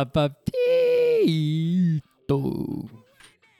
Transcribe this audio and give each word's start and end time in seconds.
Fala 0.00 0.06
papito? 0.06 0.40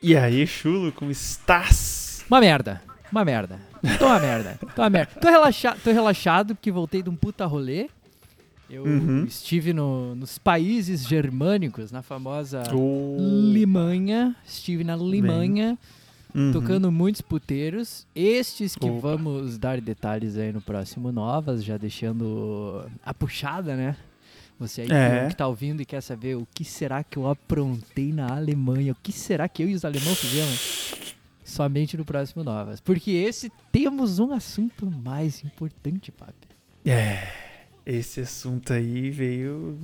E 0.03 0.17
aí, 0.17 0.47
chulo, 0.47 0.91
como 0.93 1.11
estás? 1.11 2.25
Uma 2.31 2.41
merda. 2.41 2.81
Uma 3.13 3.25
merda. 3.25 3.59
Tô 3.99 4.07
uma 4.07 4.19
merda. 4.21 4.59
Tô 4.75 4.83
uma 4.83 4.91
merda. 4.91 5.13
Tô, 5.21 5.29
relaxa 5.29 5.77
tô 5.83 5.91
relaxado 5.93 6.55
porque 6.55 6.71
voltei 6.71 7.03
de 7.03 7.11
um 7.11 7.17
puta 7.17 7.45
rolê. 7.45 7.89
Eu 8.71 8.85
Uhum. 8.85 9.25
estive 9.25 9.73
no- 9.73 10.15
nos 10.15 10.39
países 10.39 11.07
germânicos, 11.07 11.91
na 11.91 12.03
famosa 12.03 12.63
Oh. 12.73 13.17
Limanha. 13.53 14.35
Estive 14.47 14.85
na 14.85 14.95
Limanha, 14.97 15.77
Uhum. 16.35 16.53
tocando 16.53 16.91
muitos 16.93 17.21
puteiros. 17.21 18.07
Estes 18.15 18.77
que 18.77 18.89
Opa. 18.89 19.01
vamos 19.17 19.59
dar 19.59 19.81
detalhes 19.81 20.37
aí 20.39 20.53
no 20.53 20.61
próximo 20.61 21.11
Novas, 21.11 21.65
já 21.65 21.77
deixando 21.77 22.87
a 23.05 23.13
puxada, 23.13 23.75
né? 23.75 23.97
Você 24.61 24.83
aí 24.83 24.87
que- 24.89 24.93
É. 24.95 25.29
que 25.29 25.35
tá 25.37 25.47
ouvindo 25.49 25.81
e 25.81 25.87
quer 25.87 26.01
saber 26.03 26.37
o 26.37 26.47
que 26.55 26.65
será 26.65 27.03
que 27.03 27.17
eu 27.17 27.27
aprontei 27.29 28.13
na 28.13 28.35
Alemanha, 28.37 28.93
o 28.93 28.97
que 29.03 29.11
será 29.11 29.49
que 29.49 29.63
eu 29.63 29.69
e 29.71 29.75
os 29.75 29.85
alemães 29.85 30.19
fizemos? 30.19 31.15
Somente 31.45 31.97
no 31.97 32.05
próximo 32.05 32.45
Novas. 32.45 32.79
Porque 32.81 33.11
esse 33.11 33.51
temos 33.73 34.19
um 34.19 34.33
assunto 34.33 34.89
mais 34.91 35.43
importante, 35.43 36.13
papi. 36.13 36.47
É, 36.85 37.27
esse 37.85 38.21
assunto 38.21 38.73
aí 38.73 39.11
veio. 39.11 39.79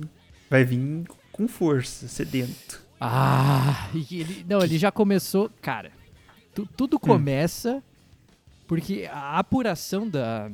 Vai 0.49 0.63
vir 0.63 1.05
com 1.31 1.47
força, 1.47 2.07
sedento. 2.07 2.81
Ah, 3.01 3.89
e 3.93 4.21
ele, 4.21 4.45
não, 4.47 4.61
ele 4.61 4.77
já 4.77 4.91
começou. 4.91 5.49
Cara, 5.61 5.91
tu- 6.55 6.65
tudo 6.77 6.99
começa 6.99 7.83
porque 8.67 9.07
a 9.11 9.37
apuração 9.37 10.07
da, 10.09 10.49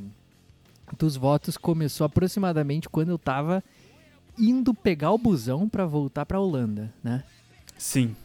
dos 0.98 1.16
votos 1.16 1.58
começou 1.58 2.06
aproximadamente 2.06 2.90
quando 2.90 3.10
eu 3.10 3.18
tava 3.18 3.64
indo 4.38 4.74
pegar 4.74 5.12
o 5.12 5.18
busão 5.18 5.68
pra 5.70 5.86
voltar 5.86 6.26
pra 6.26 6.40
Holanda, 6.40 6.94
né? 7.04 7.24
Sim. 7.78 8.16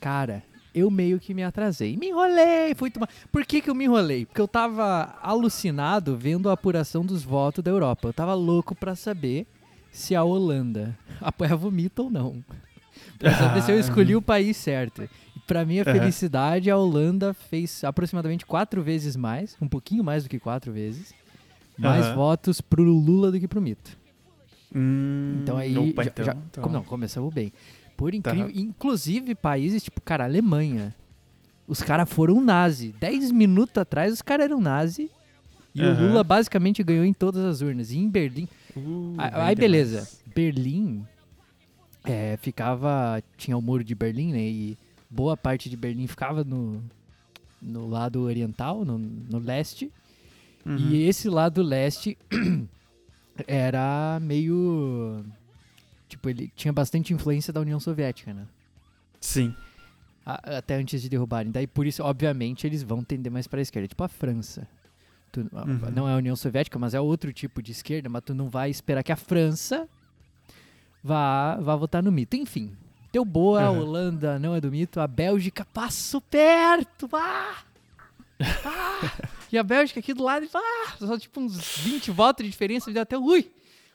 Cara, 0.00 0.42
eu 0.74 0.90
meio 0.90 1.18
que 1.18 1.34
me 1.34 1.42
atrasei. 1.42 1.96
Me 1.96 2.08
enrolei, 2.08 2.74
fui 2.74 2.90
tomar. 2.90 3.08
Por 3.32 3.44
que, 3.44 3.60
que 3.60 3.70
eu 3.70 3.74
me 3.74 3.84
enrolei? 3.84 4.24
Porque 4.26 4.40
eu 4.40 4.48
tava 4.48 5.18
alucinado 5.22 6.16
vendo 6.16 6.48
a 6.48 6.52
apuração 6.52 7.04
dos 7.04 7.22
votos 7.22 7.64
da 7.64 7.70
Europa. 7.70 8.08
Eu 8.08 8.12
tava 8.12 8.34
louco 8.34 8.74
pra 8.74 8.94
saber 8.94 9.46
se 9.90 10.14
a 10.14 10.22
Holanda 10.22 10.96
apoiava 11.20 11.66
o 11.66 11.70
mito 11.72 12.04
ou 12.04 12.10
não. 12.10 12.44
Pra 13.18 13.34
saber 13.34 13.62
se 13.62 13.72
eu 13.72 13.76
Ah. 13.76 13.80
escolhi 13.80 14.14
o 14.14 14.22
país 14.22 14.56
certo. 14.56 15.08
Pra 15.46 15.64
minha 15.64 15.82
felicidade, 15.82 16.70
a 16.70 16.76
Holanda 16.76 17.32
fez 17.32 17.82
aproximadamente 17.82 18.44
quatro 18.44 18.82
vezes 18.82 19.16
mais, 19.16 19.56
um 19.62 19.66
pouquinho 19.66 20.04
mais 20.04 20.22
do 20.24 20.28
que 20.28 20.38
quatro 20.38 20.70
vezes, 20.70 21.14
mais 21.78 22.04
Aham. 22.04 22.14
votos 22.14 22.60
pro 22.60 22.82
Lula 22.84 23.32
do 23.32 23.40
que 23.40 23.48
pro 23.48 23.60
mito. 23.60 23.96
Hum, 24.74 25.40
Então 25.42 25.56
aí 25.56 25.76
Opa, 25.76 26.04
já, 26.04 26.10
então, 26.10 26.24
já- 26.24 26.32
então. 26.50 26.62
como 26.62 26.74
não, 26.74 26.84
começamos 26.84 27.32
bem. 27.32 27.52
Por 27.96 28.10
Tá. 28.12 28.16
incrível, 28.16 28.50
inclusive 28.54 29.34
países 29.34 29.82
tipo, 29.82 30.00
cara, 30.00 30.24
Alemanha. 30.24 30.94
Os 31.66 31.82
caras 31.82 32.08
foram 32.08 32.40
nazi. 32.40 32.94
Dez 32.98 33.30
minutos 33.30 33.76
atrás 33.76 34.12
os 34.12 34.22
caras 34.22 34.44
eram 34.44 34.60
nazi. 34.60 35.10
E 35.74 35.82
o 35.82 35.90
Aham. 35.90 36.08
Lula 36.08 36.24
basicamente 36.24 36.82
ganhou 36.82 37.04
em 37.04 37.12
todas 37.12 37.44
as 37.44 37.60
urnas. 37.60 37.90
E 37.90 37.98
em 37.98 38.08
Berlim. 38.08 38.48
Uh, 38.76 39.14
aí 39.18 39.54
beleza. 39.54 39.96
demais. 39.98 40.22
Berlim 40.34 41.04
é, 42.04 42.36
ficava. 42.40 43.22
Tinha 43.36 43.56
o 43.56 43.60
muro 43.62 43.84
de 43.84 43.94
Berlim, 43.94 44.32
né? 44.32 44.40
E 44.40 44.78
boa 45.10 45.36
parte 45.36 45.68
de 45.68 45.76
Berlim 45.76 46.06
ficava 46.06 46.42
no, 46.42 46.82
no 47.60 47.86
lado 47.88 48.22
oriental, 48.22 48.84
no, 48.84 48.96
no 48.96 49.38
leste. 49.38 49.92
Uhum. 50.64 50.76
E 50.76 51.02
esse 51.06 51.28
lado 51.28 51.62
leste 51.62 52.16
era 53.46 54.18
meio. 54.20 55.24
Tipo, 56.08 56.28
ele 56.30 56.50
tinha 56.56 56.72
bastante 56.72 57.12
influência 57.12 57.52
da 57.52 57.60
União 57.60 57.78
Soviética, 57.78 58.32
né? 58.32 58.46
Sim. 59.20 59.54
A- 60.24 60.58
até 60.58 60.76
antes 60.76 61.02
de 61.02 61.08
derrubarem. 61.08 61.50
Daí, 61.52 61.66
por 61.66 61.86
isso, 61.86 62.02
obviamente, 62.02 62.66
eles 62.66 62.82
vão 62.82 63.02
tender 63.04 63.30
mais 63.30 63.46
pra 63.46 63.60
esquerda. 63.60 63.88
Tipo 63.88 64.04
a 64.04 64.08
França. 64.08 64.66
Tu- 65.30 65.40
Uhum. 65.52 65.90
Não 65.94 66.08
é 66.08 66.14
a 66.14 66.16
União 66.16 66.34
Soviética, 66.34 66.78
mas 66.78 66.94
é 66.94 67.00
outro 67.00 67.32
tipo 67.32 67.62
de 67.62 67.72
esquerda, 67.72 68.08
mas 68.08 68.22
tu 68.24 68.34
não 68.34 68.48
vai 68.48 68.70
esperar 68.70 69.02
que 69.02 69.12
a 69.12 69.16
França 69.16 69.86
vá, 71.04 71.56
vá 71.60 71.76
votar 71.76 72.02
no 72.02 72.10
mito. 72.10 72.36
Enfim, 72.36 72.74
deu 73.12 73.24
boa, 73.24 73.62
a 73.62 73.70
Uhum. 73.70 73.80
Holanda 73.80 74.38
não 74.38 74.54
é 74.54 74.60
do 74.60 74.70
mito, 74.70 75.00
a 75.00 75.06
Bélgica 75.06 75.64
passou 75.66 76.20
perto. 76.20 77.08
Ah! 77.12 77.56
Ah! 78.64 79.37
E 79.52 79.58
a 79.58 79.62
Bélgica 79.62 80.00
aqui 80.00 80.12
do 80.14 80.22
lado, 80.22 80.46
ah! 80.54 80.94
só 80.98 81.18
tipo 81.18 81.40
uns 81.40 81.58
20 81.78 82.10
votos 82.10 82.44
de 82.44 82.50
diferença, 82.50 82.90
deu 82.92 83.02
até 83.02 83.16
ui! 83.18 83.50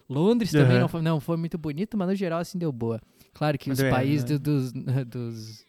Londres 0.10 0.52
também 0.52 0.76
Uhum. 0.76 0.82
não, 0.82 0.88
foi, 0.88 1.02
não 1.02 1.20
foi 1.20 1.38
muito 1.38 1.58
bonito, 1.58 1.98
mas 1.98 2.08
no 2.10 2.16
geral 2.16 2.40
assim 2.40 2.58
deu 2.58 2.72
boa. 2.72 3.02
Claro 3.34 3.58
que 3.58 3.72
os 3.72 3.80
é, 3.80 3.90
países 3.90 4.24
do- 4.24 4.38
dos, 4.40 4.72
dos 4.72 5.66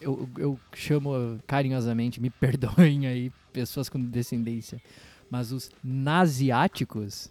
eu, 0.00 0.28
eu 0.36 0.60
chamo 0.74 1.38
carinhosamente, 1.46 2.20
me 2.20 2.28
perdoem 2.30 3.06
aí, 3.06 3.32
pessoas 3.52 3.88
com 3.88 3.98
descendência, 4.00 4.80
mas 5.30 5.52
os 5.52 5.70
nasiáticos, 5.82 7.30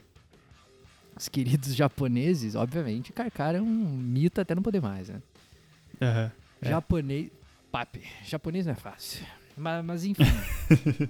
os 1.16 1.27
queridos 1.27 1.75
japoneses, 1.75 2.56
obviamente, 2.56 3.11
carcaram 3.11 3.63
um 3.63 3.97
mito 3.97 4.39
até 4.41 4.56
não 4.56 4.63
poder 4.63 4.81
mais, 4.81 5.09
né? 5.09 5.21
É. 6.00 6.31
Japonês. 6.61 7.29
Papi, 7.71 8.01
japonês 8.25 8.66
não 8.66 8.73
é 8.73 8.75
fácil. 8.75 9.23
Mas, 9.59 9.85
mas 9.85 10.05
enfim. 10.05 10.23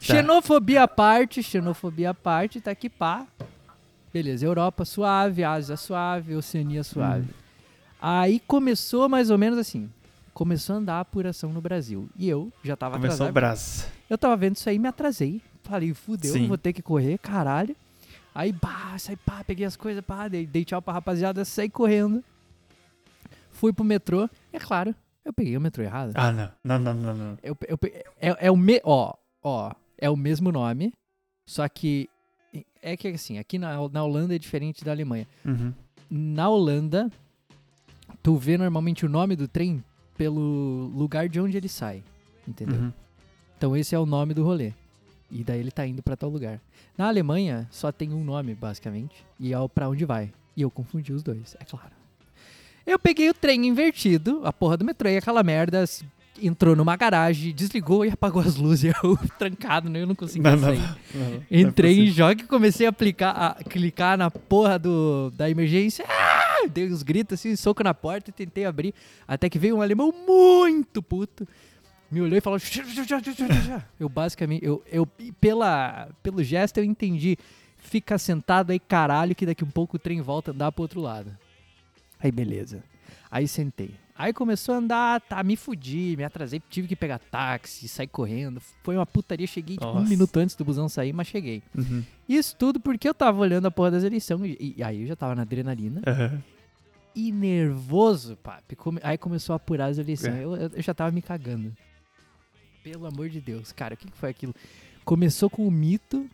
xenofobia 0.00 0.82
à 0.82 0.88
parte, 0.88 1.42
xenofobia 1.42 2.10
à 2.10 2.14
parte, 2.14 2.60
tá 2.60 2.70
aqui 2.70 2.88
pá. 2.88 3.26
Beleza, 4.12 4.44
Europa 4.44 4.84
suave, 4.84 5.42
Ásia 5.44 5.76
suave, 5.76 6.34
Oceania 6.34 6.84
suave. 6.84 7.28
Aí 8.00 8.40
começou 8.40 9.08
mais 9.08 9.30
ou 9.30 9.38
menos 9.38 9.58
assim. 9.58 9.88
Começou 10.34 10.74
a 10.74 10.78
andar 10.78 10.94
a 10.94 11.00
apuração 11.00 11.52
no 11.52 11.60
Brasil. 11.60 12.08
E 12.16 12.28
eu 12.28 12.52
já 12.64 12.76
tava 12.76 12.96
Começou 12.96 13.26
o 13.26 13.28
atrasado. 13.28 13.32
braço. 13.34 13.86
Eu 14.10 14.18
tava 14.18 14.36
vendo 14.36 14.56
isso 14.56 14.68
aí, 14.68 14.78
me 14.78 14.88
atrasei. 14.88 15.40
Falei, 15.62 15.94
fudeu, 15.94 16.32
Sim. 16.32 16.48
vou 16.48 16.58
ter 16.58 16.72
que 16.72 16.82
correr, 16.82 17.18
caralho. 17.18 17.76
Aí, 18.34 18.52
pá, 18.52 18.94
saí, 18.98 19.14
pá, 19.16 19.44
peguei 19.46 19.64
as 19.66 19.76
coisas, 19.76 20.02
pá, 20.04 20.26
dei, 20.26 20.46
dei 20.46 20.64
tchau 20.64 20.80
pra 20.82 20.94
rapaziada, 20.94 21.44
saí 21.44 21.68
correndo. 21.68 22.24
Fui 23.52 23.72
pro 23.72 23.84
metrô. 23.84 24.28
É 24.52 24.58
claro, 24.58 24.94
eu 25.24 25.32
peguei 25.32 25.56
o 25.56 25.60
metrô 25.60 25.82
errado. 25.84 26.12
Ah, 26.14 26.32
não. 26.32 26.50
Não, 26.64 26.78
não, 26.78 26.94
não, 26.94 27.14
não. 27.14 27.38
Eu, 27.42 27.56
eu 27.68 27.78
pe- 27.78 28.04
é, 28.20 28.46
é 28.46 28.50
o 28.50 28.56
me, 28.56 28.80
ó, 28.84 29.12
ó, 29.42 29.72
é 29.98 30.08
o 30.10 30.16
mesmo 30.16 30.50
nome, 30.52 30.92
só 31.46 31.68
que 31.68 32.08
é 32.82 32.96
que 32.96 33.08
assim, 33.08 33.38
aqui 33.38 33.58
na, 33.58 33.76
na 33.88 34.04
Holanda 34.04 34.34
é 34.34 34.38
diferente 34.38 34.84
da 34.84 34.90
Alemanha. 34.90 35.26
Uhum. 35.44 35.72
Na 36.10 36.48
Holanda, 36.48 37.10
tu 38.22 38.36
vê 38.36 38.58
normalmente 38.58 39.06
o 39.06 39.08
nome 39.08 39.36
do 39.36 39.48
trem 39.48 39.82
pelo 40.16 40.90
lugar 40.94 41.28
de 41.28 41.40
onde 41.40 41.56
ele 41.56 41.68
sai, 41.68 42.02
entendeu? 42.46 42.80
Uhum. 42.80 42.92
Então 43.56 43.76
esse 43.76 43.94
é 43.94 43.98
o 43.98 44.06
nome 44.06 44.34
do 44.34 44.44
rolê. 44.44 44.72
E 45.30 45.42
daí 45.42 45.60
ele 45.60 45.70
tá 45.70 45.86
indo 45.86 46.02
pra 46.02 46.14
tal 46.16 46.28
lugar. 46.28 46.60
Na 46.98 47.08
Alemanha 47.08 47.66
só 47.70 47.90
tem 47.90 48.12
um 48.12 48.22
nome, 48.22 48.54
basicamente, 48.54 49.24
e 49.40 49.52
é 49.54 49.58
o 49.58 49.68
pra 49.68 49.88
onde 49.88 50.04
vai. 50.04 50.30
E 50.54 50.60
eu 50.60 50.70
confundi 50.70 51.10
os 51.12 51.22
dois, 51.22 51.56
é 51.58 51.64
claro. 51.64 51.90
Eu 52.86 52.98
peguei 52.98 53.28
o 53.30 53.34
trem 53.34 53.66
invertido, 53.66 54.40
a 54.44 54.52
porra 54.52 54.76
do 54.76 54.84
metrô, 54.84 55.08
e 55.08 55.16
aquela 55.16 55.42
merda 55.42 55.84
entrou 56.42 56.74
numa 56.74 56.96
garagem, 56.96 57.54
desligou 57.54 58.04
e 58.04 58.10
apagou 58.10 58.42
as 58.42 58.56
luzes. 58.56 58.92
Eu 59.02 59.16
trancado, 59.38 59.88
né? 59.88 60.02
Eu 60.02 60.06
não 60.06 60.14
conseguia 60.14 60.50
Não, 60.50 60.56
não, 60.56 60.68
sair. 60.68 60.96
não, 61.14 61.42
é 61.50 61.60
Entrei 61.60 62.00
em 62.00 62.12
choque 62.12 62.42
e 62.42 62.46
comecei 62.46 62.86
a, 62.86 62.90
aplicar, 62.90 63.30
a 63.30 63.54
clicar 63.64 64.18
na 64.18 64.30
porra 64.30 64.78
do, 64.78 65.30
da 65.36 65.48
emergência. 65.48 66.04
Ah! 66.08 66.66
Dei 66.72 66.90
uns 66.92 67.02
gritos 67.02 67.38
assim, 67.38 67.54
soco 67.56 67.82
na 67.82 67.92
porta 67.94 68.30
e 68.30 68.32
tentei 68.32 68.64
abrir. 68.64 68.94
Até 69.26 69.48
que 69.48 69.58
veio 69.58 69.76
um 69.76 69.82
alemão 69.82 70.12
muito 70.26 71.02
puto. 71.02 71.46
Me 72.10 72.20
olhou 72.20 72.36
e 72.36 72.40
falou. 72.40 72.58
"Já, 72.58 72.82
já, 72.84 73.02
já, 73.04 73.20
já, 73.20 73.32
já, 73.32 73.48
já." 73.48 73.84
Eu 73.98 74.08
basicamente, 74.08 74.64
eu, 74.64 74.82
eu 74.90 75.06
pela, 75.40 76.08
pelo 76.22 76.42
gesto 76.42 76.78
eu 76.78 76.84
entendi. 76.84 77.36
Fica 77.78 78.16
sentado 78.16 78.70
aí, 78.70 78.78
caralho, 78.78 79.34
que 79.34 79.44
daqui 79.44 79.64
um 79.64 79.70
pouco 79.70 79.96
o 79.96 79.98
trem 79.98 80.20
volta 80.20 80.50
a 80.50 80.54
andar 80.54 80.70
pro 80.70 80.82
outro 80.82 81.00
lado. 81.00 81.36
Aí 82.22 82.30
beleza. 82.30 82.82
Aí 83.30 83.48
sentei. 83.48 83.94
Aí 84.14 84.32
começou 84.32 84.74
a 84.74 84.78
andar, 84.78 85.20
tá, 85.22 85.42
me 85.42 85.56
fudi, 85.56 86.14
me 86.18 86.22
atrasei, 86.22 86.62
tive 86.68 86.86
que 86.86 86.94
pegar 86.94 87.18
táxi, 87.18 87.88
sair 87.88 88.06
correndo. 88.06 88.60
Foi 88.84 88.94
uma 88.94 89.06
putaria, 89.06 89.46
cheguei 89.46 89.76
tipo, 89.78 89.88
um 89.90 90.04
minuto 90.06 90.36
antes 90.36 90.54
do 90.54 90.64
busão 90.64 90.88
sair, 90.88 91.12
mas 91.14 91.26
cheguei. 91.26 91.62
Uhum. 91.76 92.04
Isso 92.28 92.54
tudo 92.56 92.78
porque 92.78 93.08
eu 93.08 93.14
tava 93.14 93.40
olhando 93.40 93.66
a 93.66 93.70
porra 93.70 93.92
das 93.92 94.04
eleições 94.04 94.56
e, 94.60 94.74
e 94.76 94.82
aí 94.82 95.00
eu 95.00 95.06
já 95.08 95.16
tava 95.16 95.34
na 95.34 95.42
adrenalina 95.42 96.02
Aham. 96.06 96.42
e 97.16 97.32
nervoso, 97.32 98.36
papi. 98.36 98.76
Come- 98.76 99.00
aí 99.02 99.16
começou 99.16 99.54
a 99.54 99.56
apurar 99.56 99.86
as 99.86 99.96
eleições. 99.98 100.34
É. 100.34 100.44
Eu, 100.44 100.54
eu- 100.56 100.70
eu 100.74 100.82
já 100.82 100.92
tava 100.92 101.10
me 101.10 101.22
cagando. 101.22 101.74
Pelo 102.84 103.06
amor 103.06 103.28
de 103.30 103.40
Deus, 103.40 103.72
cara, 103.72 103.94
o 103.94 103.96
que, 103.96 104.08
que 104.10 104.16
foi 104.18 104.28
aquilo? 104.28 104.54
Começou 105.04 105.48
com 105.48 105.66
o 105.66 105.70
mito 105.70 106.28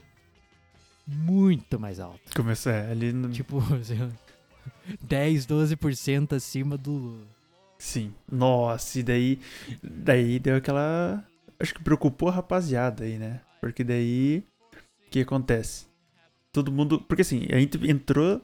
muito 1.07 1.79
mais 1.81 2.01
alto. 2.01 2.21
Começou 2.35 2.73
é, 2.73 2.91
ali 2.91 3.13
no... 3.13 3.31
Tipo, 3.31 3.59
assim, 3.81 3.97
10, 5.03 5.47
12% 5.47 6.35
acima 6.37 6.77
do. 6.77 7.21
Sim. 7.79 8.13
Nossa, 8.31 8.99
e 8.99 9.03
daí... 9.03 9.39
Daí 9.83 10.39
deu 10.39 10.57
aquela... 10.57 11.25
Acho 11.61 11.75
que 11.75 11.83
preocupou 11.83 12.29
a 12.29 12.33
rapaziada 12.33 13.05
aí, 13.05 13.19
né? 13.19 13.41
Porque 13.61 13.85
daí... 13.85 14.43
O 15.07 15.11
que 15.11 15.21
acontece? 15.21 15.87
Todo 16.53 16.73
mundo... 16.73 17.01
Porque 17.01 17.23
assim, 17.23 17.47
a 17.51 17.59
gente 17.59 17.79
entrou 17.89 18.41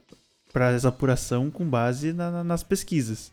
pra 0.53 0.71
essa 0.71 0.89
apuração 0.89 1.51
com 1.51 1.65
base 1.69 2.13
na- 2.13 2.31
na- 2.31 2.45
nas 2.45 2.63
pesquisas. 2.63 3.33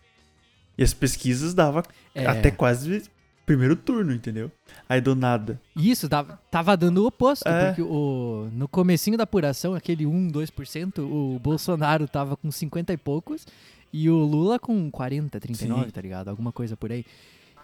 E 0.78 0.84
as 0.84 0.94
pesquisas 0.94 1.54
dava 1.54 1.84
É, 2.16 2.26
até 2.26 2.50
quase 2.50 3.04
primeiro 3.46 3.76
turno, 3.76 4.14
entendeu? 4.14 4.52
Aí 4.88 5.02
do 5.02 5.16
nada. 5.16 5.60
Isso, 5.76 6.08
tava, 6.08 6.40
tava 6.50 6.78
dando 6.78 7.04
o 7.04 7.08
oposto, 7.08 7.48
É. 7.48 7.68
porque 7.68 7.82
o, 7.82 8.50
no 8.54 8.68
comecinho 8.68 9.18
da 9.18 9.24
apuração, 9.24 9.74
aquele 9.74 10.06
1, 10.06 10.30
2%, 10.32 11.00
o 11.00 11.40
Bolsonaro 11.40 12.08
tava 12.08 12.38
com 12.38 12.50
50 12.52 12.94
e 12.94 12.98
poucos 12.98 13.46
e 13.92 14.10
o 14.10 14.18
Lula 14.24 14.58
com 14.60 14.90
40, 14.90 15.40
39, 15.40 15.86
Sim. 15.86 15.90
tá 15.92 16.02
ligado? 16.02 16.28
Alguma 16.30 16.52
coisa 16.52 16.78
por 16.78 16.92
aí. 16.92 17.06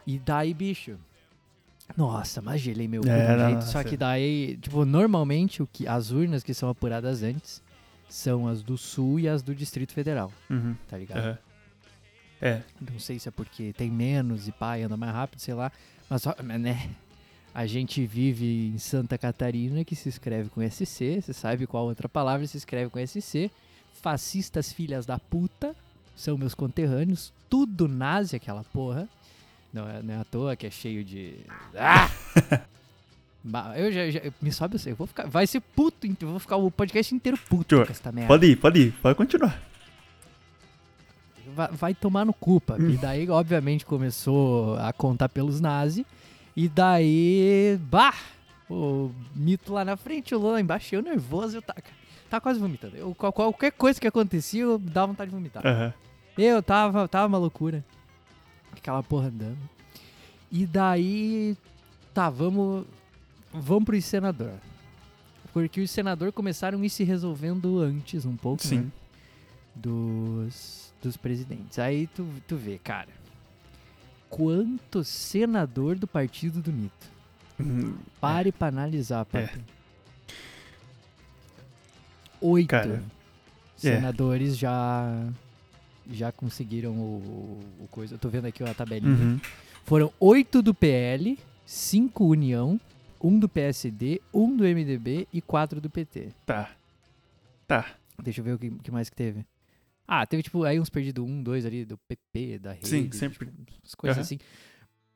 E 0.05 0.19
daí, 0.19 0.53
bicho... 0.53 0.95
Nossa, 1.95 2.41
mas 2.41 2.59
gelei 2.59 2.85
meu 2.87 3.01
É, 3.07 3.47
jeito. 3.49 3.63
Só 3.63 3.81
que 3.81 3.95
daí, 3.95 4.57
tipo, 4.57 4.83
normalmente 4.83 5.63
o 5.63 5.67
que, 5.71 5.87
as 5.87 6.11
urnas 6.11 6.43
que 6.43 6.53
são 6.53 6.67
apuradas 6.67 7.23
antes 7.23 7.63
são 8.09 8.45
as 8.45 8.61
do 8.61 8.77
Sul 8.77 9.21
e 9.21 9.27
as 9.27 9.41
do 9.41 9.55
Distrito 9.55 9.93
Federal, 9.93 10.31
Uhum. 10.49 10.75
tá 10.89 10.97
ligado? 10.97 11.17
aham. 11.19 11.37
É. 12.41 12.61
Não 12.91 12.99
sei 12.99 13.17
se 13.19 13.27
é 13.27 13.31
porque 13.31 13.73
tem 13.73 13.89
menos 13.89 14.47
e 14.47 14.51
pai 14.51 14.83
anda 14.83 14.95
mais 14.97 15.13
rápido, 15.13 15.39
sei 15.39 15.53
lá. 15.53 15.71
Mas, 16.09 16.23
né? 16.59 16.89
A 17.53 17.65
gente 17.65 18.05
vive 18.05 18.71
em 18.75 18.77
Santa 18.77 19.17
Catarina, 19.17 19.83
que 19.83 19.95
se 19.95 20.07
escreve 20.09 20.49
com 20.49 20.61
SC. 20.61 21.21
Você 21.21 21.33
sabe 21.33 21.65
qual 21.65 21.85
outra 21.85 22.07
palavra 22.07 22.45
se 22.45 22.55
escreve 22.57 22.89
com 22.91 22.99
SC. 23.05 23.49
Fascistas 24.01 24.71
filhas 24.71 25.05
da 25.07 25.17
puta 25.17 25.75
são 26.15 26.37
meus 26.37 26.53
conterrâneos. 26.53 27.33
Tudo 27.49 27.87
nazi 27.87 28.35
aquela 28.35 28.63
porra. 28.65 29.09
Não 29.73 29.89
é, 29.89 30.01
não 30.03 30.13
é 30.13 30.17
à 30.17 30.23
toa 30.23 30.55
que 30.55 30.67
é 30.67 30.71
cheio 30.71 31.03
de. 31.03 31.35
Ah! 31.75 32.09
Eu 33.77 33.91
já, 33.93 34.09
já- 34.11 34.21
me 34.41 34.51
sobe, 34.51 34.75
eu 34.75 34.79
sei, 34.79 34.91
eu 34.91 34.95
vou 34.97 35.07
ficar. 35.07 35.25
Vai 35.25 35.47
ser 35.47 35.61
puto, 35.61 36.05
eu 36.05 36.27
vou 36.27 36.39
ficar 36.39 36.57
o 36.57 36.69
podcast 36.69 37.15
inteiro 37.15 37.37
puto 37.47 37.77
Tio, 37.77 37.85
com 37.85 37.91
essa 37.91 38.11
merda. 38.11 38.27
Pode 38.27 38.45
ir, 38.45 38.55
pode 38.57 38.79
ir, 38.81 38.91
pode 39.01 39.15
continuar. 39.15 39.61
Vai, 41.57 41.67
vai 41.71 41.93
tomar 41.95 42.25
no 42.25 42.33
cu, 42.33 42.61
papi. 42.61 42.83
E 42.83 42.97
daí, 42.97 43.29
obviamente, 43.29 43.85
começou 43.85 44.77
a 44.77 44.93
contar 44.93 45.27
pelos 45.29 45.59
nazi. 45.59 46.05
E 46.55 46.69
daí, 46.69 47.77
bah, 47.89 48.13
o 48.69 49.11
mito 49.35 49.73
lá 49.73 49.83
na 49.83 49.97
frente, 49.97 50.33
o 50.33 50.39
Lula 50.39 50.53
lá 50.53 50.61
embaixo, 50.61 50.93
eu 50.95 51.01
nervoso, 51.01 51.57
eu 51.57 51.61
tava, 51.61 51.79
tava 52.29 52.41
quase 52.41 52.59
vomitando. 52.59 52.95
Eu, 52.95 53.13
qual- 53.15 53.33
qualquer 53.33 53.71
coisa 53.71 53.99
que 53.99 54.07
acontecia, 54.07 54.61
eu 54.63 54.77
dava 54.77 55.07
vontade 55.07 55.29
de 55.29 55.35
vomitar. 55.35 55.65
Aham. 55.65 55.93
Eu 56.37 56.61
tava, 56.63 57.07
tava 57.07 57.27
uma 57.27 57.37
loucura. 57.37 57.83
Aquela 58.75 59.01
porra 59.03 59.27
andando. 59.27 59.57
E 60.51 60.65
daí, 60.65 61.57
tá, 62.13 62.29
vamos, 62.29 62.85
vamos 63.51 63.83
pro 63.85 64.01
senador. 64.01 64.53
Porque 65.53 65.81
os 65.81 65.89
senadores 65.89 66.33
começaram 66.33 66.79
a 66.79 66.85
ir 66.85 66.89
se 66.89 67.03
resolvendo 67.03 67.79
antes 67.79 68.25
um 68.25 68.35
pouco, 68.35 68.63
né? 68.65 68.69
Sim. 68.69 68.91
dos, 69.75 70.86
dos 71.07 71.17
presidentes. 71.17 71.79
Aí 71.79 72.07
tu, 72.07 72.27
tu 72.47 72.55
vê, 72.57 72.77
cara, 72.77 73.09
quanto 74.29 75.03
senador 75.03 75.97
do 75.97 76.05
partido 76.05 76.61
do 76.61 76.71
mito. 76.71 77.07
Hum, 77.59 77.95
Pare 78.19 78.51
pra 78.51 78.67
analisar, 78.67 79.25
papi. 79.25 79.59
Oito 82.39 82.67
Cara, 82.69 83.03
é. 83.03 83.77
senadores 83.77 84.57
já 84.57 85.25
já 86.09 86.31
conseguiram 86.31 86.91
o, 86.93 87.59
o 87.79 87.87
coisa. 87.89 88.15
Eu 88.15 88.19
tô 88.19 88.29
vendo 88.29 88.45
aqui 88.45 88.63
a 88.63 88.73
tabelinha. 88.73 89.11
uhum. 89.11 89.39
Foram 89.83 90.11
oito 90.19 90.61
do 90.61 90.73
PL, 90.73 91.37
cinco 91.65 92.25
União, 92.25 92.79
um 93.21 93.39
do 93.39 93.49
PSD, 93.49 94.21
um 94.33 94.55
do 94.55 94.63
MDB 94.63 95.27
e 95.33 95.41
quatro 95.41 95.81
do 95.81 95.89
PT. 95.89 96.29
Tá. 96.45 96.69
Tá. 97.67 97.85
Deixa 98.21 98.41
eu 98.41 98.45
ver 98.45 98.53
o 98.53 98.59
que, 98.59 98.69
que 98.69 98.91
mais 98.91 99.09
que 99.09 99.15
teve. 99.15 99.45
Ah, 100.07 100.25
teve 100.25 100.41
tipo 100.41 100.63
aí 100.63 100.79
uns 100.79 100.89
perdidos, 100.89 101.23
um, 101.23 101.43
dois 101.43 101.65
ali 101.65 101.83
do 101.83 101.97
PP, 101.97 102.59
da 102.59 102.71
rede. 102.71 102.87
Sim, 102.87 103.11
sempre. 103.11 103.47
tipo, 103.47 103.73
as 103.83 103.93
coisas 103.93 104.17
Aham. 104.17 104.21
assim. 104.23 104.39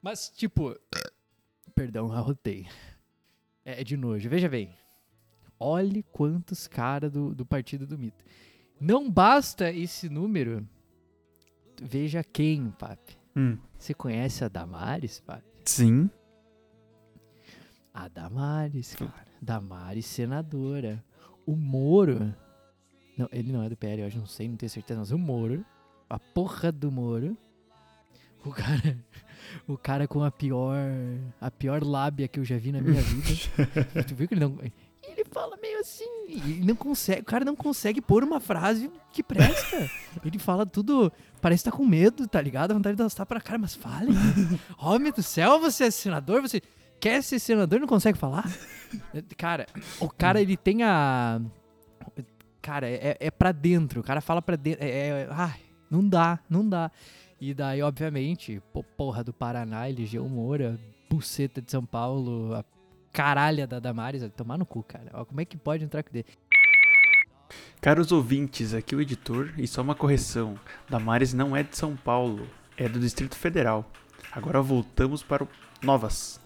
Mas, 0.01 0.29
tipo. 0.29 0.75
Perdão, 1.73 2.11
arrotei. 2.11 2.67
É, 3.63 3.81
é 3.81 3.83
de 3.83 3.95
nojo. 3.95 4.29
Veja 4.29 4.49
bem. 4.49 4.75
Olhe 5.57 6.03
quantos 6.03 6.67
caras 6.67 7.11
do, 7.11 7.33
do 7.33 7.45
partido 7.45 7.87
do 7.87 7.97
mito. 7.97 8.25
Não 8.79 9.09
basta 9.09 9.71
esse 9.71 10.09
número. 10.09 10.67
Veja 11.81 12.23
quem, 12.23 12.71
papi. 12.71 13.17
Hum. 13.35 13.57
Você 13.77 13.93
conhece 13.93 14.43
a 14.43 14.49
Damares, 14.49 15.21
papi? 15.21 15.45
Sim. 15.65 16.09
A 17.93 18.07
Damares, 18.07 18.95
cara. 18.95 19.27
Damares, 19.41 20.05
senadora. 20.05 21.03
O 21.45 21.55
Moro. 21.55 22.35
Não, 23.21 23.29
ele 23.31 23.51
não 23.51 23.61
é 23.61 23.69
do 23.69 23.77
PL, 23.77 24.01
eu 24.01 24.07
acho, 24.07 24.17
não 24.17 24.25
sei, 24.25 24.47
não 24.47 24.55
tenho 24.55 24.69
certeza, 24.69 24.99
mas 24.99 25.11
o 25.11 25.17
Moro. 25.17 25.63
A 26.09 26.17
porra 26.17 26.71
do 26.71 26.91
Moro. 26.91 27.37
O 28.43 28.49
cara. 28.51 28.97
O 29.67 29.77
cara 29.77 30.07
com 30.07 30.23
a 30.23 30.31
pior. 30.31 30.77
A 31.39 31.51
pior 31.51 31.83
lábia 31.83 32.27
que 32.27 32.39
eu 32.39 32.43
já 32.43 32.57
vi 32.57 32.71
na 32.71 32.81
minha 32.81 33.01
vida. 33.01 34.03
tu 34.07 34.15
viu 34.15 34.27
que 34.27 34.33
ele 34.33 34.41
não. 34.41 34.57
Ele 35.03 35.25
fala 35.25 35.55
meio 35.61 35.79
assim. 35.79 36.05
E 36.27 36.61
não 36.65 36.75
consegue, 36.75 37.21
o 37.21 37.25
cara 37.25 37.45
não 37.45 37.55
consegue 37.55 38.01
pôr 38.01 38.23
uma 38.23 38.39
frase 38.39 38.89
que 39.11 39.21
presta. 39.21 39.89
Ele 40.25 40.39
fala 40.39 40.65
tudo. 40.65 41.11
Parece 41.39 41.63
que 41.63 41.69
tá 41.69 41.75
com 41.77 41.85
medo, 41.85 42.27
tá 42.27 42.41
ligado? 42.41 42.71
A 42.71 42.73
vontade 42.73 42.95
de 42.95 43.03
dançar 43.03 43.25
pra 43.25 43.39
cara, 43.41 43.59
mas 43.59 43.75
fale. 43.75 44.11
Homem 44.79 45.11
do 45.11 45.21
céu, 45.21 45.59
você 45.59 45.85
é 45.85 45.91
senador? 45.91 46.41
Você 46.41 46.61
quer 46.99 47.21
ser 47.21 47.39
senador 47.39 47.77
e 47.77 47.81
não 47.81 47.87
consegue 47.87 48.17
falar? 48.17 48.49
Cara, 49.37 49.67
o 49.99 50.09
cara 50.09 50.41
ele 50.41 50.57
tem 50.57 50.81
a. 50.83 51.39
Cara, 52.61 52.87
é, 52.87 53.17
é 53.19 53.31
pra 53.31 53.51
dentro. 53.51 54.01
O 54.01 54.03
cara 54.03 54.21
fala 54.21 54.41
pra 54.41 54.55
dentro. 54.55 54.83
É, 54.83 54.89
é- 54.89 55.27
ai, 55.31 55.59
não 55.89 56.07
dá, 56.07 56.39
não 56.49 56.67
dá. 56.67 56.91
E 57.39 57.53
daí, 57.53 57.81
obviamente, 57.81 58.61
pô, 58.71 58.83
porra 58.83 59.23
do 59.23 59.33
Paraná, 59.33 59.89
elegeu 59.89 60.27
Moura, 60.29 60.79
buceta 61.09 61.59
de 61.61 61.71
São 61.71 61.83
Paulo, 61.83 62.53
a 62.53 62.63
caralha 63.11 63.65
da 63.65 63.79
Damares, 63.79 64.23
tomar 64.37 64.57
no 64.59 64.65
cu, 64.65 64.83
cara. 64.83 65.09
Ó, 65.13 65.25
como 65.25 65.41
é 65.41 65.45
que 65.45 65.57
pode 65.57 65.83
entrar 65.83 66.03
com 66.03 66.11
dele? 66.11 66.27
Caros 67.81 68.11
ouvintes, 68.11 68.75
aqui 68.75 68.95
o 68.95 69.01
editor, 69.01 69.51
e 69.57 69.67
só 69.67 69.81
uma 69.81 69.95
correção: 69.95 70.55
Damares 70.87 71.33
não 71.33 71.55
é 71.55 71.63
de 71.63 71.75
São 71.75 71.95
Paulo, 71.95 72.47
é 72.77 72.87
do 72.87 72.99
Distrito 72.99 73.35
Federal. 73.35 73.89
Agora 74.31 74.61
voltamos 74.61 75.23
para 75.23 75.43
o 75.43 75.47
Novas. 75.81 76.39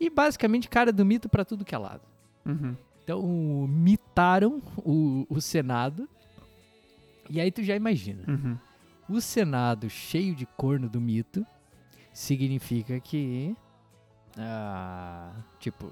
E 0.00 0.08
basicamente, 0.08 0.68
cara 0.68 0.92
do 0.92 1.04
mito 1.04 1.28
pra 1.28 1.44
tudo 1.44 1.64
que 1.64 1.74
é 1.74 1.78
lado. 1.78 2.02
Uhum. 2.46 2.76
Então, 3.08 3.22
mitaram 3.66 4.60
o, 4.76 5.26
o 5.30 5.40
Senado. 5.40 6.06
E 7.30 7.40
aí 7.40 7.50
tu 7.50 7.62
já 7.62 7.74
imagina. 7.74 8.22
Uhum. 8.28 8.58
O 9.08 9.18
Senado 9.18 9.88
cheio 9.88 10.34
de 10.34 10.44
corno 10.44 10.90
do 10.90 11.00
mito 11.00 11.46
significa 12.12 13.00
que. 13.00 13.56
ah, 14.36 15.32
tipo, 15.58 15.90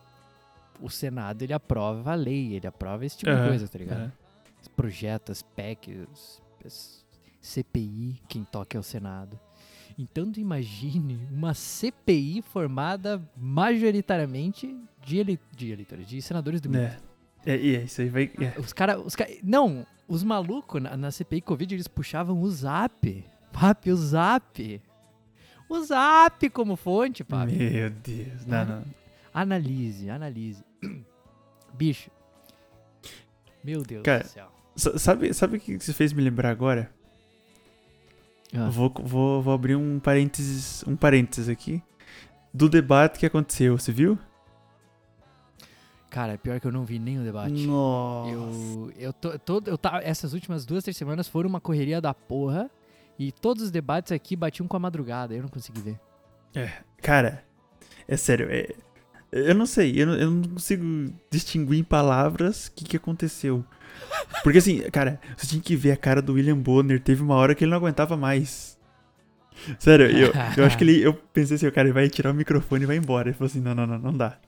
o 0.78 0.90
Senado 0.90 1.40
ele 1.40 1.54
aprova 1.54 2.12
a 2.12 2.14
lei, 2.14 2.52
ele 2.52 2.66
aprova 2.66 3.06
esse 3.06 3.16
tipo 3.16 3.30
de 3.30 3.38
Aham, 3.38 3.48
coisa, 3.48 3.66
tá 3.66 3.78
ligado? 3.78 4.12
Os 4.60 4.68
projetos, 4.68 5.40
PECs, 5.40 6.42
CPI, 7.40 8.20
quem 8.28 8.44
toca 8.44 8.76
é 8.76 8.80
o 8.80 8.82
Senado. 8.82 9.40
Então 9.98 10.30
tu 10.30 10.38
imagine 10.38 11.18
uma 11.32 11.54
CPI 11.54 12.42
formada 12.42 13.26
majoritariamente 13.34 14.78
de, 15.02 15.16
ele, 15.16 15.40
de 15.56 15.70
eleitores, 15.70 16.06
de 16.06 16.20
senadores 16.20 16.60
do 16.60 16.68
mito. 16.68 16.82
É. 16.82 17.05
É, 17.46 17.56
e 17.56 17.76
é, 17.76 17.82
isso 17.82 18.00
aí 18.00 18.08
vai. 18.08 18.30
é. 18.40 18.58
Os 18.58 18.72
caras. 18.72 19.00
Os 19.04 19.14
cara, 19.14 19.30
não, 19.42 19.86
os 20.08 20.22
malucos 20.24 20.82
na, 20.82 20.96
na 20.96 21.10
CPI 21.10 21.40
Covid 21.40 21.74
eles 21.74 21.88
puxavam 21.88 22.40
o 22.42 22.50
zap. 22.50 23.24
Papi, 23.52 23.90
o 23.90 23.96
zap. 23.96 24.82
O 25.68 25.80
zap 25.82 26.50
como 26.50 26.76
fonte, 26.76 27.24
papi. 27.24 27.54
Meu 27.54 27.90
Deus. 27.90 28.44
Não, 28.46 28.64
não. 28.64 28.84
Analise, 29.32 30.10
analise. 30.10 30.64
Bicho. 31.74 32.10
Meu 33.62 33.82
Deus 33.82 34.02
Cara, 34.02 34.24
do 34.24 34.28
céu. 34.28 34.48
Sabe, 34.76 35.32
sabe 35.32 35.56
o 35.56 35.60
que 35.60 35.78
você 35.78 35.92
fez 35.92 36.12
me 36.12 36.22
lembrar 36.22 36.50
agora? 36.50 36.90
Ah, 38.54 38.68
Vou, 38.70 38.92
vou, 39.02 39.42
vou 39.42 39.52
abrir 39.54 39.74
um 39.74 39.98
parênteses, 39.98 40.84
um 40.86 40.94
parênteses 40.96 41.48
aqui. 41.48 41.82
Do 42.54 42.68
debate 42.68 43.18
que 43.18 43.26
aconteceu, 43.26 43.76
você 43.76 43.90
viu? 43.92 44.18
Cara, 46.16 46.38
pior 46.38 46.58
que 46.58 46.66
eu 46.66 46.72
não 46.72 46.82
vi 46.82 46.98
nem 46.98 47.18
o 47.18 47.22
debate. 47.22 47.66
Nossa. 47.66 48.30
Eu, 48.30 48.92
eu, 48.98 49.12
tô, 49.12 49.38
todo, 49.38 49.68
eu 49.68 49.76
tá, 49.76 50.00
essas 50.02 50.32
últimas 50.32 50.64
duas, 50.64 50.82
três 50.82 50.96
semanas 50.96 51.28
foram 51.28 51.46
uma 51.46 51.60
correria 51.60 52.00
da 52.00 52.14
porra. 52.14 52.70
E 53.18 53.30
todos 53.30 53.64
os 53.64 53.70
debates 53.70 54.10
aqui 54.10 54.34
batiam 54.34 54.66
com 54.66 54.74
a 54.78 54.80
madrugada. 54.80 55.34
Eu 55.34 55.42
não 55.42 55.50
consegui 55.50 55.82
ver. 55.82 56.00
Cara, 57.02 57.44
é 58.08 58.16
sério, 58.16 58.48
é, 58.50 58.74
eu 59.30 59.54
não 59.54 59.66
sei, 59.66 60.00
eu 60.00 60.06
não, 60.06 60.14
eu 60.14 60.30
não 60.30 60.42
consigo 60.54 61.12
distinguir 61.30 61.80
em 61.80 61.84
palavras 61.84 62.68
o 62.68 62.72
que, 62.72 62.86
que 62.86 62.96
aconteceu. 62.96 63.62
Porque 64.42 64.56
assim, 64.56 64.80
cara, 64.90 65.20
você 65.36 65.46
tinha 65.48 65.60
que 65.60 65.76
ver 65.76 65.92
a 65.92 65.98
cara 65.98 66.22
do 66.22 66.32
William 66.32 66.56
Bonner, 66.56 66.98
teve 66.98 67.22
uma 67.22 67.34
hora 67.34 67.54
que 67.54 67.62
ele 67.62 67.72
não 67.72 67.76
aguentava 67.76 68.16
mais. 68.16 68.78
Sério, 69.78 70.06
eu, 70.06 70.32
eu 70.56 70.64
acho 70.64 70.78
que 70.78 70.84
ele. 70.84 70.98
Eu 71.02 71.12
pensei 71.12 71.56
assim, 71.56 71.66
o 71.66 71.72
cara 71.72 71.88
ele 71.88 71.92
vai 71.92 72.08
tirar 72.08 72.30
o 72.30 72.34
microfone 72.34 72.84
e 72.84 72.86
vai 72.86 72.96
embora. 72.96 73.28
Ele 73.28 73.36
falou 73.36 73.50
assim: 73.50 73.60
não, 73.60 73.74
não, 73.74 73.86
não, 73.86 73.98
não 73.98 74.12
dá. 74.14 74.38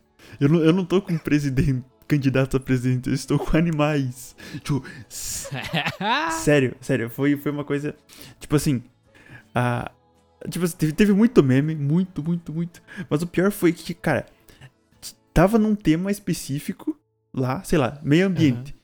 Eu 0.41 0.49
não, 0.49 0.61
eu 0.61 0.73
não 0.73 0.85
tô 0.85 1.01
com 1.01 1.17
presidente. 1.17 1.85
candidatos 2.07 2.55
a 2.55 2.61
presidente, 2.61 3.09
eu 3.09 3.15
estou 3.15 3.39
com 3.39 3.57
animais. 3.57 4.35
Tipo, 4.63 4.83
sério, 5.09 6.75
sério, 6.81 7.11
foi, 7.11 7.37
foi 7.37 7.53
uma 7.53 7.65
coisa. 7.65 7.95
Tipo 8.41 8.57
assim. 8.57 8.83
A, 9.55 9.91
tipo 10.51 10.65
assim, 10.65 10.77
teve, 10.77 10.93
teve 10.93 11.13
muito 11.13 11.43
meme, 11.43 11.75
muito, 11.75 12.23
muito, 12.23 12.53
muito. 12.53 12.83
Mas 13.11 13.23
o 13.23 13.27
pior 13.27 13.51
foi 13.51 13.73
que, 13.73 13.93
cara, 13.95 14.27
tava 15.35 15.59
num 15.59 15.75
tema 15.75 16.11
específico 16.11 16.99
lá, 17.33 17.63
sei 17.63 17.79
lá, 17.79 18.01
meio 18.03 18.27
ambiente. 18.27 18.75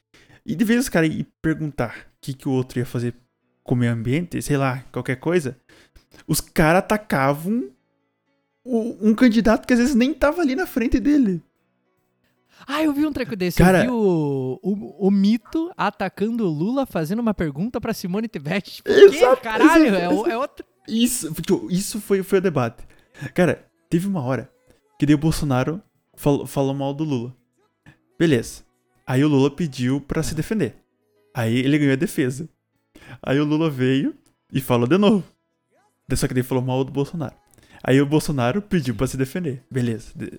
E 0.47 0.55
de 0.55 0.65
vez 0.65 0.81
os 0.81 0.89
caras 0.89 1.11
perguntar 1.41 2.07
o 2.17 2.21
que, 2.21 2.35
que 2.35 2.49
o 2.49 2.53
outro 2.53 2.79
ia 2.79 2.87
fazer 2.87 3.15
com 3.63 3.75
o 3.75 3.79
meio 3.79 3.93
ambiente, 3.93 4.41
sei 4.43 4.59
lá, 4.59 4.85
qualquer 4.93 5.17
coisa, 5.17 5.59
os 6.27 6.41
caras 6.41 6.81
atacavam 6.81 7.71
o- 8.65 8.97
um 9.11 9.15
candidato 9.15 9.67
que 9.67 9.73
às 9.73 9.79
vezes 9.79 9.95
nem 9.95 10.13
tava 10.15 10.41
ali 10.41 10.55
na 10.57 10.67
frente 10.67 10.99
dele. 10.99 11.43
Ah, 12.67 12.83
eu 12.83 12.93
vi 12.93 13.05
um 13.07 13.13
treco 13.13 13.37
desse. 13.37 13.59
Cara- 13.59 13.85
Eu 13.85 13.85
vi 13.85 13.91
o, 13.91 14.61
o, 14.63 15.07
o 15.09 15.11
Mito 15.11 15.71
atacando 15.77 16.45
o 16.47 16.51
Lula 16.51 16.87
fazendo 16.87 17.19
uma 17.19 17.35
pergunta 17.35 17.81
pra 17.81 17.93
Simone 17.93 18.29
Tebet. 18.29 18.77
Tipo, 18.77 18.89
Exato? 18.91 19.43
Caralho, 19.43 19.87
exato, 19.87 20.27
é, 20.27 20.33
é 20.33 20.39
outro... 20.39 20.65
Isso, 20.89 21.33
tipo, 21.35 21.69
isso 21.71 22.01
foi, 22.01 22.23
foi 22.23 22.39
o 22.39 22.43
debate. 22.43 22.87
Cara, 23.35 23.67
teve 23.91 24.07
uma 24.07 24.23
hora 24.23 24.51
que 24.99 25.05
daí 25.05 25.15
o 25.15 25.19
Bolsonaro 25.19 25.83
falou, 26.15 26.47
falou 26.47 26.73
mal 26.75 26.95
do 26.95 27.05
Lula. 27.05 27.35
Beleza. 28.19 28.63
Aí 29.07 29.23
o 29.25 29.29
Lula 29.29 29.51
pediu 29.51 30.01
pra 30.01 30.23
se 30.23 30.35
defender. 30.35 30.77
Aí 31.35 31.59
ele 31.59 31.79
ganhou 31.79 31.93
a 31.93 31.97
defesa. 31.97 32.49
Aí 33.23 33.39
o 33.41 33.45
Lula 33.45 33.69
veio 33.69 34.15
e 34.53 34.61
falou 34.61 34.87
de 34.87 34.97
novo. 34.97 35.25
Só 36.15 36.29
que 36.29 36.35
daí 36.35 36.43
falou 36.43 36.63
mal 36.65 36.85
do 36.85 36.93
Bolsonaro. 36.93 37.35
Aí 37.87 38.01
o 38.01 38.07
Bolsonaro 38.07 38.63
pediu 38.63 38.95
pra 38.95 39.07
se 39.07 39.17
defender. 39.17 39.63
Beleza. 39.71 40.11
de- 40.17 40.33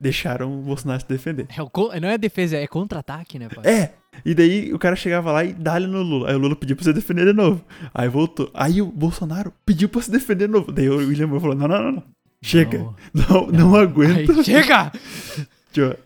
deixaram 0.00 0.52
o 0.58 0.62
Bolsonaro 0.62 1.00
se 1.00 1.08
defender. 1.08 1.46
É 1.50 2.00
não 2.00 2.08
é 2.08 2.18
defesa, 2.18 2.56
é 2.56 2.66
contra-ataque, 2.66 3.38
né, 3.38 3.48
pai? 3.48 3.64
É! 3.72 3.92
E 4.24 4.34
daí 4.34 4.72
o 4.74 4.78
cara 4.78 4.96
chegava 4.96 5.30
lá 5.32 5.44
e 5.44 5.52
dá-lhe 5.52 5.86
no 5.86 6.02
Lula. 6.02 6.28
Aí 6.30 6.34
o 6.34 6.38
Lula 6.38 6.56
pediu 6.56 6.74
pra 6.76 6.84
se 6.84 6.92
defender 6.92 7.24
de 7.24 7.32
novo. 7.32 7.64
Aí 7.94 8.08
voltou. 8.08 8.50
Aí 8.52 8.82
o 8.82 8.86
Bolsonaro 8.86 9.52
pediu 9.64 9.88
pra 9.88 10.02
se 10.02 10.10
defender 10.10 10.46
de 10.46 10.52
novo. 10.52 10.70
Daí 10.72 10.88
o 10.88 10.96
William 10.96 11.28
falou: 11.40 11.54
não, 11.54 11.68
não, 11.68 11.82
não, 11.82 11.92
não. 11.92 12.02
Chega. 12.42 12.78
Não. 12.78 12.94
Não, 13.14 13.46
não, 13.46 13.76
aguento. 13.76 14.32
Aí, 14.32 14.44
chega! 14.44 14.92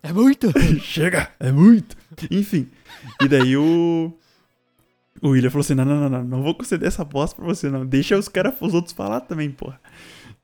É 0.03 0.13
muito! 0.13 0.53
Chega, 0.81 1.29
é 1.41 1.51
muito. 1.51 1.97
Enfim. 2.31 2.69
E 3.21 3.27
daí 3.27 3.57
o. 3.57 4.13
O 5.23 5.31
William 5.31 5.51
falou 5.51 5.63
assim: 5.63 5.75
não, 5.75 5.85
não, 5.85 5.99
não, 6.01 6.09
não, 6.09 6.25
não 6.25 6.43
vou 6.43 6.55
conceder 6.55 6.87
essa 6.87 7.05
bosta 7.05 7.35
pra 7.35 7.45
você, 7.47 7.69
não. 7.69 7.85
Deixa 7.85 8.17
os 8.17 8.29
caras, 8.29 8.55
os 8.61 8.75
outros 8.75 8.93
falar 8.95 9.21
também, 9.23 9.51
porra. 9.51 9.81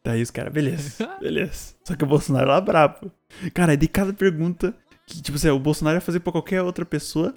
Daí 0.04 0.20
os 0.22 0.30
caras, 0.30 0.52
beleza, 0.52 1.08
beleza. 1.20 1.74
Só 1.84 1.94
que 1.94 2.04
o 2.04 2.06
Bolsonaro 2.06 2.48
lá 2.48 2.60
brabo. 2.60 3.10
Cara, 3.54 3.76
de 3.76 3.86
cada 3.86 4.12
pergunta 4.12 4.74
que, 5.06 5.22
tipo 5.22 5.36
assim, 5.36 5.48
o 5.48 5.58
Bolsonaro 5.58 5.96
ia 5.96 6.00
fazer 6.00 6.20
pra 6.20 6.32
qualquer 6.32 6.62
outra 6.62 6.84
pessoa, 6.84 7.34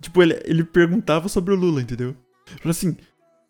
tipo, 0.00 0.22
ele, 0.22 0.40
ele 0.44 0.64
perguntava 0.64 1.28
sobre 1.28 1.52
o 1.52 1.56
Lula, 1.56 1.82
entendeu? 1.82 2.14
Falou 2.58 2.70
assim: 2.70 2.96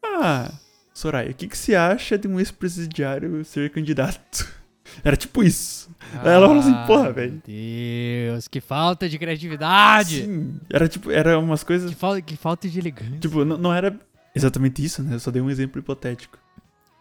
ah, 0.03 0.51
Soraya, 0.95 1.31
o 1.31 1.35
que, 1.35 1.49
que 1.49 1.57
você 1.57 1.75
acha 1.75 2.19
de 2.19 2.27
um 2.29 2.39
ex-presidiário 2.39 3.45
ser 3.45 3.71
candidato? 3.71 4.49
Era 5.05 5.17
tipo 5.17 5.43
isso. 5.43 5.89
Aí 6.15 6.29
ela 6.33 6.49
falou 6.49 6.61
assim, 6.63 6.75
porra, 6.87 7.09
Ah, 7.09 7.13
velho. 7.13 7.33
Meu 7.33 7.43
Deus, 7.47 8.49
que 8.49 8.61
falta 8.61 9.09
de 9.09 9.19
criatividade! 9.19 10.25
Sim, 10.25 10.59
era 10.69 10.89
tipo, 10.89 11.11
era 11.13 11.39
umas 11.39 11.63
coisas 11.63 11.91
Que, 11.91 11.97
falta, 11.97 12.21
que 12.21 12.37
falta 12.37 12.69
de 12.69 12.79
elegância. 12.79 13.19
Tipo, 13.21 13.45
não, 13.45 13.57
não 13.57 13.73
era 13.73 13.97
exatamente 14.35 14.85
isso, 14.85 15.01
né? 15.03 15.15
Eu 15.15 15.21
só 15.21 15.31
dei 15.31 15.41
um 15.41 15.49
exemplo 15.49 15.79
hipotético. 15.79 16.39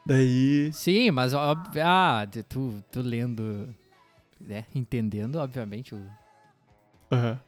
Daí. 0.09 0.71
Sim, 0.73 1.11
mas 1.11 1.33
óbvio, 1.33 1.81
ah, 1.85 2.27
tu, 2.49 2.83
tu 2.91 3.01
lendo, 3.01 3.73
né, 4.41 4.65
entendendo, 4.73 5.35
obviamente, 5.37 5.93
o- 5.95 6.01
aham, 7.11 7.39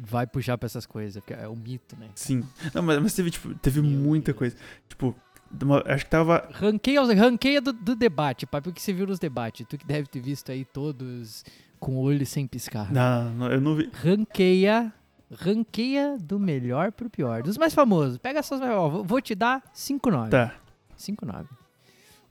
vai 0.00 0.26
puxar 0.26 0.56
pra 0.58 0.66
essas 0.66 0.86
coisas, 0.86 1.22
porque 1.22 1.34
é 1.34 1.48
o 1.48 1.56
mito, 1.56 1.96
né? 1.98 2.08
sim. 2.14 2.42
Não, 2.74 2.82
mas, 2.82 3.02
mas 3.02 3.14
teve, 3.14 3.30
tipo, 3.30 3.54
teve 3.56 3.80
Meu 3.82 3.90
muita 3.90 4.32
Deus. 4.32 4.38
coisa. 4.38 4.56
Tipo, 4.88 5.14
uma- 5.62 5.82
acho 5.86 6.04
que 6.04 6.10
tava. 6.10 6.48
Ranqueia, 6.52 7.02
ranqueia 7.14 7.60
do, 7.60 7.72
do 7.72 7.94
debate, 7.96 8.46
papo, 8.46 8.70
o 8.70 8.72
que 8.72 8.80
você 8.82 8.92
viu 8.92 9.06
nos 9.06 9.18
debates? 9.18 9.66
Tu 9.68 9.78
que 9.78 9.86
deve 9.86 10.06
ter 10.08 10.20
visto 10.20 10.50
aí 10.52 10.64
todos 10.64 11.44
com 11.80 11.96
o 11.96 12.00
olho 12.00 12.24
sem 12.26 12.46
piscar. 12.46 12.90
Não, 12.92 13.30
não, 13.34 13.52
eu 13.52 13.60
não 13.60 13.76
vi. 13.76 13.90
Ranqueia, 13.94 14.92
ranqueia 15.38 16.16
do 16.18 16.38
melhor 16.38 16.92
pro 16.92 17.08
pior, 17.10 17.42
dos 17.42 17.56
mais 17.58 17.74
famosos. 17.74 18.18
Pega 18.18 18.38
essas, 18.40 18.60
ó, 18.60 18.88
vou- 18.88 19.04
vou 19.04 19.20
te 19.20 19.34
dar 19.34 19.62
cinco 19.72 20.10
nomes. 20.10 20.30
Tá. 20.30 20.54
5-9. 20.96 21.46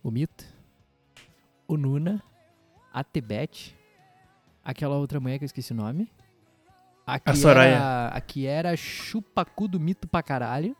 O 0.03 0.12
Mito, 0.12 0.45
o 1.67 1.77
Nuna, 1.77 2.22
a 2.93 3.03
Tebet, 3.03 3.75
aquela 4.63 4.95
outra 4.95 5.19
mulher 5.19 5.38
que 5.38 5.43
eu 5.43 5.48
esqueci 5.48 5.72
o 5.72 5.75
nome. 5.75 6.12
A 7.05 7.19
que, 7.19 7.36
Soraya. 7.36 7.75
Era, 7.75 8.07
a 8.10 8.22
que 8.22 8.45
era 8.45 8.75
chupacu 8.77 9.67
do 9.67 9.79
mito 9.79 10.07
pra 10.07 10.24
caralho. 10.24 10.75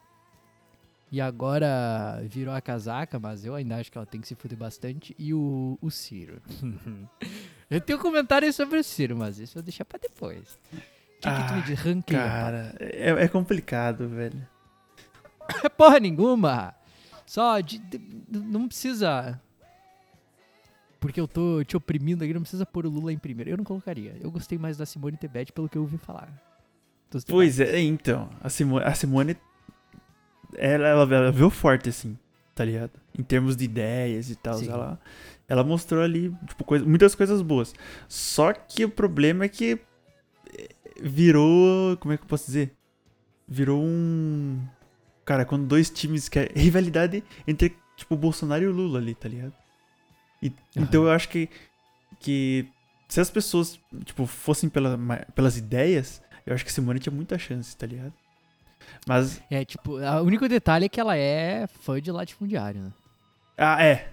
E 1.12 1.20
agora 1.22 2.22
virou 2.28 2.54
a 2.56 2.62
casaca, 2.62 3.20
mas 3.20 3.46
eu 3.46 3.54
ainda 3.54 3.76
acho 3.78 3.92
que 3.92 3.98
ela 3.98 4.08
tem 4.08 4.20
que 4.22 4.28
se 4.28 4.34
fuder 4.36 4.58
bastante. 4.58 5.16
E 5.20 5.34
o, 5.34 5.78
o 5.82 5.92
Ciro. 5.92 6.42
eu 7.70 7.80
tenho 7.82 8.00
comentários 8.00 8.56
sobre 8.56 8.80
o 8.80 8.84
Ciro, 8.84 9.16
mas 9.18 9.38
isso 9.38 9.52
eu 9.58 9.62
vou 9.62 9.64
deixar 9.64 9.86
pra 9.86 10.00
depois. 10.00 10.58
O 10.74 10.78
que, 11.22 11.30
que 11.30 11.48
tu 11.48 11.54
me 11.54 11.60
Ah, 11.60 11.64
diz? 11.66 11.80
Ranqueia. 11.80 12.20
Cara, 12.20 12.76
é, 12.80 13.10
é 13.10 13.28
complicado, 13.28 14.08
velho. 14.10 14.48
Porra 15.78 16.00
nenhuma. 16.00 16.74
Só 17.34 17.60
de, 17.62 17.80
de- 17.80 18.00
não 18.30 18.68
precisa. 18.68 19.42
Porque 21.00 21.20
eu 21.20 21.28
tô 21.28 21.64
te 21.64 21.76
oprimindo 21.76 22.24
aqui, 22.24 22.32
não 22.32 22.42
precisa 22.42 22.64
pôr 22.64 22.86
o 22.86 22.90
Lula 22.92 23.12
em 23.12 23.18
primeiro. 23.18 23.50
Eu 23.50 23.58
não 23.58 23.64
colocaria. 23.64 24.16
Eu 24.22 24.30
gostei 24.30 24.60
mais 24.60 24.78
da 24.78 24.86
Simone 24.86 25.18
Tebet 25.18 25.52
pelo 25.52 25.68
que 25.68 25.76
eu 25.76 25.82
ouvi 25.82 25.98
falar. 25.98 26.32
Pois 27.28 27.60
é, 27.60 27.80
então. 27.82 28.30
A 28.40 28.50
Simone. 28.50 28.86
A 28.86 28.94
Simone 28.94 29.36
ela, 30.56 30.88
ela, 30.88 31.16
ela 31.16 31.32
veio 31.32 31.50
forte, 31.50 31.90
assim, 31.90 32.16
tá 32.54 32.64
ligado? 32.64 32.92
Em 33.18 33.24
termos 33.24 33.56
de 33.56 33.66
ideias 33.66 34.30
e 34.30 34.36
tal. 34.36 34.54
Sim. 34.60 34.70
Ela, 34.70 35.00
ela 35.48 35.64
mostrou 35.64 36.04
ali, 36.04 36.32
tipo, 36.48 36.64
coisa- 36.64 36.86
muitas 36.86 37.16
coisas 37.16 37.42
boas. 37.42 37.74
Só 38.08 38.54
que 38.54 38.86
o 38.86 38.90
problema 38.90 39.46
é 39.46 39.50
que 39.50 39.80
eh, 40.56 40.70
virou. 41.02 41.98
Como 41.98 42.14
é 42.14 42.18
que 42.18 42.24
eu 42.24 42.28
posso 42.28 42.46
dizer? 42.46 42.76
Virou 43.48 43.82
um. 43.84 44.62
Cara, 45.26 45.46
quando 45.46 45.66
dois 45.66 45.90
times 45.90 46.28
querem. 46.30 46.52
Rivalidade 46.56 47.24
entre, 47.48 47.76
tipo, 47.96 48.16
o 48.16 48.18
Bolsonaro 48.18 48.64
e 48.64 48.68
o 48.68 48.72
Lula 48.72 49.00
ali, 49.00 49.16
tá 49.16 49.28
ligado? 49.30 49.54
E- 50.42 50.52
Então 50.76 51.04
eu 51.04 51.12
acho 51.12 51.30
que. 51.30 51.50
Que. 52.20 52.68
Se 53.08 53.20
as 53.22 53.30
pessoas, 53.30 53.80
tipo, 54.06 54.26
fossem 54.26 54.70
pela, 54.70 54.98
pelas 55.36 55.58
ideias, 55.58 56.22
eu 56.46 56.54
acho 56.54 56.66
que 56.66 56.72
Simone 56.72 57.00
tinha 57.00 57.14
muita 57.14 57.38
chance, 57.38 57.76
tá 57.78 57.86
ligado? 57.86 58.14
Mas. 59.08 59.42
É, 59.50 59.64
tipo, 59.64 59.98
o 60.00 60.22
único 60.24 60.48
detalhe 60.50 60.86
é 60.86 60.90
que 60.90 61.00
ela 61.00 61.16
é 61.16 61.68
fã 61.68 62.02
de 62.02 62.12
latifundiário, 62.12 62.82
né? 62.82 62.92
Ah, 63.58 63.84
é. 63.84 64.10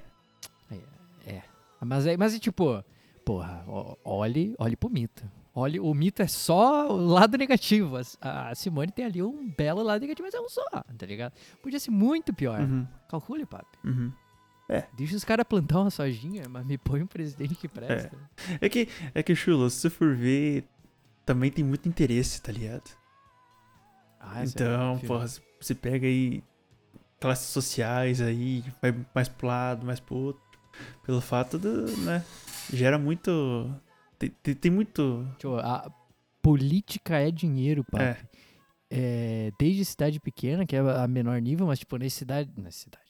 Mas 1.83 2.07
é, 2.07 2.14
mas 2.14 2.35
é 2.35 2.38
tipo, 2.38 2.85
porra, 3.25 3.64
olhe, 4.05 4.55
olhe 4.59 4.76
pro 4.76 4.90
mito. 4.90 5.25
Olhe, 5.61 5.79
o 5.81 5.93
mito 5.95 6.23
é 6.23 6.26
só 6.26 6.88
o 6.90 6.97
lado 6.97 7.37
negativo. 7.37 7.97
A, 8.21 8.49
a 8.50 8.55
Simone 8.55 8.90
tem 8.93 9.05
ali 9.05 9.23
um 9.23 9.50
belo 9.57 9.83
lado 9.83 10.00
negativo, 10.00 10.26
mas 10.26 10.35
é 10.35 10.40
um 10.40 10.49
só, 10.49 10.64
tá 10.71 11.07
ligado? 11.07 11.33
Podia 11.62 11.79
ser 11.79 11.90
muito 11.90 12.33
pior. 12.33 12.61
Uhum, 12.61 12.87
Calcule, 13.09 13.45
papi. 13.47 13.79
uhum. 13.85 14.12
Deixa 14.97 15.17
os 15.17 15.25
caras 15.25 15.45
plantar 15.49 15.81
uma 15.81 15.90
sojinha, 15.90 16.45
mas 16.49 16.64
me 16.64 16.79
põe 16.79 17.02
um 17.02 17.07
presidente 17.07 17.57
que 17.57 17.67
presta. 17.67 18.17
É 18.61 18.69
que, 18.69 18.88
é 19.14 19.21
que, 19.23 19.35
Chulo, 19.35 19.69
se 19.69 19.81
você 19.81 19.90
for 19.90 20.14
ver, 20.14 20.64
também 21.26 21.50
tem 21.50 21.64
muito 21.64 21.88
interesse, 21.88 22.40
tá 22.40 22.52
ligado? 22.52 22.88
Ah, 24.21 24.43
é 24.43 24.45
então, 24.45 24.93
óbvio. 24.93 25.09
porra, 25.09 25.26
se- 25.26 25.40
você 25.61 25.75
pega 25.75 26.07
aí 26.07 26.43
classes 27.19 27.49
sociais 27.49 28.21
aí, 28.21 28.62
vai 28.81 28.95
mais 29.14 29.29
pro 29.29 29.47
lado, 29.49 29.85
mais 29.85 29.99
pro 29.99 30.14
outro. 30.17 30.43
Pelo 31.05 31.21
fato 31.21 31.59
do, 31.59 31.87
né, 31.99 32.25
gera 32.73 32.97
muito... 32.99 33.75
Tem, 34.21 34.29
tem, 34.43 34.55
tem 34.55 34.71
muito... 34.71 35.27
A 35.65 35.91
política 36.43 37.17
é 37.19 37.31
dinheiro, 37.31 37.83
papi. 37.91 38.05
É, 38.05 38.17
É, 38.93 39.53
desde 39.59 39.85
cidade 39.85 40.19
pequena, 40.21 40.67
que 40.67 40.75
é 40.77 40.81
a 40.81 41.07
menor 41.09 41.41
nível, 41.41 41.67
mas 41.67 41.79
tipo, 41.79 41.97
na 41.97 42.09
cidade. 42.11 42.50
Na 42.57 42.71
cidade. 42.71 43.05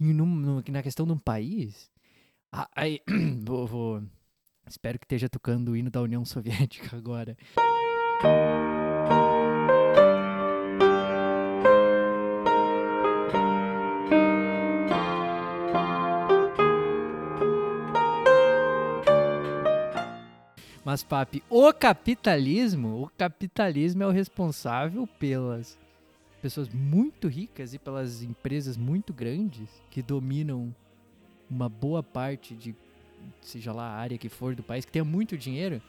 E 0.00 0.12
num- 0.12 0.26
no- 0.26 0.64
na 0.70 0.82
questão 0.82 1.06
de 1.06 1.12
um 1.12 1.18
país. 1.18 1.90
a- 2.50 2.68
Aí, 2.74 3.00
vou, 3.44 3.66
vou- 3.66 4.02
Espero 4.68 4.98
que 4.98 5.04
esteja 5.04 5.28
tocando 5.28 5.70
o 5.72 5.76
hino 5.76 5.90
da 5.90 6.00
União 6.02 6.24
Soviética 6.24 6.96
agora. 6.96 7.36
Mas, 20.96 21.04
papi, 21.04 21.42
o 21.50 21.70
capitalismo, 21.74 23.02
o 23.02 23.10
capitalismo 23.18 24.02
é 24.02 24.06
o 24.06 24.10
responsável 24.10 25.06
pelas 25.06 25.78
pessoas 26.40 26.70
muito 26.70 27.28
ricas 27.28 27.74
e 27.74 27.78
pelas 27.78 28.22
empresas 28.22 28.78
muito 28.78 29.12
grandes 29.12 29.68
que 29.90 30.00
dominam 30.00 30.74
uma 31.50 31.68
boa 31.68 32.02
parte 32.02 32.54
de, 32.54 32.74
seja 33.42 33.74
lá 33.74 33.90
a 33.90 33.94
área 33.94 34.16
que 34.16 34.30
for 34.30 34.54
do 34.54 34.62
país, 34.62 34.86
que 34.86 34.92
tenha 34.92 35.04
muito 35.04 35.36
dinheiro, 35.36 35.82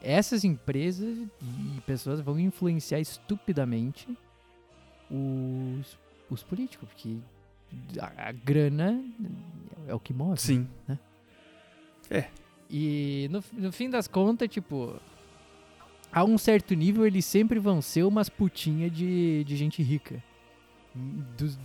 essas 0.00 0.44
empresas 0.44 1.18
e 1.42 1.80
pessoas 1.82 2.22
vão 2.22 2.40
influenciar 2.40 3.00
estupidamente 3.00 4.08
os, 5.10 5.98
os 6.30 6.42
políticos, 6.42 6.88
porque 6.88 7.18
a, 8.00 8.30
a 8.30 8.32
grana 8.32 9.04
é 9.86 9.94
o 9.94 10.00
que 10.00 10.14
move. 10.14 10.40
Sim. 10.40 10.66
E 12.70 13.28
no, 13.30 13.42
no 13.52 13.72
fim 13.72 13.88
das 13.88 14.06
contas, 14.06 14.48
tipo, 14.48 15.00
a 16.12 16.22
um 16.24 16.36
certo 16.36 16.74
nível 16.74 17.06
eles 17.06 17.24
sempre 17.24 17.58
vão 17.58 17.80
ser 17.80 18.02
umas 18.04 18.28
putinhas 18.28 18.92
de, 18.92 19.42
de 19.44 19.56
gente 19.56 19.82
rica. 19.82 20.22
Dos- 20.94 21.58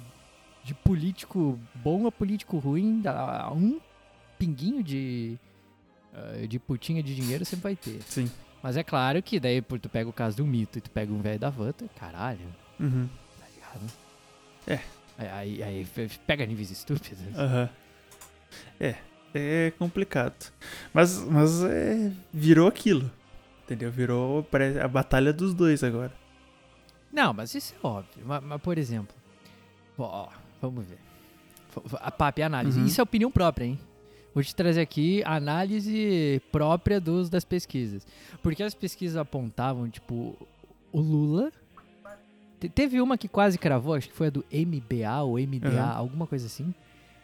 de 0.63 0.73
político 0.73 1.59
bom 1.75 2.07
a 2.07 2.11
político 2.11 2.57
ruim, 2.57 3.01
a, 3.05 3.51
um 3.51 3.81
pinguinho 4.39 4.81
de, 4.81 5.37
ah, 6.13 6.47
de 6.47 6.57
putinha 6.57 7.03
de 7.03 7.13
dinheiro 7.13 7.43
sempre 7.43 7.63
vai 7.63 7.75
ter. 7.75 8.01
Sim. 8.03 8.31
Mas 8.61 8.77
é 8.77 8.83
claro 8.83 9.21
que 9.21 9.41
daí 9.41 9.61
tu 9.61 9.89
pega 9.89 10.09
o 10.09 10.13
caso 10.13 10.37
do 10.37 10.45
mito 10.45 10.77
e 10.77 10.81
tu 10.81 10.89
pega 10.89 11.11
um 11.11 11.19
velho 11.21 11.37
da 11.37 11.49
Vanta, 11.49 11.85
caralho, 11.99 12.47
Uhum. 12.79 13.09
tá 13.37 13.45
ligado? 13.53 13.91
É. 14.67 14.79
Aí, 15.17 15.61
aí, 15.61 15.63
aí 15.63 15.87
pega 16.25 16.45
níveis 16.45 16.71
estúpidos. 16.71 17.19
Aham. 17.37 17.69
É, 18.79 18.95
é 19.33 19.71
complicado. 19.77 20.51
Mas, 20.93 21.19
mas 21.23 21.63
é, 21.63 22.11
virou 22.33 22.67
aquilo. 22.67 23.09
Entendeu? 23.65 23.89
Virou 23.91 24.45
a 24.83 24.87
batalha 24.87 25.31
dos 25.33 25.53
dois 25.53 25.83
agora. 25.83 26.11
Não, 27.11 27.33
mas 27.33 27.53
isso 27.55 27.73
é 27.81 27.87
óbvio. 27.87 28.23
Mas, 28.25 28.43
mas, 28.43 28.61
por 28.61 28.77
exemplo, 28.77 29.15
ó, 29.97 30.27
vamos 30.61 30.85
ver. 30.85 30.97
A 32.01 32.11
PAP 32.11 32.39
é 32.39 32.43
análise. 32.43 32.79
Uhum. 32.79 32.85
Isso 32.85 32.99
é 32.99 33.03
opinião 33.03 33.31
própria, 33.31 33.65
hein? 33.65 33.79
Vou 34.33 34.43
te 34.43 34.53
trazer 34.55 34.81
aqui 34.81 35.23
a 35.23 35.35
análise 35.35 36.41
própria 36.51 36.99
dos, 36.99 37.29
das 37.29 37.45
pesquisas. 37.45 38.05
Porque 38.41 38.61
as 38.63 38.73
pesquisas 38.73 39.15
apontavam, 39.17 39.87
tipo, 39.89 40.35
o 40.91 40.99
Lula. 40.99 41.51
Te- 42.59 42.69
Teve 42.69 42.99
uma 42.99 43.17
que 43.17 43.27
quase 43.27 43.57
cravou, 43.57 43.93
acho 43.93 44.09
que 44.09 44.15
foi 44.15 44.27
a 44.27 44.29
do 44.31 44.43
MBA 44.51 45.21
ou 45.21 45.37
MDA, 45.39 45.69
Uhum. 45.69 45.97
alguma 45.97 46.27
coisa 46.27 46.47
assim. 46.47 46.73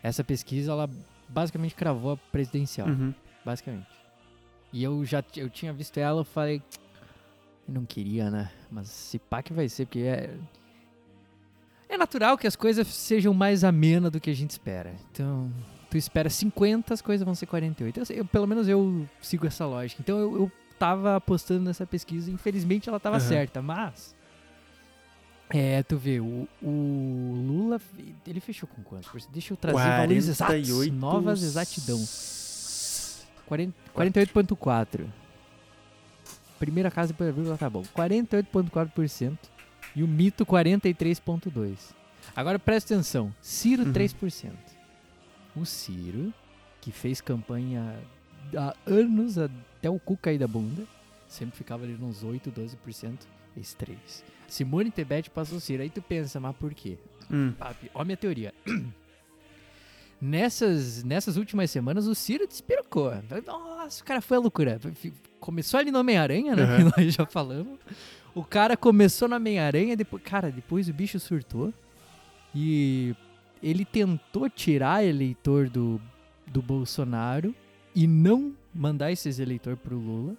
Essa 0.03 0.23
pesquisa, 0.23 0.71
ela 0.71 0.89
basicamente 1.29 1.75
cravou 1.75 2.11
a 2.13 2.17
presidencial 2.17 2.87
Uhum. 2.89 3.13
basicamente. 3.45 3.87
E 4.73 4.83
eu 4.83 5.03
já 5.05 5.23
eu 5.37 5.49
tinha 5.49 5.71
visto 5.73 5.97
ela, 5.97 6.19
eu 6.21 6.25
falei, 6.25 6.61
eu 7.67 7.73
não 7.73 7.85
queria, 7.85 8.29
né? 8.29 8.51
Mas 8.69 8.87
se 8.89 9.17
pá 9.19 9.41
que 9.41 9.53
vai 9.53 9.69
ser, 9.69 9.85
porque 9.85 9.99
é 9.99 10.35
é 11.87 11.97
natural 11.97 12.37
que 12.37 12.45
as 12.45 12.55
coisas 12.55 12.87
sejam 12.87 13.33
mais 13.33 13.63
amenas 13.63 14.11
do 14.11 14.19
que 14.19 14.29
a 14.29 14.35
gente 14.35 14.51
espera. 14.51 14.93
Então, 15.11 15.51
tu 15.89 15.97
espera 15.97 16.29
50, 16.29 16.93
as 16.93 17.01
coisas 17.01 17.25
vão 17.25 17.33
ser 17.33 17.47
48. 17.47 17.99
Eu, 18.11 18.17
eu- 18.17 18.25
pelo 18.25 18.45
menos 18.45 18.67
eu 18.67 19.07
sigo 19.21 19.47
essa 19.47 19.65
lógica. 19.65 19.99
Então 20.01 20.19
eu, 20.19 20.35
eu 20.35 20.51
tava 20.77 21.15
apostando 21.15 21.63
nessa 21.65 21.87
pesquisa, 21.87 22.29
infelizmente 22.29 22.87
ela 22.87 22.99
tava 22.99 23.17
Aham. 23.17 23.27
certa, 23.27 23.61
mas 23.61 24.15
é, 25.49 25.81
tu 25.83 25.97
vê, 25.97 26.19
o, 26.19 26.47
o 26.61 27.43
Lula, 27.47 27.81
ele 28.27 28.39
fechou 28.39 28.67
com 28.69 28.83
quanto? 28.83 29.09
Deixa 29.31 29.53
eu 29.53 29.57
trazer 29.57 29.77
valores 29.77 30.27
exatos, 30.27 30.67
48 30.67 30.93
novas 30.95 31.41
exatidão. 31.43 31.97
40 33.47 33.73
48,4. 33.95 35.05
Primeira 36.59 36.91
casa 36.91 37.13
depois 37.13 37.29
da 37.29 37.35
vírgula 37.35 37.57
tá 37.57 37.69
bom. 37.69 37.83
48,4%. 37.95 39.37
E 39.95 40.03
o 40.03 40.07
mito 40.07 40.45
43,2%. 40.45 41.77
Agora 42.35 42.59
presta 42.59 42.93
atenção. 42.93 43.33
Ciro 43.41 43.83
Uhum. 43.85 43.93
3%. 43.93 44.51
O 45.55 45.65
Ciro, 45.65 46.31
que 46.79 46.91
fez 46.91 47.21
campanha 47.21 47.99
há 48.55 48.75
anos 48.85 49.37
até 49.37 49.89
o 49.89 49.97
cu 49.99 50.15
cair 50.15 50.37
da 50.37 50.47
bunda, 50.47 50.83
sempre 51.27 51.57
ficava 51.57 51.83
ali 51.85 51.93
nos 51.93 52.23
8, 52.23 52.51
12%. 52.51 53.17
Esse 53.57 53.75
3. 53.75 54.23
Simone 54.47 54.91
Tebet 54.91 55.29
passou 55.29 55.57
o 55.57 55.61
Ciro. 55.61 55.83
Aí 55.83 55.89
tu 55.89 56.01
pensa, 56.01 56.39
mas 56.39 56.55
por 56.55 56.73
quê? 56.73 56.97
Hum. 57.31 57.53
Papi, 57.57 57.89
ó 57.93 58.03
minha 58.03 58.17
teoria. 58.17 58.53
Nessas, 60.21 61.01
nessas 61.01 61.37
últimas 61.37 61.71
semanas, 61.71 62.05
o 62.05 62.13
Ciro 62.13 62.45
despirocou. 62.45 63.09
Nossa, 63.45 64.01
o 64.03 64.05
cara 64.05 64.19
foi 64.19 64.35
a 64.35 64.39
loucura. 64.41 64.77
Começou 65.39 65.79
ali 65.79 65.91
no 65.91 65.99
Homem-Aranha, 65.99 66.57
né? 66.57 66.63
Aham. 66.63 66.91
Que 66.91 66.99
nós 67.01 67.13
já 67.13 67.25
falamos. 67.25 67.79
O 68.35 68.43
cara 68.43 68.75
começou 68.75 69.29
no 69.29 69.37
Homem-Aranha, 69.37 69.95
depois, 69.95 70.21
cara, 70.21 70.51
depois 70.51 70.89
o 70.89 70.93
bicho 70.93 71.17
surtou. 71.21 71.73
E 72.53 73.15
ele 73.63 73.85
tentou 73.85 74.49
tirar 74.49 75.05
eleitor 75.05 75.69
do, 75.69 76.01
do 76.45 76.61
Bolsonaro 76.61 77.55
e 77.95 78.05
não 78.05 78.53
mandar 78.75 79.13
esses 79.13 79.39
eleitor 79.39 79.77
pro 79.77 79.97
Lula. 79.97 80.35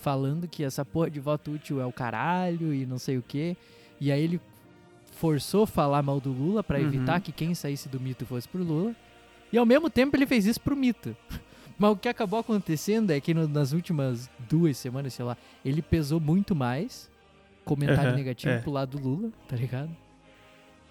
Falando 0.00 0.48
que 0.48 0.64
essa 0.64 0.84
porra 0.84 1.10
de 1.10 1.20
voto 1.20 1.52
útil 1.52 1.80
é 1.80 1.86
o 1.86 1.92
caralho 1.92 2.72
e 2.74 2.84
não 2.86 2.98
sei 2.98 3.18
o 3.18 3.22
quê. 3.22 3.56
E 4.00 4.10
aí 4.10 4.22
ele 4.22 4.40
forçou 5.12 5.66
falar 5.66 6.02
mal 6.02 6.18
do 6.20 6.32
Lula 6.32 6.64
pra 6.64 6.78
Uhum. 6.78 6.86
evitar 6.86 7.20
que 7.20 7.30
quem 7.32 7.54
saísse 7.54 7.88
do 7.88 8.00
mito 8.00 8.24
fosse 8.24 8.48
pro 8.48 8.64
Lula. 8.64 8.94
E 9.52 9.58
ao 9.58 9.66
mesmo 9.66 9.90
tempo 9.90 10.16
ele 10.16 10.26
fez 10.26 10.46
isso 10.46 10.60
pro 10.60 10.74
mito. 10.76 11.14
Mas 11.78 11.92
o 11.92 11.96
que 11.96 12.08
acabou 12.08 12.38
acontecendo 12.40 13.10
é 13.10 13.20
que 13.20 13.32
no- 13.34 13.46
nas 13.48 13.72
últimas 13.72 14.30
duas 14.48 14.76
semanas, 14.78 15.12
sei 15.14 15.24
lá, 15.24 15.36
ele 15.64 15.82
pesou 15.82 16.18
muito 16.20 16.54
mais 16.54 17.10
comentário 17.64 18.08
Aham, 18.08 18.16
negativo 18.16 18.52
é. 18.52 18.58
pro 18.58 18.70
lado 18.70 18.98
do 18.98 19.06
Lula, 19.08 19.30
tá 19.48 19.56
ligado? 19.56 19.90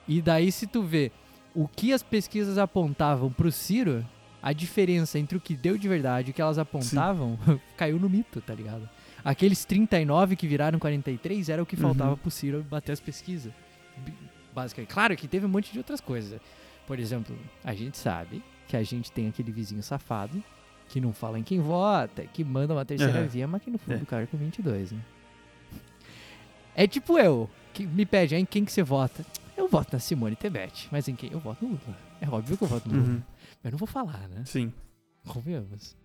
E 0.08 0.22
daí 0.22 0.52
se 0.52 0.66
tu 0.68 0.82
vê 0.84 1.12
o 1.56 1.68
que 1.68 1.94
as 1.94 2.02
pesquisas 2.04 2.58
apontavam 2.58 3.32
pro 3.32 3.52
Ciro, 3.52 4.06
a 4.42 4.54
diferença 4.54 5.20
entre 5.20 5.38
o 5.38 5.42
que 5.42 5.56
deu 5.56 5.78
de 5.78 5.88
verdade 5.88 6.30
e 6.30 6.32
o 6.32 6.34
que 6.34 6.42
elas 6.42 6.58
apontavam 6.58 7.38
caiu 7.78 8.00
no 8.00 8.10
mito, 8.10 8.40
tá 8.42 8.54
ligado? 8.54 8.90
Aqueles 9.24 9.66
39 9.66 10.36
que 10.36 10.48
viraram 10.48 10.80
43 10.80 11.50
era 11.50 11.62
o 11.62 11.66
que 11.66 11.76
Uhum. 11.76 11.82
faltava 11.82 12.16
pro 12.18 12.32
Ciro 12.32 12.64
bater 12.64 12.92
as 12.94 13.00
pesquisas. 13.00 13.52
Basicamente. 14.54 14.92
Claro 14.94 15.16
que 15.16 15.28
teve 15.28 15.46
um 15.46 15.50
monte 15.50 15.72
de 15.72 15.78
outras 15.78 16.02
coisas. 16.02 16.40
Por 16.88 17.00
exemplo, 17.00 17.38
a 17.64 17.74
gente 17.74 17.98
sabe 17.98 18.42
que 18.68 18.76
a 18.76 18.84
gente 18.84 19.12
tem 19.12 19.28
aquele 19.28 19.52
vizinho 19.52 19.84
safado 19.84 20.44
que 20.88 21.00
não 21.00 21.14
fala 21.14 21.38
em 21.38 21.44
quem 21.44 21.60
vota, 21.60 22.24
que 22.26 22.44
manda 22.44 22.74
uma 22.74 22.84
terceira 22.86 23.20
Aham. 23.20 23.28
via, 23.28 23.48
mas 23.48 23.62
que 23.62 23.70
no 23.70 23.78
fundo 23.78 24.00
É. 24.00 24.04
o 24.04 24.06
cara 24.06 24.24
é 24.24 24.26
com 24.26 24.38
22, 24.38 24.92
né? 24.92 25.00
É 26.76 26.88
tipo 26.88 27.18
eu, 27.18 27.50
que 27.74 27.86
me 27.86 28.06
pede, 28.06 28.36
"Ah, 28.36 28.40
em 28.40 28.46
quem 28.46 28.64
que 28.66 28.72
você 28.72 28.82
vota? 28.84 29.26
Eu 29.58 29.68
voto 29.68 29.90
na 29.94 30.00
Simone 30.00 30.36
Tebet, 30.36 30.88
mas 30.92 31.08
em 31.08 31.16
quem? 31.16 31.32
Eu 31.32 31.40
voto 31.40 31.64
no 31.66 31.72
Lula. 31.72 31.98
É 32.22 32.28
óbvio 32.30 32.58
que 32.58 32.64
eu 32.64 32.68
voto 32.68 32.88
no 32.90 32.96
Lula. 32.96 33.08
Uhum. 33.16 33.22
Mas 33.64 33.72
não 33.72 33.78
vou 33.78 33.88
falar, 33.88 34.28
né? 34.30 34.44
Sim. 34.46 34.72
Convenhamos. 35.28 35.96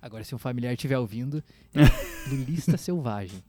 Agora, 0.00 0.22
se 0.24 0.34
um 0.34 0.38
familiar 0.38 0.72
estiver 0.74 0.98
ouvindo, 0.98 1.42
é 1.74 1.80
lulista 2.30 2.76
selvagem. 2.76 3.42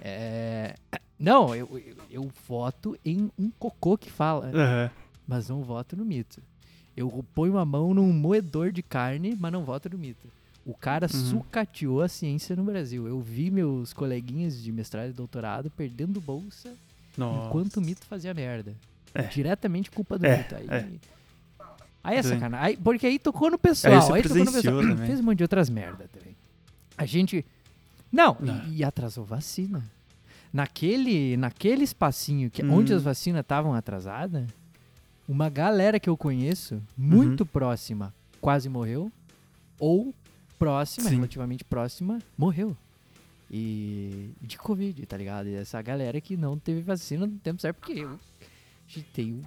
É... 0.00 0.74
Não, 1.18 1.54
eu, 1.54 1.68
eu, 1.78 1.96
eu 2.10 2.30
voto 2.46 2.96
em 3.04 3.30
um 3.38 3.50
cocô 3.58 3.96
que 3.98 4.10
fala, 4.10 4.46
Aham. 4.54 4.90
mas 5.26 5.48
não 5.48 5.62
voto 5.62 5.96
no 5.96 6.04
mito. 6.04 6.40
Eu 6.96 7.24
ponho 7.34 7.58
a 7.58 7.64
mão 7.64 7.92
num 7.94 8.12
moedor 8.12 8.70
de 8.72 8.82
carne, 8.82 9.36
mas 9.38 9.52
não 9.52 9.64
voto 9.64 9.88
no 9.90 9.98
mito. 9.98 10.28
O 10.64 10.74
cara 10.74 11.06
Uhum. 11.12 11.18
sucateou 11.20 12.02
a 12.02 12.08
ciência 12.08 12.54
no 12.54 12.62
Brasil. 12.64 13.06
Eu 13.08 13.20
vi 13.20 13.50
meus 13.50 13.92
coleguinhas 13.92 14.62
de 14.62 14.70
mestrado 14.70 15.08
e 15.10 15.12
doutorado 15.12 15.70
perdendo 15.70 16.20
bolsa 16.20 16.74
Nossa. 17.16 17.48
enquanto 17.48 17.76
o 17.78 17.80
mito 17.80 18.04
fazia 18.06 18.34
merda. 18.34 18.76
É. 19.14 19.22
Diretamente 19.22 19.90
culpa 19.90 20.18
do 20.18 20.26
É, 20.26 20.36
mito. 20.38 20.54
Aí, 20.54 20.66
é. 20.68 20.88
Aí 22.10 22.18
é 22.18 22.22
sacanagem. 22.22 22.66
Aí- 22.66 22.76
porque 22.76 23.06
aí 23.06 23.18
tocou 23.18 23.50
no 23.50 23.58
pessoal. 23.58 23.94
Aí 24.12 24.16
Aí, 24.16 24.22
tocou 24.22 24.44
no 24.44 24.52
pessoal. 24.52 24.80
também. 24.82 25.06
Fez 25.06 25.20
um 25.20 25.22
monte 25.22 25.38
de 25.38 25.44
outras 25.44 25.68
merda 25.70 26.08
também. 26.12 26.34
A 26.96 27.04
gente. 27.06 27.44
Não, 28.10 28.36
Não. 28.40 28.64
E, 28.66 28.78
e 28.78 28.84
atrasou 28.84 29.24
vacina. 29.24 29.84
Naquele, 30.52 31.36
naquele 31.36 31.84
espacinho 31.84 32.50
que, 32.50 32.62
Hum. 32.64 32.72
onde 32.74 32.92
as 32.94 33.02
vacinas 33.02 33.40
estavam 33.42 33.74
atrasadas, 33.74 34.46
uma 35.28 35.50
galera 35.50 36.00
que 36.00 36.08
eu 36.08 36.16
conheço, 36.16 36.82
muito 36.96 37.42
Uhum. 37.42 37.46
próxima, 37.46 38.14
quase 38.40 38.68
morreu. 38.68 39.12
Ou 39.78 40.14
próxima, 40.58 41.08
Sim. 41.10 41.16
relativamente 41.16 41.64
próxima, 41.64 42.18
morreu. 42.36 42.74
E 43.50 44.30
de 44.42 44.58
Covid, 44.58 45.04
tá 45.06 45.16
ligado? 45.16 45.48
E 45.48 45.54
essa 45.54 45.80
galera 45.82 46.20
que 46.20 46.36
não 46.36 46.58
teve 46.58 46.80
vacina 46.80 47.26
no 47.26 47.38
tempo 47.38 47.60
certo, 47.60 47.76
porque 47.76 47.92
eu 48.00 48.18
tem 49.12 49.42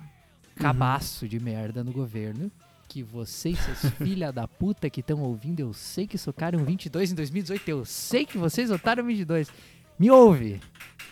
cabaço 0.61 1.27
de 1.27 1.39
merda 1.39 1.83
no 1.83 1.91
governo. 1.91 2.51
Que 2.87 3.01
vocês, 3.01 3.57
seus 3.57 3.93
filha 3.97 4.31
da 4.31 4.47
puta 4.47 4.89
que 4.89 4.99
estão 4.99 5.21
ouvindo, 5.21 5.61
eu 5.61 5.73
sei 5.73 6.05
que 6.05 6.17
socaram 6.17 6.63
22 6.63 7.11
em 7.11 7.15
2018. 7.15 7.69
Eu 7.69 7.85
sei 7.85 8.25
que 8.25 8.37
vocês 8.37 8.69
votaram 8.69 9.03
22. 9.03 9.49
Me 9.97 10.11
ouve. 10.11 10.59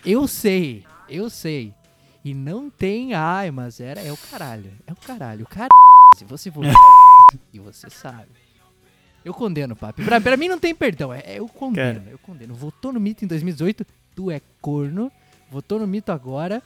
Eu 0.04 0.28
sei. 0.28 0.84
Eu 1.08 1.28
sei. 1.28 1.74
E 2.24 2.34
não 2.34 2.68
tem, 2.68 3.14
ai, 3.14 3.50
mas 3.50 3.80
era, 3.80 4.00
é 4.00 4.12
o 4.12 4.16
caralho. 4.16 4.72
É 4.86 4.92
o 4.92 4.96
caralho. 4.96 5.44
O 5.44 5.48
caralho. 5.48 5.70
Se 6.16 6.24
você 6.24 6.50
votou 6.50 6.72
e 7.52 7.58
você 7.58 7.88
sabe. 7.88 8.28
Eu 9.24 9.34
condeno, 9.34 9.74
papi. 9.74 10.04
Pra, 10.04 10.20
pra 10.20 10.36
mim 10.36 10.48
não 10.48 10.58
tem 10.58 10.74
perdão. 10.74 11.12
É, 11.12 11.20
é 11.24 11.38
eu 11.38 11.48
condeno, 11.48 12.02
eu 12.10 12.18
condeno. 12.18 12.54
Votou 12.54 12.92
no 12.92 13.00
mito 13.00 13.24
em 13.24 13.28
2018, 13.28 13.86
tu 14.14 14.30
é 14.30 14.40
corno. 14.60 15.10
Votou 15.50 15.78
no 15.80 15.86
mito 15.86 16.12
agora, 16.12 16.62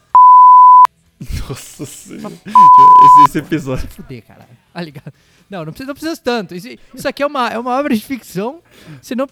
Nossa 1.48 1.86
senhora. 1.86 2.34
Esse, 2.34 3.24
esse 3.28 3.38
episódio. 3.38 3.88
fuder, 3.88 4.22
caralho. 4.24 4.48
Tá 4.72 4.80
ligado? 4.80 5.12
Não, 5.48 5.64
não 5.64 5.72
precisa, 5.72 5.86
não 5.88 5.94
precisa 5.94 6.16
tanto. 6.20 6.54
Isso, 6.54 6.68
isso 6.94 7.08
aqui 7.08 7.22
é 7.22 7.26
uma, 7.26 7.48
é 7.48 7.58
uma 7.58 7.70
obra 7.78 7.94
de 7.94 8.02
ficção. 8.04 8.62
Senão 9.02 9.26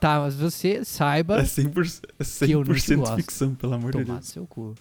Tá, 0.00 0.18
mas 0.18 0.34
você 0.34 0.84
saiba 0.84 1.38
É 1.38 1.44
100%, 1.44 2.02
é 2.42 2.46
Que 2.46 2.52
eu 2.52 2.64
não 2.64 2.76
100 2.76 2.96
gosto. 2.98 3.16
ficção, 3.16 3.54
pelo 3.54 3.74
amor 3.74 3.92
de 3.92 3.98
tomar 3.98 4.14
no 4.14 4.20
Deus. 4.20 4.28
seu 4.28 4.44
cu. 4.46 4.74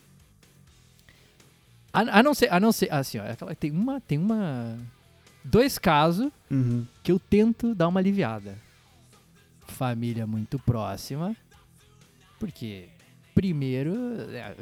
A, 1.94 2.00
a 2.20 2.24
não 2.24 2.34
ser, 2.34 2.52
a 2.52 2.60
não 2.60 2.72
ser, 2.72 2.92
assim, 2.92 3.20
ó, 3.20 3.24
aquela- 3.30 3.54
tem 3.54 3.70
uma, 3.70 4.02
tem 4.02 4.18
uma, 4.18 4.78
dois 5.44 5.78
casos 5.78 6.32
Uhum. 6.50 6.88
que 7.04 7.12
eu 7.12 7.20
tento 7.20 7.76
dar 7.76 7.88
uma 7.88 8.00
aliviada. 8.00 8.58
Família 9.68 10.26
muito 10.26 10.58
próxima, 10.58 11.36
porque 12.40 12.90
primeiro 13.36 13.94
é, 14.32 14.56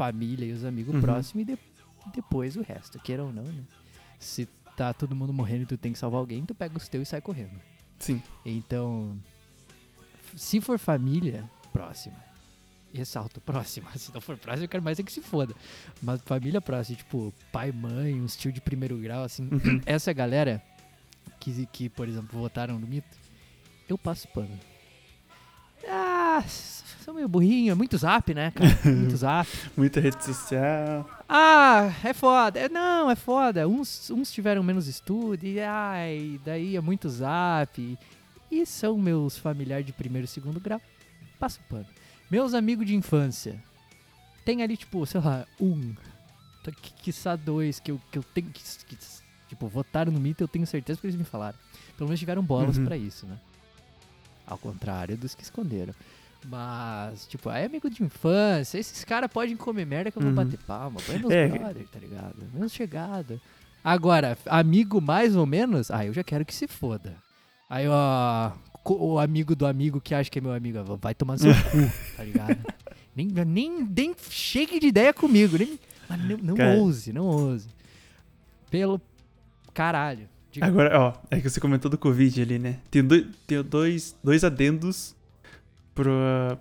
família 0.00 0.46
e 0.46 0.52
os 0.52 0.64
amigos 0.64 0.94
Uhum. 0.94 1.00
próximos 1.02 1.42
e 1.42 1.52
de- 1.52 1.58
depois 2.14 2.56
o 2.56 2.62
resto, 2.62 2.98
queira 3.00 3.22
ou 3.22 3.30
não, 3.30 3.42
né? 3.44 3.62
Se 4.18 4.46
tá 4.74 4.94
todo 4.94 5.14
mundo 5.14 5.30
morrendo 5.30 5.64
e 5.64 5.66
tu 5.66 5.76
tem 5.76 5.92
que 5.92 5.98
salvar 5.98 6.18
alguém, 6.20 6.42
tu 6.46 6.54
pega 6.54 6.74
os 6.74 6.88
teus 6.88 7.06
e 7.06 7.10
sai 7.10 7.20
correndo. 7.20 7.60
Sim. 7.98 8.22
Então, 8.46 9.14
se 10.34 10.58
for 10.58 10.78
família 10.78 11.44
próxima, 11.70 12.16
ressalto 12.94 13.42
próxima, 13.42 13.90
se 13.98 14.10
não 14.14 14.22
for 14.22 14.38
próxima, 14.38 14.64
eu 14.64 14.68
quero 14.70 14.82
mais 14.82 14.98
é 14.98 15.02
que 15.02 15.12
se 15.12 15.20
foda. 15.20 15.54
Mas 16.02 16.22
família 16.22 16.62
próxima, 16.62 16.96
tipo, 16.96 17.34
pai, 17.52 17.70
mãe, 17.70 18.18
uns 18.18 18.34
tio 18.36 18.50
de 18.50 18.60
primeiro 18.62 18.96
grau, 18.96 19.22
assim, 19.24 19.42
Uhum. 19.52 19.80
essa 19.84 20.14
galera 20.14 20.62
que, 21.38 21.66
que, 21.66 21.90
por 21.90 22.08
exemplo, 22.08 22.40
votaram 22.40 22.78
no 22.78 22.86
mito, 22.86 23.18
eu 23.86 23.98
passo 23.98 24.26
pano. 24.28 24.58
Ah, 25.86 26.42
são 27.04 27.14
meio 27.14 27.28
burrinho, 27.28 27.72
é 27.72 27.74
muito 27.74 27.96
zap, 27.98 28.32
né, 28.34 28.50
cara? 28.50 28.78
Muito 28.84 29.16
zap. 29.18 29.48
Muita 29.76 30.00
rede 30.00 30.24
social. 30.24 31.08
Ah, 31.28 31.92
é 32.04 32.12
foda. 32.12 32.58
É, 32.58 32.68
não, 32.68 33.10
é 33.10 33.16
foda. 33.16 33.66
Uns, 33.68 34.10
uns 34.10 34.30
tiveram 34.30 34.62
menos 34.62 34.86
estudo 34.86 35.44
e 35.44 35.60
ai, 35.60 36.40
daí 36.44 36.76
é 36.76 36.80
muito 36.80 37.08
zap. 37.08 37.98
E 38.50 38.66
são 38.66 38.98
meus 38.98 39.36
familiares 39.38 39.86
de 39.86 39.92
primeiro 39.92 40.24
e 40.24 40.28
segundo 40.28 40.58
grau. 40.60 40.80
Passa 41.38 41.60
o 41.60 41.68
pano. 41.68 41.86
Meus 42.30 42.52
amigos 42.54 42.86
de 42.86 42.94
infância. 42.94 43.62
Tem 44.44 44.62
ali, 44.62 44.76
tipo, 44.76 45.04
sei 45.06 45.20
lá, 45.20 45.46
um. 45.60 45.94
tá, 46.64 46.70
qui- 46.72 46.92
Quiçá 47.02 47.36
dois 47.36 47.78
que 47.80 47.90
eu, 47.92 48.00
que 48.10 48.18
eu 48.18 48.22
tenho. 48.22 48.48
Que, 48.50 48.60
que, 48.86 48.96
tipo, 49.48 49.68
votaram 49.68 50.10
no 50.12 50.18
mito, 50.20 50.42
eu 50.42 50.48
tenho 50.48 50.66
certeza 50.66 51.00
que 51.00 51.06
eles 51.06 51.16
me 51.16 51.24
falaram. 51.24 51.56
Pelo 51.96 52.08
menos 52.08 52.18
tiveram 52.20 52.42
bolas 52.42 52.76
Uhum. 52.78 52.84
pra 52.86 52.96
isso, 52.96 53.26
né? 53.26 53.38
Ao 54.46 54.58
contrário 54.58 55.16
dos 55.16 55.34
que 55.34 55.42
esconderam. 55.42 55.94
Mas, 56.48 57.26
tipo, 57.26 57.50
é 57.50 57.64
amigo 57.66 57.88
de 57.90 58.02
infância. 58.02 58.78
Esses 58.78 59.04
caras 59.04 59.30
podem 59.30 59.56
comer 59.56 59.84
merda 59.86 60.10
que 60.10 60.18
eu 60.18 60.22
vou 60.22 60.30
Uhum. 60.30 60.36
bater 60.36 60.58
palma. 60.66 61.00
Põe 61.06 61.18
meus 61.18 61.30
É. 61.32 61.48
brother, 61.48 61.86
tá 61.92 61.98
ligado? 61.98 62.36
Menos 62.52 62.72
chegada. 62.72 63.40
Agora, 63.84 64.36
amigo 64.46 65.00
mais 65.00 65.36
ou 65.36 65.46
menos, 65.46 65.90
aí 65.90 66.06
eu 66.08 66.12
já 66.14 66.22
quero 66.24 66.44
que 66.44 66.54
se 66.54 66.66
foda. 66.66 67.14
Aí, 67.68 67.86
ó, 67.88 68.52
o 68.84 69.18
amigo 69.18 69.54
do 69.54 69.66
amigo 69.66 70.00
que 70.00 70.14
acha 70.14 70.30
que 70.30 70.38
é 70.38 70.42
meu 70.42 70.52
amigo, 70.52 70.82
vai 71.00 71.14
tomar 71.14 71.38
seu 71.38 71.52
cu, 71.52 71.60
tá 72.16 72.24
ligado? 72.24 72.58
Nem, 73.14 73.28
nem, 73.46 73.84
nem 73.84 74.14
chegue 74.30 74.80
de 74.80 74.86
ideia 74.88 75.12
comigo, 75.12 75.56
nem, 75.58 75.78
mas 76.08 76.20
não, 76.20 76.36
não 76.38 76.54
Cara. 76.56 76.76
ouse, 76.78 77.12
não 77.12 77.26
ouse. 77.26 77.68
Pelo 78.70 79.00
caralho. 79.74 80.28
Diga- 80.52 80.66
Agora, 80.66 80.98
ó, 81.00 81.12
é 81.30 81.40
que 81.40 81.48
você 81.48 81.60
comentou 81.60 81.90
do 81.90 81.96
Covid 81.98 82.42
ali, 82.42 82.58
né? 82.58 82.78
Tem, 82.90 83.04
dois, 83.04 83.26
tem 83.46 83.62
dois, 83.62 84.16
dois 84.22 84.42
adendos 84.42 85.14
pra, 86.02 86.58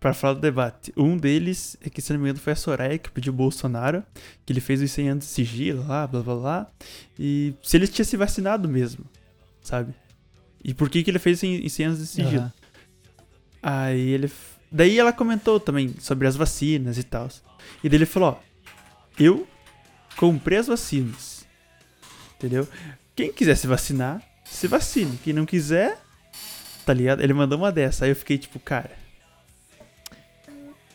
pra 0.00 0.14
falar 0.14 0.34
do 0.34 0.40
debate. 0.40 0.92
Um 0.96 1.16
deles 1.16 1.76
é 1.80 1.90
que, 1.90 2.00
se 2.00 2.12
não 2.12 2.20
me 2.20 2.26
engano, 2.26 2.40
foi 2.40 2.52
a 2.52 2.56
Soraya 2.56 2.98
que 2.98 3.10
pediu 3.10 3.32
o 3.32 3.36
Bolsonaro, 3.36 4.02
que 4.44 4.52
ele 4.52 4.60
fez 4.60 4.80
os 4.80 4.90
100 4.90 5.08
anos 5.10 5.24
de 5.24 5.30
sigilo 5.30 5.86
lá, 5.86 6.06
blá 6.06 6.22
blá 6.22 6.34
blá. 6.34 6.66
E 7.18 7.54
se 7.62 7.76
ele 7.76 7.86
tinha 7.86 8.04
se 8.04 8.16
vacinado 8.16 8.68
mesmo, 8.68 9.04
sabe? 9.62 9.94
E 10.64 10.74
por 10.74 10.88
que, 10.90 11.02
que 11.02 11.10
ele 11.10 11.18
fez 11.18 11.42
em 11.42 11.64
em 11.64 11.68
100 11.68 11.86
anos 11.86 11.98
de 11.98 12.06
sigilo? 12.06 12.42
Aham. 12.42 12.52
Aí 13.62 14.08
ele. 14.08 14.30
Daí 14.70 14.98
ela 14.98 15.12
comentou 15.12 15.58
também 15.58 15.94
sobre 15.98 16.26
as 16.26 16.36
vacinas 16.36 16.98
e 16.98 17.02
tal. 17.02 17.28
E 17.82 17.88
daí 17.88 17.98
ele 17.98 18.06
falou: 18.06 18.30
Ó, 18.30 18.36
eu 19.18 19.46
comprei 20.16 20.58
as 20.58 20.66
vacinas. 20.66 21.46
Entendeu? 22.36 22.68
Quem 23.16 23.32
quiser 23.32 23.56
se 23.56 23.66
vacinar, 23.66 24.22
se 24.44 24.68
vacine. 24.68 25.18
Quem 25.24 25.32
não 25.32 25.44
quiser, 25.44 25.98
tá 26.88 26.94
ligado? 26.94 27.20
Ele 27.20 27.34
mandou 27.34 27.58
uma 27.58 27.70
dessa. 27.70 28.06
Aí 28.06 28.10
eu 28.10 28.16
fiquei 28.16 28.38
tipo, 28.38 28.58
cara. 28.58 28.90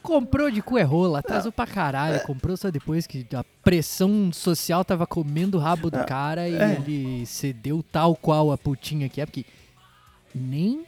Comprou 0.01 0.49
de 0.51 0.59
cu 0.61 0.77
é 0.77 0.81
rola, 0.81 1.19
atrasou 1.19 1.51
pra 1.51 1.65
caralho. 1.67 2.19
Comprou 2.25 2.57
só 2.57 2.69
depois 2.71 3.05
que 3.07 3.25
a 3.33 3.43
pressão 3.63 4.33
social 4.33 4.83
tava 4.83 5.05
comendo 5.07 5.57
o 5.57 5.61
rabo 5.61 5.89
do 5.91 5.99
Ah, 5.99 6.03
cara 6.03 6.49
e 6.49 6.55
é. 6.55 6.73
ele 6.73 7.25
cedeu 7.27 7.81
tal 7.91 8.15
qual 8.15 8.51
a 8.51 8.57
putinha 8.57 9.07
que 9.07 9.21
é, 9.21 9.25
porque 9.25 9.45
nem. 10.33 10.83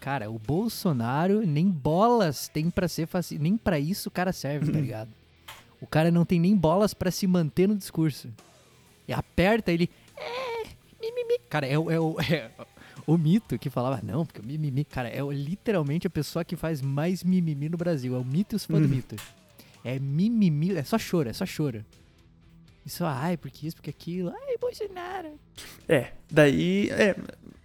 Cara, 0.00 0.30
o 0.30 0.38
Bolsonaro 0.38 1.44
nem 1.44 1.68
bolas 1.68 2.48
tem 2.48 2.70
pra 2.70 2.86
ser 2.86 3.08
faci... 3.08 3.36
Nem 3.38 3.56
pra 3.56 3.80
isso 3.80 4.08
o 4.08 4.12
cara 4.12 4.32
serve, 4.32 4.70
tá 4.70 4.78
ligado? 4.78 5.10
O 5.80 5.86
cara 5.88 6.10
não 6.12 6.24
tem 6.24 6.38
nem 6.38 6.56
bolas 6.56 6.94
pra 6.94 7.10
se 7.10 7.26
manter 7.26 7.66
no 7.68 7.74
discurso. 7.76 8.28
E 9.08 9.12
aperta 9.12 9.72
ele. 9.72 9.90
É, 10.16 10.68
mimimi. 11.02 11.40
Cara, 11.50 11.66
é, 11.66 11.76
o- 11.76 11.90
é, 11.90 11.96
é 12.32 12.50
o 13.10 13.16
mito 13.18 13.58
que 13.58 13.70
falava, 13.70 14.00
não, 14.02 14.26
porque 14.26 14.40
o 14.40 14.44
mimimi. 14.44 14.84
Cara, 14.84 15.08
é 15.08 15.20
literalmente 15.32 16.06
a 16.06 16.10
pessoa 16.10 16.44
que 16.44 16.56
faz 16.56 16.82
mais 16.82 17.24
mimimi 17.24 17.68
no 17.68 17.76
Brasil. 17.78 18.14
É 18.14 18.18
o 18.18 18.24
mito 18.24 18.54
e 18.54 18.56
os 18.56 18.66
fãs 18.66 18.80
do 18.80 18.84
Uhum. 18.88 18.94
mito. 18.96 19.16
É 19.84 19.98
mimimi, 19.98 20.76
é 20.76 20.82
só 20.84 20.98
choro, 20.98 21.28
é 21.28 21.32
só 21.32 21.46
choro. 21.46 21.84
Isso, 22.84 23.04
ai, 23.04 23.36
porque 23.36 23.66
isso, 23.66 23.76
porque 23.76 23.90
aquilo. 23.90 24.30
Ai, 24.30 24.56
Bolsonaro. 24.60 25.28
É, 25.88 26.12
daí. 26.30 26.88
É, 26.90 27.16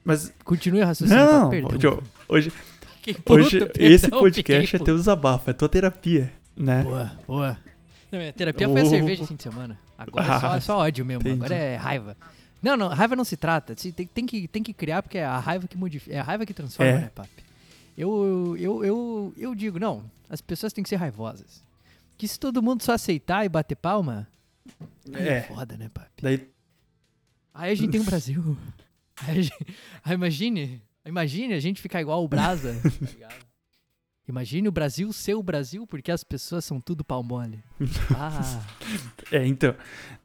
mas. 0.04 0.34
Continue 0.44 0.82
o 0.82 0.86
raciocínio, 0.86 1.24
Não, 1.26 1.44
tá? 1.44 1.50
perdão. 1.50 2.04
Hoje, 2.28 2.52
puto, 3.26 3.34
hoje 3.34 3.60
perdão, 3.60 3.86
esse 3.86 4.06
fiquei 4.06 4.20
podcast 4.20 4.76
é 4.76 4.80
teu 4.80 4.96
desabafo, 4.98 5.50
é 5.50 5.54
tua 5.54 5.68
terapia, 5.70 6.32
né? 6.56 6.84
Boa, 6.84 7.12
boa. 7.28 7.58
Não, 8.12 8.20
minha 8.20 8.32
terapia 8.34 8.68
foi 8.70 8.82
a 8.82 8.84
Oh. 8.84 8.90
cerveja 8.90 9.26
fim 9.26 9.36
de 9.36 9.44
semana. 9.44 9.80
Agora 9.98 10.26
é 10.26 10.40
só, 10.40 10.48
Ah, 10.52 10.56
é 10.56 10.60
só 10.60 10.78
ódio 10.80 11.06
mesmo. 11.06 11.22
entendi. 11.22 11.36
Agora 11.38 11.56
é 11.56 11.76
raiva. 11.76 12.18
Não, 12.64 12.78
não, 12.78 12.88
raiva 12.88 13.16
não 13.16 13.26
se 13.26 13.36
trata. 13.38 13.76
Tem, 13.76 13.92
tem 14.08 14.26
que, 14.26 14.48
tem 14.48 14.64
que 14.64 14.74
criar 14.74 15.04
porque 15.04 15.18
é 15.18 15.26
a 15.26 15.38
raiva 15.38 15.68
que 15.68 15.78
modifica. 15.78 16.16
É 16.16 16.20
a 16.20 16.24
raiva 16.24 16.46
que 16.46 16.54
transforma, 16.54 16.92
É. 16.92 16.98
né, 17.02 17.12
papi? 17.14 17.44
Eu, 17.98 18.56
eu, 18.58 18.84
eu, 18.86 19.34
eu 19.38 19.54
digo, 19.54 19.78
não, 19.78 20.10
as 20.30 20.40
pessoas 20.42 20.72
têm 20.74 20.82
que 20.84 20.90
ser 20.90 20.96
raivosas. 20.96 21.62
Que 22.18 22.28
se 22.28 22.40
todo 22.40 22.64
mundo 22.64 22.82
só 22.82 22.94
aceitar 22.94 23.46
e 23.46 23.50
bater 23.50 23.76
palma, 23.76 24.28
é 25.14 25.28
É. 25.28 25.42
foda, 25.44 25.76
né, 25.78 25.90
papi? 25.94 26.22
Daí. 26.24 26.50
Aí 27.54 27.72
a 27.72 27.76
gente 27.76 27.92
tem 27.92 28.02
o 28.02 28.06
Brasil. 28.06 28.58
Aí, 29.28 29.44
gente- 29.44 29.76
aí 30.04 30.14
imagine, 30.16 30.82
imagine 31.06 31.54
a 31.54 31.60
gente 31.60 31.80
ficar 31.80 32.02
igual 32.02 32.24
o 32.24 32.28
Brasa, 32.28 32.74
tá 32.82 33.06
ligado? 33.06 33.46
Imagine 34.28 34.68
o 34.70 34.72
Brasil 34.72 35.14
ser 35.14 35.36
o 35.36 35.44
Brasil 35.44 35.86
porque 35.86 36.12
as 36.12 36.24
pessoas 36.24 36.66
são 36.66 36.82
tudo 36.82 37.04
pau 37.04 37.22
mole. 37.22 37.64
Ah, 38.18 38.64
É, 39.32 39.46
então. 39.46 39.76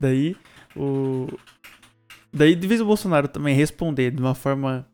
Daí 0.01 0.35
o. 0.75 1.27
Daí, 2.33 2.55
de 2.55 2.67
vez 2.67 2.81
o 2.81 2.85
Bolsonaro 2.87 3.27
também 3.29 3.55
responder 3.55 4.11
de 4.11 4.21
uma 4.21 4.35
forma 4.35 4.87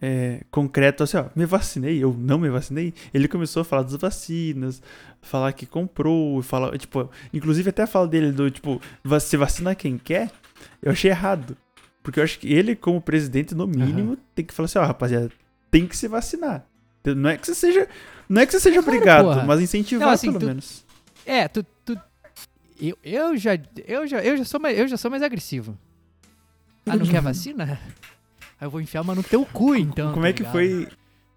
é, 0.00 0.42
concreta, 0.50 1.04
assim, 1.04 1.16
ó, 1.16 1.26
me 1.34 1.44
vacinei, 1.46 2.02
eu 2.02 2.14
não 2.18 2.38
me 2.38 2.48
vacinei. 2.50 2.92
Ele 3.12 3.28
começou 3.28 3.62
a 3.62 3.64
falar 3.64 3.82
das 3.82 3.94
vacinas, 3.96 4.82
falar 5.22 5.52
que 5.52 5.66
comprou, 5.66 6.42
falar, 6.42 6.76
tipo, 6.78 7.10
inclusive 7.32 7.70
até 7.70 7.82
a 7.82 7.86
fala 7.86 8.06
dele 8.08 8.32
do 8.32 8.50
tipo, 8.50 8.80
se 9.20 9.36
vacina 9.36 9.74
quem 9.74 9.98
quer, 9.98 10.30
eu 10.82 10.92
achei 10.92 11.10
errado. 11.10 11.56
Porque 12.02 12.20
eu 12.20 12.24
acho 12.24 12.38
que 12.38 12.52
ele, 12.52 12.76
como 12.76 13.00
presidente, 13.00 13.54
no 13.54 13.66
mínimo, 13.66 14.16
tem 14.34 14.44
que 14.44 14.54
falar 14.54 14.66
assim, 14.66 14.78
ó, 14.78 14.84
rapaziada, 14.84 15.30
tem 15.70 15.86
que 15.86 15.96
se 15.96 16.06
vacinar. 16.08 16.64
Não 17.04 17.30
é 17.30 17.36
que 17.36 17.46
você 17.46 17.54
seja. 17.54 17.88
Não 18.28 18.42
é 18.42 18.46
que 18.46 18.52
você 18.52 18.60
seja 18.60 18.82
Claro, 18.82 18.96
obrigado, 18.96 19.24
porra. 19.34 19.44
mas 19.44 19.60
incentivar 19.60 20.08
Não, 20.08 20.14
assim, 20.14 20.28
pelo 20.28 20.40
tu- 20.40 20.46
menos. 20.46 20.84
é, 21.24 21.46
tu, 21.48 21.64
tu 21.84 21.96
eu, 22.80 22.98
eu 23.04 23.36
já 23.36 23.52
eu 23.86 24.06
já 24.06 24.20
eu 24.24 24.36
já 24.36 24.44
sou 24.44 24.58
mais, 24.60 24.76
eu 24.78 24.86
já 24.88 24.96
sou 24.96 25.10
mais 25.10 25.22
agressivo. 25.22 25.76
Ah, 26.86 26.96
não 26.96 27.06
quer 27.06 27.20
vacina? 27.20 27.80
Aí 28.60 28.66
eu 28.66 28.70
vou 28.70 28.80
enfiar 28.80 29.02
uma 29.02 29.14
no 29.14 29.22
teu 29.22 29.44
cu, 29.44 29.74
então. 29.74 30.10
Como 30.12 30.22
tá 30.22 30.28
é 30.28 30.32
que 30.32 30.38
ligado? 30.40 30.52
foi 30.52 30.88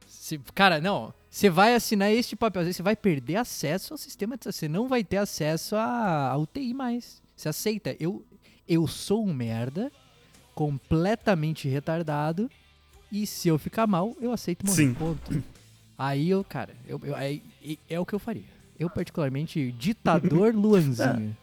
Se- 0.08 0.40
cara, 0.54 0.80
não. 0.80 1.14
Você 1.30 1.50
vai 1.50 1.76
assinar 1.76 2.12
este 2.12 2.36
papel, 2.36 2.66
você 2.66 2.82
vai 2.82 2.96
perder 2.96 3.36
acesso 3.36 3.94
ao 3.94 3.98
sistema 3.98 4.36
de 4.38 4.46
Você 4.46 4.68
não 4.68 4.88
vai 4.88 5.04
ter 5.04 5.18
acesso 5.18 5.76
à, 5.76 6.30
à 6.32 6.38
UTI 6.38 6.74
mais. 6.74 7.22
Você 7.36 7.50
aceita? 7.50 7.96
Eu, 8.00 8.24
eu 8.68 8.88
sou 8.88 9.26
um 9.28 9.34
merda, 9.34 9.92
completamente 10.56 11.68
retardado, 11.68 12.50
e 13.12 13.26
se 13.26 13.48
eu 13.48 13.58
ficar 13.58 13.88
mal, 13.88 14.16
eu 14.22 14.32
aceito 14.32 14.66
morrer. 14.66 14.76
Sim. 14.76 14.94
Ponto. 14.94 15.44
Aí 15.98 16.30
eu, 16.30 16.44
cara, 16.44 16.74
eu, 16.88 17.00
eu- 17.04 17.16
aí- 17.16 17.42
é 17.90 18.00
o 18.00 18.06
que 18.06 18.14
eu 18.14 18.20
faria. 18.20 18.44
Eu, 18.78 18.90
particularmente, 18.90 19.72
ditador 19.74 20.54
Luanzinho. 20.56 21.36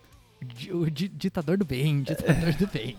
O 0.72 0.90
di- 0.90 1.08
ditador 1.08 1.56
do 1.58 1.64
bem, 1.64 2.02
ditador 2.02 2.52
do 2.54 2.66
bem. 2.66 2.96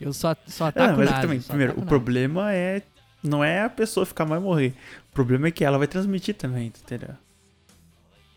Eu 0.00 0.12
só, 0.12 0.34
só 0.46 0.66
Ah, 0.66 0.68
ataco 0.68 0.98
mas 0.98 1.08
é 1.08 1.10
nada. 1.10 1.22
também, 1.22 1.40
primeiro, 1.40 1.72
o 1.72 1.76
nada. 1.76 1.86
problema 1.88 2.52
é. 2.52 2.82
Não 3.22 3.42
é 3.42 3.62
a 3.62 3.70
pessoa 3.70 4.06
ficar 4.06 4.24
mal 4.24 4.38
e 4.38 4.42
morrer. 4.42 4.74
O 5.10 5.14
problema 5.14 5.48
é 5.48 5.50
que 5.50 5.64
ela 5.64 5.78
vai 5.78 5.86
transmitir 5.86 6.34
também, 6.34 6.66
entendeu? 6.68 7.14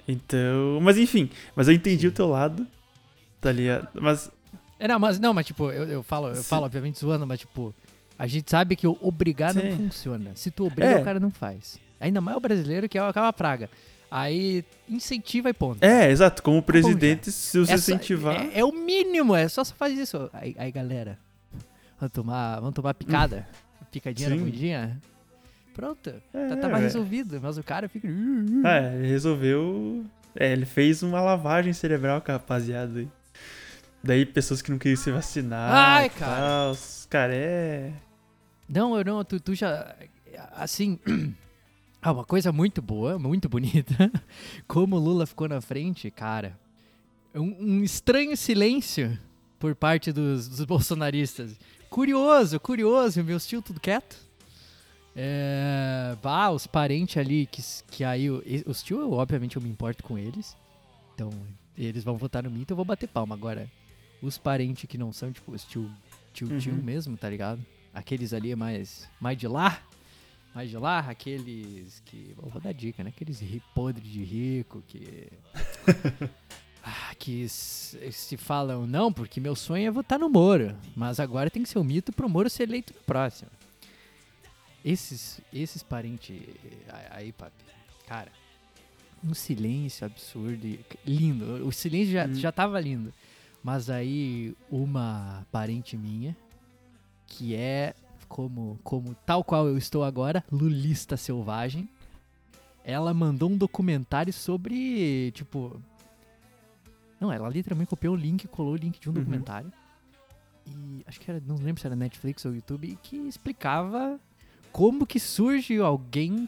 Então. 0.08 0.80
Mas 0.82 0.98
enfim, 0.98 1.30
mas 1.56 1.68
eu 1.68 1.74
entendi 1.74 2.08
o 2.08 2.12
teu 2.12 2.28
lado. 2.28 2.66
Tá 3.40 3.52
ligado? 3.52 3.88
Mas. 4.02 4.30
É, 4.80 4.88
não, 4.88 5.00
mas, 5.00 5.20
não, 5.20 5.34
mas 5.34 5.46
tipo, 5.46 5.70
eu, 5.72 5.84
eu 5.86 6.04
falo, 6.04 6.30
eu 6.30 6.36
Sim. 6.36 6.44
falo, 6.44 6.66
obviamente, 6.66 7.00
zoando, 7.00 7.28
mas 7.28 7.40
tipo, 7.40 7.74
A 8.18 8.28
gente 8.28 8.50
sabe 8.50 8.76
que 8.76 8.86
o 8.88 8.98
obrigar 9.02 9.54
não 9.54 9.62
Sim. 9.62 9.78
funciona. 9.78 10.32
Se 10.36 10.52
tu 10.52 10.66
obriga, 10.66 10.92
É. 10.92 11.02
o 11.02 11.04
cara 11.06 11.20
não 11.20 11.32
faz. 11.32 11.78
Ainda 12.00 12.20
mais 12.20 12.36
o 12.38 12.40
brasileiro, 12.40 12.88
que 12.90 12.98
é 12.98 13.02
aquela 13.02 13.32
praga. 13.32 13.70
Aí 14.12 14.64
incentiva 14.90 15.50
e 15.50 15.54
ponto. 15.54 15.84
É, 15.84 16.10
exato. 16.10 16.42
Como 16.42 16.58
bom 16.58 16.62
presidente, 16.64 17.32
se 17.32 17.60
você 17.60 17.74
É 17.74 17.76
incentivar. 17.76 18.36
É, 18.36 18.60
é 18.60 18.66
o 18.66 18.72
mínimo, 18.72 19.36
é 19.36 19.48
só 19.48 19.64
fazer 19.64 19.94
isso. 20.02 20.30
Aí, 20.34 20.56
aí, 20.58 20.72
galera, 20.72 21.18
vamos 22.00 22.14
tomar, 22.14 22.60
vamos 22.60 22.74
tomar 22.76 22.94
picada? 22.94 23.48
Picadinha 23.92 24.30
na 24.30 24.36
Sim. 24.38 24.44
bundinha? 24.44 25.02
Pronto, 25.74 26.10
É, 26.34 26.48
tá, 26.50 26.56
tava 26.58 26.74
velho. 26.74 26.84
resolvido. 26.84 27.40
Mas 27.42 27.58
o 27.58 27.64
cara 27.64 27.88
fica... 27.88 28.08
É, 28.08 28.96
ele 28.96 29.08
resolveu. 29.08 30.06
É, 30.36 30.52
ele 30.52 30.66
fez 30.66 31.02
uma 31.02 31.22
lavagem 31.22 31.74
cerebral 31.74 32.22
com 32.22 32.32
a 32.32 32.36
rapaziada 32.36 33.00
aí. 33.00 33.08
Daí 34.04 34.26
pessoas 34.26 34.62
que 34.62 34.72
não 34.72 34.78
queriam 34.78 34.98
se 34.98 35.12
vacinar. 35.12 35.72
Ai, 35.72 36.10
cara. 36.10 36.36
tal. 36.36 36.78
Cara, 37.10 37.34
é. 37.36 37.94
Não, 38.68 38.96
eu 38.98 39.04
não, 39.04 39.24
tu, 39.24 39.40
tu 39.40 39.56
já. 39.56 39.96
Assim. 40.56 41.00
Ah, 42.02 42.14
uma 42.14 42.24
coisa 42.24 42.50
muito 42.54 42.82
boa, 42.82 43.20
muito 43.20 43.50
bonita. 43.50 44.10
Como 44.66 44.96
o 44.96 45.00
Lula 45.00 45.26
ficou 45.26 45.50
na 45.50 45.60
frente, 45.60 46.10
cara. 46.10 46.58
Um, 47.36 47.58
um 47.60 47.84
estranho 47.84 48.38
silêncio 48.38 49.20
por 49.60 49.76
parte 49.76 50.14
dos, 50.14 50.48
dos 50.48 50.64
bolsonaristas. 50.64 51.60
Curioso, 51.90 52.60
curioso, 52.60 53.24
meus 53.24 53.46
tio 53.48 53.62
tudo 53.62 53.80
quieto. 53.80 54.18
É, 55.16 56.16
bah, 56.22 56.50
os 56.52 56.68
parentes 56.68 57.18
ali, 57.18 57.46
que, 57.48 57.62
que 57.90 58.04
aí. 58.04 58.30
Os 58.66 58.84
tio, 58.84 59.00
eu, 59.00 59.14
obviamente, 59.14 59.56
eu 59.58 59.62
me 59.62 59.70
importo 59.70 60.04
com 60.04 60.18
eles. 60.18 60.56
Então, 61.16 61.30
eles 61.78 62.04
vão 62.04 62.16
votar 62.18 62.44
no 62.44 62.52
mim, 62.52 62.62
então 62.62 62.74
eu 62.74 62.78
vou 62.78 62.86
bater 62.86 63.08
palma. 63.10 63.36
Agora, 63.36 63.70
os 64.22 64.38
parentes 64.38 64.86
que 64.88 64.98
não 64.98 65.12
são, 65.12 65.32
tipo, 65.32 65.52
os 65.52 65.66
tio, 65.66 65.90
tio, 66.34 66.60
tio 66.60 66.74
Uhum. 66.74 66.82
mesmo, 66.82 67.18
tá 67.18 67.30
ligado? 67.30 67.60
Aqueles 67.94 68.34
ali 68.34 68.52
é 68.52 68.56
mais, 68.56 69.10
mais 69.20 69.38
de 69.38 69.48
lá. 69.48 69.82
Mais 70.54 70.70
de 70.70 70.78
lá, 70.78 71.00
aqueles 71.00 72.02
que. 72.06 72.34
Vou 72.38 72.62
dar 72.62 72.74
dica, 72.74 73.04
né? 73.04 73.10
Aqueles 73.16 73.40
ri, 73.40 73.62
podre 73.76 74.08
de 74.08 74.24
rico 74.24 74.84
que. 74.88 75.28
ah, 76.84 77.14
que 77.18 77.48
se 77.50 78.38
falam, 78.38 78.88
não, 78.88 79.12
porque 79.12 79.40
meu 79.40 79.56
sonho 79.56 79.88
é 79.88 79.92
votar 79.92 80.18
no 80.20 80.30
Moro. 80.30 80.76
Mas 80.96 81.20
agora 81.20 81.50
tem 81.50 81.64
que 81.64 81.70
ser 81.70 81.80
um 81.80 81.84
mito 81.84 82.12
pro 82.12 82.30
Moro 82.30 82.50
ser 82.50 82.64
eleito 82.64 82.94
no 82.96 83.02
próximo. 83.04 83.50
Esses, 84.84 85.42
esses 85.54 85.84
parentes 85.84 86.40
aí, 87.12 87.34
papi, 87.34 87.64
cara, 88.08 88.32
um 89.24 89.34
silêncio 89.34 90.06
absurdo 90.06 90.66
e 90.66 90.80
lindo. 91.06 91.68
O 91.68 91.72
silêncio 91.72 92.14
já, 92.14 92.26
Hum. 92.26 92.34
já 92.36 92.52
tava 92.52 92.80
lindo. 92.80 93.14
Mas 93.62 93.90
aí, 93.90 94.56
uma 94.72 95.46
parente 95.52 95.98
minha, 95.98 96.36
que 97.28 97.54
é 97.56 97.94
como, 98.30 98.80
como 98.84 99.14
tal 99.26 99.44
qual 99.44 99.68
eu 99.68 99.78
estou 99.78 100.04
agora, 100.04 100.44
lulista 100.50 101.18
selvagem, 101.18 101.90
ela 102.86 103.14
mandou 103.14 103.50
um 103.50 103.58
documentário 103.58 104.32
sobre, 104.32 105.32
tipo... 105.34 105.82
Não, 107.20 107.32
ela 107.32 107.50
literalmente 107.50 107.90
copiou 107.90 108.14
o 108.14 108.18
link, 108.18 108.48
colou 108.48 108.74
o 108.74 108.78
link 108.78 109.00
de 109.00 109.10
um 109.10 109.14
Uhum. 109.14 109.20
documentário. 109.20 109.72
E 110.66 111.04
acho 111.06 111.20
que 111.20 111.30
era, 111.30 111.42
não 111.46 111.56
lembro 111.56 111.82
se 111.82 111.88
era 111.88 111.96
Netflix 111.96 112.46
ou 112.46 112.54
YouTube, 112.56 112.98
que 113.04 113.18
explicava 113.18 114.20
como 114.72 115.06
que 115.06 115.20
surge 115.20 115.78
alguém 115.80 116.48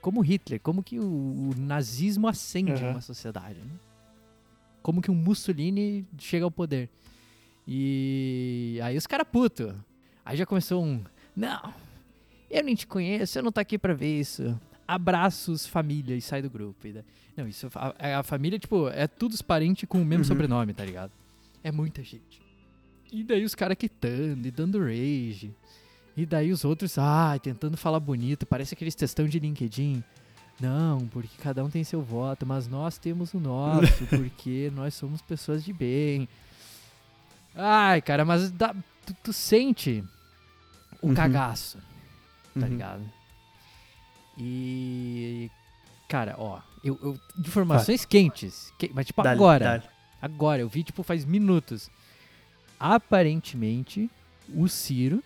como 0.00 0.20
Hitler, 0.20 0.60
como 0.60 0.82
que 0.82 1.00
o, 1.00 1.04
o 1.04 1.54
nazismo 1.56 2.28
acende 2.28 2.72
Aham. 2.84 2.90
uma 2.92 3.00
sociedade, 3.00 3.58
né? 3.58 3.72
Como 4.82 5.00
que 5.00 5.10
um 5.10 5.14
Mussolini 5.14 6.06
chega 6.18 6.44
ao 6.44 6.50
poder. 6.50 6.90
E 7.66 8.78
aí 8.82 8.96
os 8.98 9.06
caras 9.06 9.26
puto. 9.30 9.74
Aí 10.24 10.36
já 10.36 10.44
começou 10.44 10.84
um, 10.84 11.02
não, 11.34 11.72
eu 12.50 12.62
nem 12.62 12.74
te 12.74 12.86
conheço, 12.86 13.38
eu 13.38 13.42
não 13.42 13.50
tô 13.50 13.60
aqui 13.60 13.78
pra 13.78 13.94
ver 13.94 14.20
isso. 14.20 14.58
Abraços, 14.86 15.66
família, 15.66 16.14
e 16.14 16.20
sai 16.20 16.42
do 16.42 16.50
grupo. 16.50 16.86
E 16.86 17.02
Não, 17.36 17.48
isso, 17.48 17.68
a, 17.74 18.18
a 18.18 18.22
família, 18.22 18.58
tipo, 18.58 18.88
é 18.88 19.06
todos 19.06 19.40
parentes 19.42 19.88
com 19.88 20.00
o 20.00 20.04
mesmo 20.04 20.22
Uhum. 20.24 20.28
sobrenome, 20.28 20.74
tá 20.74 20.84
ligado? 20.84 21.10
É 21.62 21.72
muita 21.72 22.02
gente. 22.02 22.42
E 23.12 23.22
daí 23.24 23.44
os 23.44 23.54
caras 23.54 23.76
quitando 23.78 24.44
e 24.46 24.50
dando 24.50 24.78
rage. 24.80 25.54
E 26.16 26.24
daí 26.26 26.52
os 26.52 26.64
outros, 26.64 26.96
ah, 26.98 27.38
tentando 27.42 27.76
falar 27.76 27.98
bonito, 28.00 28.44
parece 28.46 28.74
aqueles 28.74 28.94
textão 28.94 29.26
de 29.26 29.38
LinkedIn. 29.38 30.02
Não, 30.60 31.08
porque 31.08 31.36
cada 31.42 31.64
um 31.64 31.70
tem 31.70 31.82
seu 31.82 32.00
voto, 32.02 32.46
mas 32.46 32.68
nós 32.68 32.98
temos 32.98 33.34
o 33.34 33.40
nosso, 33.40 34.06
porque 34.10 34.70
nós 34.74 34.94
somos 34.94 35.20
pessoas 35.22 35.64
de 35.64 35.72
bem. 35.72 36.28
Ai, 37.54 38.00
cara, 38.02 38.24
mas 38.24 38.50
dá- 38.50 38.74
tu, 39.06 39.14
tu 39.24 39.32
sente 39.32 40.04
o 41.02 41.08
Uhum. 41.08 41.14
cagaço, 41.14 41.78
tá 42.58 42.60
Uhum. 42.60 42.66
ligado? 42.68 43.02
E. 44.38 45.50
Cara, 46.08 46.34
ó, 46.38 46.60
eu, 46.82 46.98
eu- 47.02 47.18
informações 47.38 48.04
quentes, 48.04 48.72
que- 48.78 48.90
mas 48.94 49.06
tipo 49.06 49.22
Dale, 49.22 49.36
agora. 49.36 49.64
dale. 49.64 49.82
Agora, 50.20 50.60
eu 50.62 50.68
vi, 50.68 50.82
tipo, 50.84 51.02
faz 51.02 51.24
minutos. 51.24 51.90
Aparentemente, 52.78 54.10
o 54.54 54.68
Ciro 54.68 55.22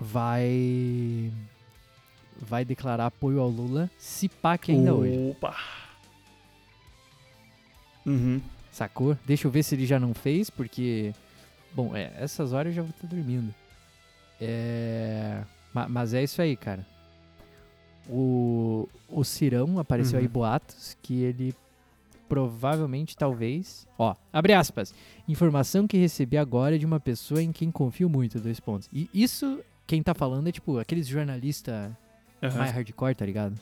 vai. 0.00 1.32
Vai 2.40 2.64
declarar 2.64 3.06
apoio 3.06 3.40
ao 3.40 3.48
Lula, 3.48 3.88
se 3.98 4.28
pá 4.28 4.58
que 4.58 4.72
ainda 4.72 4.92
hoje. 4.94 5.30
Opa! 5.30 5.56
Uhum. 8.04 8.40
Sacou? 8.72 9.16
Deixa 9.24 9.46
eu 9.46 9.50
ver 9.50 9.62
se 9.62 9.74
ele 9.74 9.86
já 9.86 10.00
não 10.00 10.12
fez, 10.14 10.50
porque. 10.50 11.12
Bom, 11.74 11.94
é, 11.96 12.12
essas 12.16 12.52
horas 12.52 12.70
eu 12.72 12.76
já 12.76 12.82
vou 12.82 12.90
estar 12.90 13.06
dormindo. 13.06 13.54
É. 14.40 15.42
ma- 15.72 15.88
Mas 15.88 16.12
é 16.14 16.22
isso 16.22 16.40
aí, 16.42 16.56
cara. 16.56 16.84
O, 18.08 18.88
o 19.08 19.22
Cirão 19.24 19.78
apareceu 19.78 20.18
Uhum. 20.18 20.24
aí 20.24 20.28
boatos 20.28 20.96
que 21.02 21.22
ele 21.22 21.54
provavelmente, 22.28 23.16
talvez. 23.16 23.86
Ó, 23.98 24.14
abre 24.32 24.54
aspas. 24.54 24.94
Informação 25.28 25.86
que 25.86 25.96
recebi 25.98 26.36
agora 26.38 26.74
é 26.76 26.78
de 26.78 26.86
uma 26.86 26.98
pessoa 26.98 27.42
em 27.42 27.52
quem 27.52 27.70
confio 27.70 28.08
muito, 28.08 28.40
dois 28.40 28.58
pontos. 28.58 28.88
E 28.92 29.08
isso, 29.12 29.60
quem 29.86 30.02
tá 30.02 30.14
falando 30.14 30.48
é 30.48 30.52
tipo 30.52 30.78
aqueles 30.78 31.06
jornalistas 31.06 31.90
Aham. 32.42 32.56
mais 32.58 32.72
hardcore, 32.72 33.14
tá 33.14 33.26
ligado? 33.26 33.58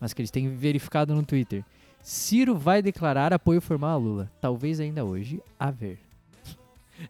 Mas 0.00 0.12
que 0.12 0.20
eles 0.20 0.30
têm 0.30 0.48
verificado 0.54 1.14
no 1.14 1.22
Twitter. 1.24 1.64
Ciro 2.02 2.56
vai 2.56 2.82
declarar 2.82 3.32
apoio 3.32 3.60
formal 3.60 3.90
a 3.92 3.96
Lula. 3.96 4.32
Talvez 4.40 4.80
ainda 4.80 5.04
hoje, 5.04 5.40
a 5.58 5.70
ver. 5.70 5.98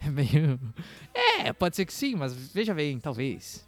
É 0.07 0.11
meio. 0.11 0.61
É, 1.15 1.51
pode 1.55 1.75
ser 1.75 1.87
que 1.87 1.93
sim, 1.95 2.15
mas 2.15 2.35
veja 2.53 2.75
bem, 2.75 2.99
talvez. 3.01 3.67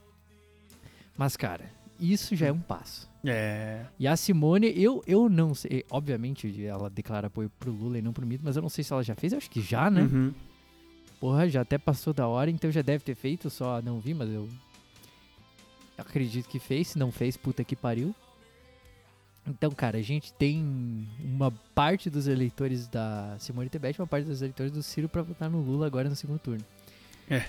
Mas, 1.16 1.34
cara, 1.34 1.64
isso 2.00 2.34
já 2.34 2.46
é 2.46 2.52
um 2.52 2.60
passo. 2.60 3.08
É. 3.24 3.84
E 3.98 4.08
a 4.08 4.16
Simone, 4.16 4.72
eu, 4.74 5.02
eu 5.06 5.28
não 5.28 5.54
sei. 5.54 5.84
Obviamente, 5.90 6.64
ela 6.64 6.88
declara 6.88 7.26
apoio 7.26 7.50
pro 7.58 7.70
Lula 7.70 7.98
e 7.98 8.02
não 8.02 8.12
pro 8.12 8.26
Mito, 8.26 8.44
mas 8.44 8.56
eu 8.56 8.62
não 8.62 8.68
sei 8.68 8.82
se 8.82 8.92
ela 8.92 9.02
já 9.02 9.14
fez. 9.14 9.32
Eu 9.32 9.38
acho 9.38 9.50
que 9.50 9.60
já, 9.60 9.90
né? 9.90 10.02
Uhum. 10.02 10.32
Porra, 11.20 11.48
já 11.48 11.60
até 11.60 11.76
passou 11.76 12.14
da 12.14 12.26
hora, 12.26 12.50
então 12.50 12.70
já 12.70 12.80
deve 12.80 13.04
ter 13.04 13.14
feito, 13.14 13.50
só 13.50 13.82
não 13.82 14.00
vi, 14.00 14.14
mas 14.14 14.30
eu 14.30 14.48
acredito 15.98 16.48
que 16.48 16.58
fez. 16.58 16.88
Se 16.88 16.98
não 16.98 17.12
fez, 17.12 17.36
puta 17.36 17.62
que 17.62 17.76
pariu. 17.76 18.14
Então, 19.46 19.70
cara, 19.70 19.98
a 19.98 20.02
gente 20.02 20.32
tem 20.34 21.06
uma 21.22 21.50
parte 21.74 22.08
dos 22.08 22.26
eleitores 22.26 22.86
da 22.86 23.36
Simone 23.38 23.68
Tebet, 23.68 24.00
uma 24.00 24.06
parte 24.06 24.26
dos 24.26 24.40
eleitores 24.40 24.72
do 24.72 24.82
Ciro 24.82 25.08
pra 25.08 25.22
votar 25.22 25.50
no 25.50 25.60
Lula 25.60 25.86
agora 25.86 26.08
no 26.08 26.16
segundo 26.16 26.38
turno. 26.38 26.64
É. 27.28 27.44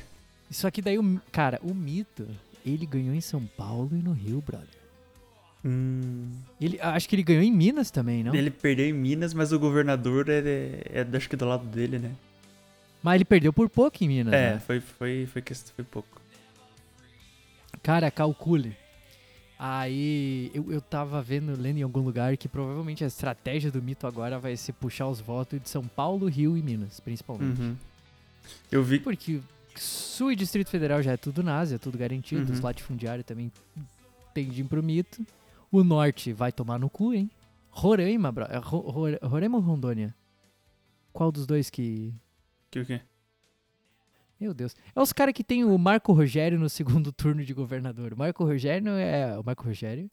Só 0.49 0.69
que 0.69 0.81
daí, 0.81 0.97
cara, 1.31 1.59
o 1.63 1.73
mito, 1.73 2.27
ele 2.65 2.85
ganhou 2.85 3.13
em 3.13 3.21
São 3.21 3.45
Paulo 3.45 3.89
e 3.93 4.01
no 4.01 4.11
Rio, 4.13 4.41
brother. 4.41 4.67
Hum. 5.63 6.31
Ele, 6.59 6.79
acho 6.81 7.07
que 7.07 7.15
ele 7.15 7.23
ganhou 7.23 7.43
em 7.43 7.51
Minas 7.51 7.91
também, 7.91 8.23
não? 8.23 8.33
Ele 8.33 8.49
perdeu 8.49 8.85
em 8.87 8.93
Minas, 8.93 9.33
mas 9.33 9.51
o 9.51 9.59
governador 9.59 10.27
é, 10.29 10.39
é, 10.39 11.05
é 11.11 11.17
acho 11.17 11.29
que 11.29 11.35
do 11.35 11.45
lado 11.45 11.65
dele, 11.67 11.99
né? 11.99 12.11
Mas 13.03 13.15
ele 13.15 13.25
perdeu 13.25 13.51
por 13.53 13.69
pouco 13.69 14.03
em 14.03 14.07
Minas, 14.07 14.33
É, 14.33 14.53
né? 14.53 14.59
foi, 14.59 14.79
foi, 14.79 15.27
foi, 15.31 15.41
que- 15.41 15.53
foi 15.55 15.83
pouco. 15.83 16.19
Cara, 17.83 18.09
calcule. 18.11 18.75
Aí 19.57 20.49
eu, 20.55 20.71
eu 20.71 20.81
tava 20.81 21.21
vendo, 21.21 21.55
lendo 21.59 21.77
em 21.77 21.83
algum 21.83 21.99
lugar 22.01 22.35
que 22.35 22.47
provavelmente 22.47 23.03
a 23.03 23.07
estratégia 23.07 23.71
do 23.71 23.81
mito 23.81 24.07
agora 24.07 24.39
vai 24.39 24.57
ser 24.57 24.73
puxar 24.73 25.07
os 25.07 25.19
votos 25.19 25.61
de 25.61 25.69
São 25.69 25.83
Paulo, 25.87 26.27
Rio 26.27 26.57
e 26.57 26.63
Minas, 26.63 26.99
principalmente. 26.99 27.61
Uhum. 27.61 27.75
Eu 28.71 28.83
vi. 28.83 28.99
Porque 28.99 29.39
Sul 29.79 30.31
e 30.31 30.35
Distrito 30.35 30.69
Federal 30.69 31.01
já 31.01 31.11
é 31.13 31.17
tudo 31.17 31.41
NASA, 31.43 31.75
é 31.75 31.77
tudo 31.77 31.97
garantido. 31.97 32.45
Uhum. 32.47 32.51
Os 32.53 32.59
latifundiários 32.59 33.25
também 33.25 33.51
tendem 34.33 34.65
pro 34.65 34.81
mito. 34.83 35.25
O 35.71 35.83
norte 35.83 36.33
vai 36.33 36.51
tomar 36.51 36.77
no 36.79 36.89
cu, 36.89 37.13
hein? 37.13 37.29
Roraima, 37.69 38.31
bro. 38.31 38.45
é 38.45 38.57
Ro- 38.57 38.89
Ro- 38.89 39.17
Roraima 39.27 39.57
ou 39.57 39.63
Rondônia? 39.63 40.13
Qual 41.13 41.31
dos 41.31 41.45
dois 41.45 41.69
que. 41.69 42.13
Que 42.69 42.79
o 42.79 42.85
quê? 42.85 43.01
Meu 44.39 44.53
Deus. 44.53 44.75
É 44.95 44.99
os 45.01 45.13
caras 45.13 45.33
que 45.33 45.43
tem 45.43 45.63
o 45.63 45.77
Marco 45.77 46.11
Rogério 46.13 46.59
no 46.59 46.69
segundo 46.69 47.11
turno 47.13 47.43
de 47.45 47.53
governador. 47.53 48.13
O 48.13 48.17
Marco 48.17 48.43
Rogério 48.43 48.89
é. 48.93 49.37
O 49.37 49.43
Marco 49.43 49.63
Rogério 49.63 50.09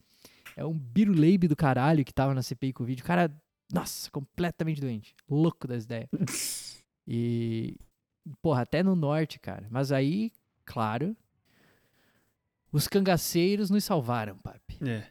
é 0.57 0.65
um 0.65 0.73
biruleibe 0.75 1.49
do 1.49 1.57
caralho 1.57 2.05
que 2.05 2.13
tava 2.13 2.35
na 2.35 2.43
CPI 2.43 2.73
com 2.73 2.83
o 2.83 2.87
vídeo. 2.87 3.03
O 3.03 3.07
cara, 3.07 3.33
nossa, 3.73 4.11
completamente 4.11 4.81
doente. 4.81 5.15
Louco 5.29 5.67
das 5.67 5.85
ideias. 5.85 6.09
E. 7.11 7.75
Porra, 8.43 8.63
até 8.63 8.83
no 8.83 8.95
norte, 8.97 9.39
cara. 9.39 9.67
Mas 9.71 9.93
aí, 9.93 10.33
claro, 10.65 11.17
Os 12.71 12.87
cangaceiros 12.87 13.71
nos 13.71 13.85
salvaram, 13.85 14.37
papi. 14.39 14.79
É. 14.87 15.07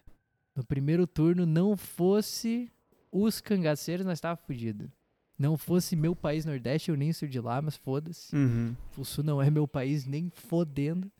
No 0.55 0.63
primeiro 0.63 1.07
turno, 1.07 1.45
não 1.45 1.75
fosse 1.75 2.71
os 3.11 3.41
cangaceiros, 3.41 4.05
nós 4.05 4.19
tava 4.19 4.35
fudido. 4.37 4.91
Não 5.37 5.57
fosse 5.57 5.95
meu 5.95 6.15
país 6.15 6.45
Nordeste, 6.45 6.89
eu 6.89 6.97
nem 6.97 7.13
sou 7.13 7.27
de 7.27 7.39
lá, 7.39 7.61
mas 7.61 7.75
foda-se. 7.75 8.35
Uhum. 8.35 8.75
O 8.97 9.03
Sul 9.05 9.23
não 9.23 9.41
é 9.41 9.49
meu 9.51 9.67
país, 9.67 10.05
nem 10.05 10.29
fodendo. 10.31 11.11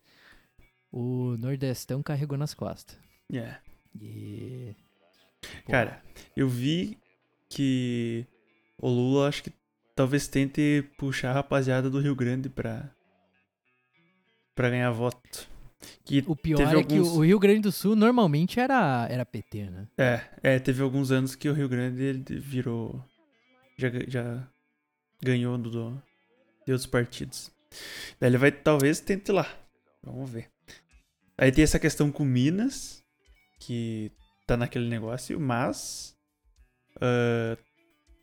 O 0.92 1.36
Nordestão 1.38 2.02
carregou 2.02 2.38
nas 2.38 2.54
costas. 2.54 2.98
É. 3.32 3.58
E... 4.00 4.76
Pô, 5.66 5.72
Cara, 5.72 6.02
eu 6.36 6.48
vi 6.50 6.98
que 7.50 8.26
o 8.78 8.88
Lula 8.90 9.28
acho 9.28 9.44
que 9.44 9.52
talvez 9.98 10.28
tente 10.28 10.86
puxar 10.98 11.32
a 11.32 11.34
rapaziada 11.34 11.90
do 11.90 12.00
Rio 12.00 12.16
Grande 12.16 12.48
pra, 12.50 12.90
pra 14.56 14.70
ganhar 14.70 14.92
voto. 14.92 15.48
Que 16.06 16.24
o 16.28 16.36
pior 16.36 16.62
é 16.62 16.70
que 16.84 16.96
alguns- 16.96 17.10
o 17.10 17.22
Rio 17.22 17.40
Grande 17.40 17.62
do 17.62 17.72
Sul 17.72 17.96
normalmente 17.96 18.60
era, 18.60 19.08
era 19.10 19.26
PT, 19.26 19.70
né? 19.70 19.88
É, 19.98 20.22
é, 20.42 20.60
teve 20.60 20.82
alguns 20.82 21.12
anos 21.12 21.36
que 21.36 21.50
o 21.50 21.54
Rio 21.54 21.68
Grande 21.70 22.02
ele 22.04 22.40
virou. 22.40 23.04
Já, 23.78 23.90
já 24.08 24.48
ganhou 25.22 25.58
do, 25.58 25.70
do- 25.70 26.04
de 26.66 26.72
outros 26.72 26.88
partidos. 26.88 27.52
Daí 28.20 28.30
ele 28.30 28.38
vai 28.38 28.52
talvez 28.52 29.00
tente 29.00 29.32
lá. 29.32 29.48
Vamos 30.04 30.30
ver. 30.30 30.50
Aí 31.38 31.52
tem 31.52 31.64
essa 31.64 31.80
questão 31.80 32.12
com 32.12 32.24
Minas, 32.26 33.04
que 33.60 34.12
tá 34.48 34.58
naquele 34.58 34.88
negócio, 34.90 35.40
mas. 35.40 36.16
ah, 37.00 37.56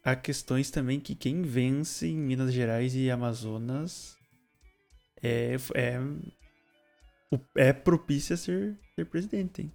há 0.05 0.15
questões 0.15 0.71
também 0.71 1.01
que 1.01 1.15
quem 1.15 1.43
vence 1.43 2.07
em 2.07 2.17
Minas 2.17 2.53
Gerais 2.53 2.95
e 2.95 3.11
Amazonas 3.11 4.17
é, 5.23 5.57
é, 5.75 5.99
é 7.57 7.73
propício 7.73 8.35
a 8.35 8.37
ser, 8.37 8.77
ser 8.95 9.07
presidente, 9.07 9.63
hein? 9.63 9.73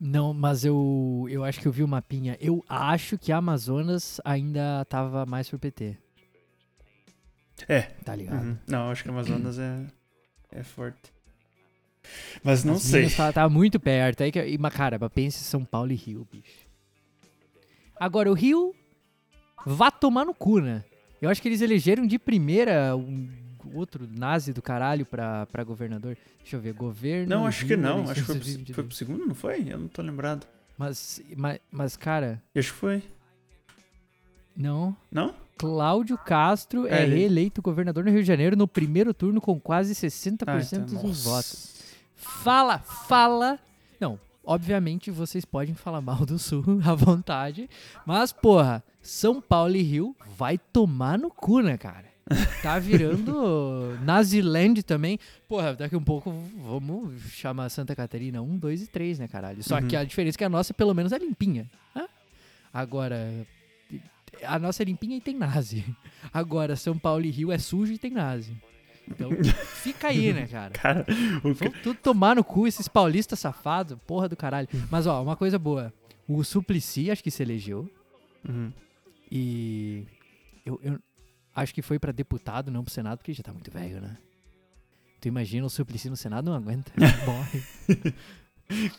Não, 0.00 0.34
mas 0.34 0.64
eu, 0.64 1.28
eu 1.30 1.44
acho 1.44 1.60
que 1.60 1.68
eu 1.68 1.72
vi 1.72 1.84
o 1.84 1.88
mapinha. 1.88 2.36
Eu 2.40 2.64
acho 2.68 3.16
que 3.16 3.30
a 3.30 3.36
Amazonas 3.36 4.20
ainda 4.24 4.84
tava 4.86 5.24
mais 5.24 5.48
pro 5.48 5.60
PT. 5.60 5.96
É, 7.68 7.82
Tá 7.82 8.16
ligado? 8.16 8.44
Uhum. 8.44 8.58
Não, 8.66 8.90
acho 8.90 9.04
que 9.04 9.08
Amazonas 9.10 9.60
é, 9.60 9.86
é 10.50 10.64
forte. 10.64 11.12
Mas 12.42 12.64
não 12.64 12.74
As 12.74 12.82
sei. 12.82 13.02
Minas 13.02 13.14
Tá, 13.14 13.32
tá 13.32 13.48
muito 13.48 13.78
perto. 13.78 14.24
Aí 14.24 14.32
que, 14.32 14.44
e, 14.44 14.58
mas, 14.58 14.74
cara, 14.74 14.98
pense 15.08 15.40
em 15.40 15.44
São 15.44 15.64
Paulo 15.64 15.92
e 15.92 15.94
Rio, 15.94 16.26
bicho. 16.32 16.66
Agora, 18.00 18.28
o 18.28 18.34
Rio 18.34 18.74
vá 19.66 19.90
tomar 19.90 20.24
no 20.24 20.34
cu, 20.34 20.60
né? 20.60 20.84
Eu 21.20 21.30
acho 21.30 21.40
que 21.40 21.48
eles 21.48 21.60
elegeram 21.60 22.06
de 22.06 22.18
primeira 22.18 22.96
um 22.96 23.28
outro 23.74 24.08
nazi 24.10 24.52
do 24.52 24.60
caralho 24.60 25.06
pra, 25.06 25.46
pra 25.46 25.62
governador. 25.64 26.16
Deixa 26.40 26.56
eu 26.56 26.60
ver, 26.60 26.72
governo. 26.74 27.28
Não, 27.28 27.46
acho 27.46 27.64
que 27.66 27.76
não. 27.76 28.02
Acho 28.10 28.14
que 28.14 28.20
foi, 28.22 28.34
pro- 28.34 28.44
foi 28.44 28.54
2022. 28.54 28.86
pro 28.88 28.96
segundo, 28.96 29.26
não 29.26 29.34
foi? 29.34 29.64
Eu 29.68 29.78
não 29.78 29.88
tô 29.88 30.02
lembrado. 30.02 30.46
Mas, 30.76 31.22
mas, 31.36 31.60
mas, 31.70 31.96
cara, 31.96 32.42
Acho 32.56 32.72
que 32.72 32.78
foi. 32.78 33.02
não. 34.56 34.96
Não? 35.10 35.34
Cláudio 35.56 36.18
Castro 36.18 36.86
é, 36.88 37.00
É, 37.00 37.02
ele- 37.04 37.16
reeleito 37.16 37.62
governador 37.62 38.04
no 38.04 38.10
Rio 38.10 38.20
de 38.22 38.26
Janeiro 38.26 38.56
no 38.56 38.66
primeiro 38.66 39.14
turno 39.14 39.40
com 39.40 39.60
quase 39.60 39.94
60% 39.94 40.48
Ah, 40.48 40.58
então, 40.60 40.84
dos 40.84 40.92
nossa. 40.94 41.28
votos. 41.30 41.82
Fala, 42.16 42.78
fala. 42.78 43.58
Não, 44.00 44.18
obviamente 44.44 45.10
vocês 45.10 45.44
podem 45.44 45.74
falar 45.74 46.00
mal 46.02 46.24
do 46.26 46.38
Sul 46.38 46.64
à 46.84 46.94
vontade, 46.94 47.68
mas 48.06 48.32
porra, 48.32 48.82
São 49.00 49.40
Paulo 49.40 49.76
e 49.76 49.82
Rio 49.82 50.16
vai 50.36 50.58
tomar 50.58 51.18
no 51.18 51.30
cu, 51.30 51.60
né, 51.60 51.76
cara? 51.76 52.10
Tá 52.62 52.78
virando 52.78 53.98
Naziland 54.04 54.82
também. 54.84 55.18
Porra, 55.48 55.74
daqui 55.74 55.96
um 55.96 56.02
pouco 56.04 56.30
vamos 56.62 57.20
chamar 57.32 57.68
Santa 57.68 57.94
Catarina 57.96 58.40
1, 58.40 58.58
2 58.58 58.82
e 58.82 58.86
3, 58.86 59.18
né, 59.18 59.28
caralho? 59.28 59.62
Só 59.62 59.76
Uhum. 59.78 59.88
que 59.88 59.96
a 59.96 60.04
diferença 60.04 60.36
é 60.36 60.38
que 60.38 60.44
a 60.44 60.48
nossa 60.48 60.72
pelo 60.72 60.94
menos 60.94 61.12
é 61.12 61.18
limpinha. 61.18 61.68
né? 61.94 62.06
Agora, 62.72 63.46
a 64.44 64.58
nossa 64.58 64.82
é 64.82 64.86
limpinha 64.86 65.16
e 65.16 65.20
tem 65.20 65.34
nazi. 65.36 65.84
Agora, 66.32 66.74
São 66.76 66.96
Paulo 66.96 67.24
e 67.24 67.30
Rio 67.30 67.52
é 67.52 67.58
sujo 67.58 67.92
e 67.92 67.98
tem 67.98 68.10
nazi. 68.12 68.56
Então, 69.08 69.30
fica 69.82 70.08
aí, 70.08 70.32
né, 70.32 70.46
cara? 70.46 70.72
Cara, 70.78 71.06
o 71.42 71.52
Vamos 71.52 71.80
tudo 71.82 71.98
tomar 71.98 72.36
no 72.36 72.44
cu 72.44 72.66
esses 72.66 72.88
paulistas 72.88 73.40
safados, 73.40 73.98
porra 74.06 74.28
do 74.28 74.36
caralho. 74.36 74.68
Mas, 74.90 75.06
ó, 75.06 75.22
uma 75.22 75.36
coisa 75.36 75.58
boa. 75.58 75.92
O 76.28 76.42
Suplicy, 76.44 77.10
acho 77.10 77.22
que 77.22 77.30
se 77.30 77.42
elegeu. 77.42 77.90
Uhum. 78.48 78.72
E 79.30 80.06
eu, 80.64 80.80
eu 80.82 80.98
acho 81.54 81.74
que 81.74 81.82
foi 81.82 81.98
pra 81.98 82.12
deputado, 82.12 82.70
não 82.70 82.84
pro 82.84 82.92
Senado, 82.92 83.18
porque 83.18 83.32
já 83.32 83.42
tá 83.42 83.52
muito 83.52 83.70
velho, 83.70 84.00
né? 84.00 84.16
Tu 85.20 85.28
imagina 85.28 85.66
o 85.66 85.70
Suplicy 85.70 86.10
no 86.10 86.16
Senado, 86.16 86.46
não 86.46 86.54
aguenta. 86.54 86.92
Morre. 87.26 87.62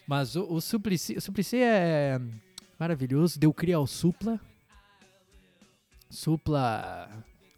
Mas 0.08 0.36
o, 0.36 0.54
o, 0.54 0.62
Suplicy, 0.62 1.18
o 1.18 1.22
Suplicy 1.22 1.58
é 1.58 2.20
maravilhoso. 2.80 3.40
Deu 3.40 3.54
cria 3.54 3.78
ao 3.78 3.88
Supla. 3.88 4.40
Supla, 6.10 7.10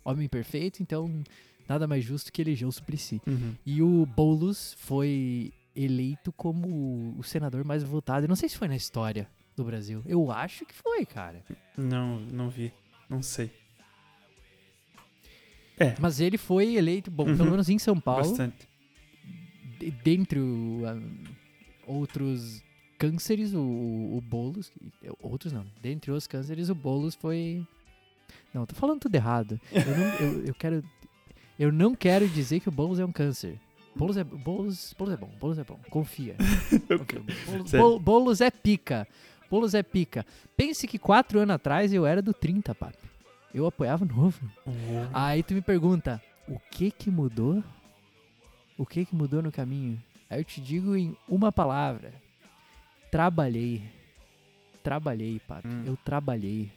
homem 0.03 0.29
perfeito, 0.29 0.81
então 0.81 1.23
nada 1.67 1.87
mais 1.87 2.03
justo 2.03 2.31
que 2.31 2.41
eleger 2.41 2.67
o 2.67 2.71
Suplicy. 2.71 3.21
Uhum. 3.27 3.55
E 3.65 3.81
o 3.81 4.05
Boulos 4.05 4.75
foi 4.79 5.51
eleito 5.75 6.31
como 6.31 7.15
o 7.17 7.23
senador 7.23 7.63
mais 7.65 7.83
votado. 7.83 8.25
Eu 8.25 8.29
não 8.29 8.35
sei 8.35 8.47
se 8.49 8.57
foi 8.57 8.67
na 8.67 8.75
história 8.75 9.27
do 9.55 9.63
Brasil. 9.63 10.01
Eu 10.05 10.31
acho 10.31 10.65
que 10.65 10.73
foi, 10.73 11.05
cara. 11.05 11.43
Não, 11.77 12.19
não 12.19 12.49
vi. 12.49 12.71
Não 13.09 13.21
sei. 13.21 13.51
Mas 15.99 16.19
ele 16.21 16.37
foi 16.37 16.75
eleito, 16.75 17.11
bom, 17.11 17.27
Uhum. 17.27 17.35
pelo 17.37 17.51
menos 17.51 17.67
em 17.69 17.77
São 17.77 17.99
Paulo, 17.99 18.23
Bastante. 18.29 18.67
de- 19.77 19.91
dentre 19.91 20.39
o, 20.39 20.81
outros 21.85 22.63
cânceres, 22.97 23.53
o, 23.53 23.59
o 23.59 24.21
Boulos, 24.25 24.71
outros 25.21 25.51
não, 25.51 25.65
dentre 25.81 26.11
os 26.11 26.27
cânceres, 26.27 26.69
o 26.69 26.75
Boulos 26.75 27.13
foi... 27.15 27.67
Não, 28.53 28.65
tô 28.65 28.73
falando 28.73 29.01
tudo 29.01 29.15
errado. 29.15 29.59
Eu 29.69 29.97
não, 29.97 30.05
eu, 30.15 30.45
eu 30.47 30.53
quero... 30.55 30.81
Eu 31.57 31.71
não 31.71 31.95
quero 31.95 32.27
dizer 32.27 32.59
que 32.59 32.69
o 32.69 32.71
Boulos 32.71 32.99
é 32.99 33.05
um 33.05 33.11
câncer. 33.11 33.59
Boulos 33.95 34.17
é, 34.17 34.23
Boulos, 34.23 34.93
Boulos 34.97 35.13
é 35.13 35.17
bom, 35.17 35.29
Boulos 35.39 35.57
é 35.57 35.63
bom, 35.63 35.79
confia. 35.89 36.35
Confia. 37.47 37.79
Boulos, 37.79 38.01
Boulos 38.01 38.41
é 38.41 38.51
pica. 38.51 39.07
Boulos 39.49 39.73
é 39.73 39.81
pica. 39.81 40.25
Pense 40.57 40.85
que 40.85 40.99
quatro 40.99 41.39
anos 41.39 41.55
atrás 41.55 41.93
eu 41.93 42.05
era 42.05 42.21
do 42.21 42.33
30, 42.33 42.75
papi. 42.75 42.97
Eu 43.53 43.65
apoiava 43.65 44.03
novo. 44.03 44.45
Uhum. 44.65 45.09
Aí 45.13 45.41
tu 45.41 45.53
me 45.53 45.61
pergunta, 45.61 46.21
o 46.45 46.59
que 46.59 46.91
que 46.91 47.09
mudou? 47.09 47.63
O 48.77 48.85
que 48.85 49.05
que 49.05 49.15
mudou 49.15 49.41
no 49.41 49.51
caminho? 49.51 49.97
Aí 50.29 50.41
eu 50.41 50.43
te 50.43 50.59
digo 50.59 50.93
em 50.95 51.15
uma 51.29 51.51
palavra. 51.51 52.13
Trabalhei. 53.09 53.81
Trabalhei, 54.83 55.39
papi. 55.39 55.67
Hum. 55.69 55.83
Eu 55.85 55.97
trabalhei. 56.03 56.69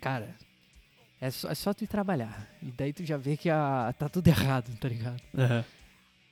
Cara, 0.00 0.32
é 1.20 1.30
só, 1.30 1.48
é 1.48 1.54
só 1.54 1.72
tu 1.74 1.84
ir 1.84 1.86
trabalhar. 1.88 2.46
E 2.62 2.70
daí 2.70 2.92
tu 2.92 3.04
já 3.04 3.16
vê 3.16 3.36
que 3.36 3.50
a, 3.50 3.94
tá 3.98 4.08
tudo 4.08 4.26
errado, 4.28 4.70
tá 4.78 4.88
ligado? 4.88 5.20
Aham. 5.36 5.64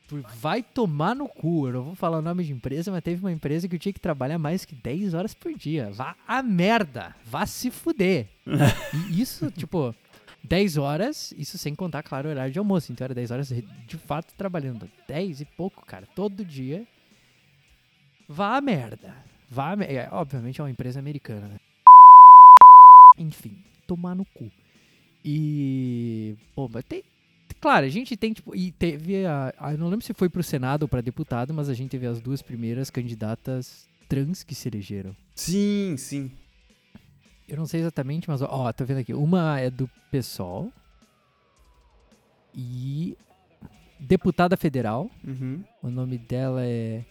Tu 0.08 0.24
vai 0.36 0.62
tomar 0.62 1.16
no 1.16 1.26
cu. 1.28 1.66
Eu 1.66 1.72
não 1.72 1.82
vou 1.82 1.94
falar 1.96 2.18
o 2.18 2.22
nome 2.22 2.44
de 2.44 2.52
empresa, 2.52 2.92
mas 2.92 3.02
teve 3.02 3.20
uma 3.20 3.32
empresa 3.32 3.66
que 3.66 3.74
eu 3.74 3.78
tinha 3.80 3.92
que 3.92 3.98
trabalhar 3.98 4.38
mais 4.38 4.64
que 4.64 4.72
10 4.76 5.14
horas 5.14 5.34
por 5.34 5.52
dia. 5.52 5.90
Vá 5.90 6.14
a 6.28 6.42
merda. 6.44 7.14
Vá 7.24 7.44
se 7.44 7.72
fuder. 7.72 8.26
e 9.10 9.20
isso, 9.20 9.50
tipo, 9.50 9.92
10 10.44 10.76
horas, 10.76 11.34
isso 11.36 11.58
sem 11.58 11.74
contar, 11.74 12.04
claro, 12.04 12.28
o 12.28 12.30
horário 12.30 12.52
de 12.52 12.58
almoço. 12.60 12.92
Então 12.92 13.04
era 13.04 13.14
10 13.14 13.30
horas 13.32 13.48
de 13.48 13.96
fato 13.98 14.32
trabalhando. 14.38 14.88
10 15.08 15.40
e 15.40 15.44
pouco, 15.44 15.84
cara, 15.84 16.06
todo 16.14 16.44
dia. 16.44 16.86
Vá 18.28 18.56
a 18.56 18.60
merda. 18.60 19.12
Vá 19.50 19.72
a 19.72 19.76
mer- 19.76 19.90
é, 19.90 20.08
Obviamente 20.12 20.60
é 20.60 20.64
uma 20.64 20.70
empresa 20.70 21.00
americana, 21.00 21.48
né? 21.48 21.56
Enfim, 23.18 23.56
tomar 23.88 24.14
no 24.14 24.24
cu. 24.24 24.50
E. 25.26 26.36
Pô, 26.54 26.68
mas 26.72 26.84
tem. 26.84 27.02
Claro, 27.60 27.84
a 27.84 27.88
gente 27.88 28.16
tem, 28.16 28.32
tipo. 28.32 28.54
E 28.54 28.70
teve 28.70 29.26
a. 29.26 29.52
não 29.76 29.88
lembro 29.88 30.06
se 30.06 30.14
foi 30.14 30.28
pro 30.28 30.42
Senado 30.42 30.82
ou 30.84 30.88
pra 30.88 31.00
deputado, 31.00 31.52
mas 31.52 31.68
a 31.68 31.74
gente 31.74 31.90
teve 31.90 32.06
as 32.06 32.20
duas 32.20 32.40
primeiras 32.40 32.90
candidatas 32.90 33.88
trans 34.08 34.44
que 34.44 34.54
se 34.54 34.68
elegeram. 34.68 35.16
Sim, 35.34 35.96
sim. 35.98 36.30
Eu 37.48 37.56
não 37.56 37.66
sei 37.66 37.80
exatamente, 37.80 38.28
mas 38.28 38.40
ó, 38.40 38.72
tô 38.72 38.84
vendo 38.84 38.98
aqui. 38.98 39.12
Uma 39.12 39.58
é 39.58 39.68
do 39.68 39.90
PSOL. 40.12 40.72
E. 42.54 43.16
Deputada 43.98 44.56
federal. 44.56 45.10
Uhum. 45.26 45.64
O 45.82 45.88
nome 45.88 46.18
dela 46.18 46.64
é 46.64 47.04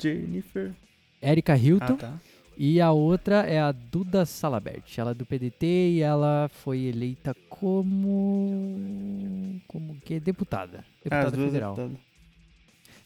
Jennifer. 0.00 0.74
Erika 1.22 1.56
Hilton. 1.56 1.92
Ah, 1.92 1.96
tá. 1.96 2.20
E 2.56 2.80
a 2.80 2.90
outra 2.90 3.42
é 3.42 3.60
a 3.60 3.70
Duda 3.70 4.24
Salabert. 4.24 4.96
Ela 4.98 5.10
é 5.10 5.14
do 5.14 5.26
PDT 5.26 5.66
e 5.66 6.00
ela 6.00 6.48
foi 6.50 6.80
eleita 6.84 7.34
como. 7.50 9.60
Como 9.68 10.00
que? 10.00 10.18
Deputada. 10.18 10.78
As 10.78 10.84
Deputada 11.04 11.36
federal. 11.36 11.74
deputadas. 11.74 12.06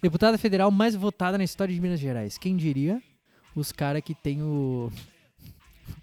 Deputada 0.02 0.38
federal 0.38 0.70
mais 0.70 0.94
votada 0.94 1.36
na 1.36 1.44
história 1.44 1.74
de 1.74 1.80
Minas 1.80 2.00
Gerais. 2.00 2.38
Quem 2.38 2.56
diria? 2.56 3.02
Os 3.54 3.72
caras 3.72 4.02
que 4.02 4.14
tem 4.14 4.42
o. 4.42 4.90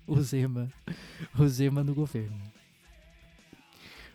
O 0.06 0.22
Zema. 0.22 0.70
O 1.38 1.48
Zema 1.48 1.84
no 1.84 1.93
governo. 1.93 2.41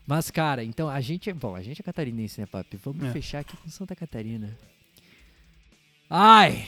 Mas, 0.07 0.31
cara, 0.31 0.63
então 0.65 0.89
a 0.89 1.01
gente 1.01 1.29
é. 1.31 1.35
Bom, 1.35 1.55
a 1.55 1.63
gente 1.63 1.81
é 1.81 1.85
catarinense, 1.85 2.41
né, 2.41 2.47
papi? 2.47 2.77
Vamos 2.79 3.05
É. 3.05 3.13
fechar 3.13 3.41
aqui 3.41 3.57
com 3.57 3.69
Santa 3.71 3.95
Catarina. 3.97 4.57
Ai! 6.11 6.67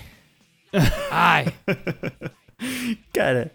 Ai! 1.11 1.45
Cara, 3.13 3.53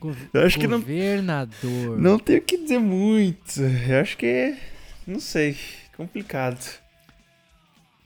Go- 0.00 0.14
Eu 0.34 0.42
acho 0.42 0.58
que 0.58 0.66
não- 0.66 0.78
Governador. 0.80 1.98
não 1.98 2.18
tenho 2.18 2.38
o 2.40 2.42
que 2.42 2.58
dizer 2.58 2.78
muito. 2.78 3.60
Eu 3.60 4.00
acho 4.00 4.16
que 4.16 4.26
é. 4.26 4.58
Não 5.06 5.18
sei. 5.18 5.56
Complicado. 5.96 6.80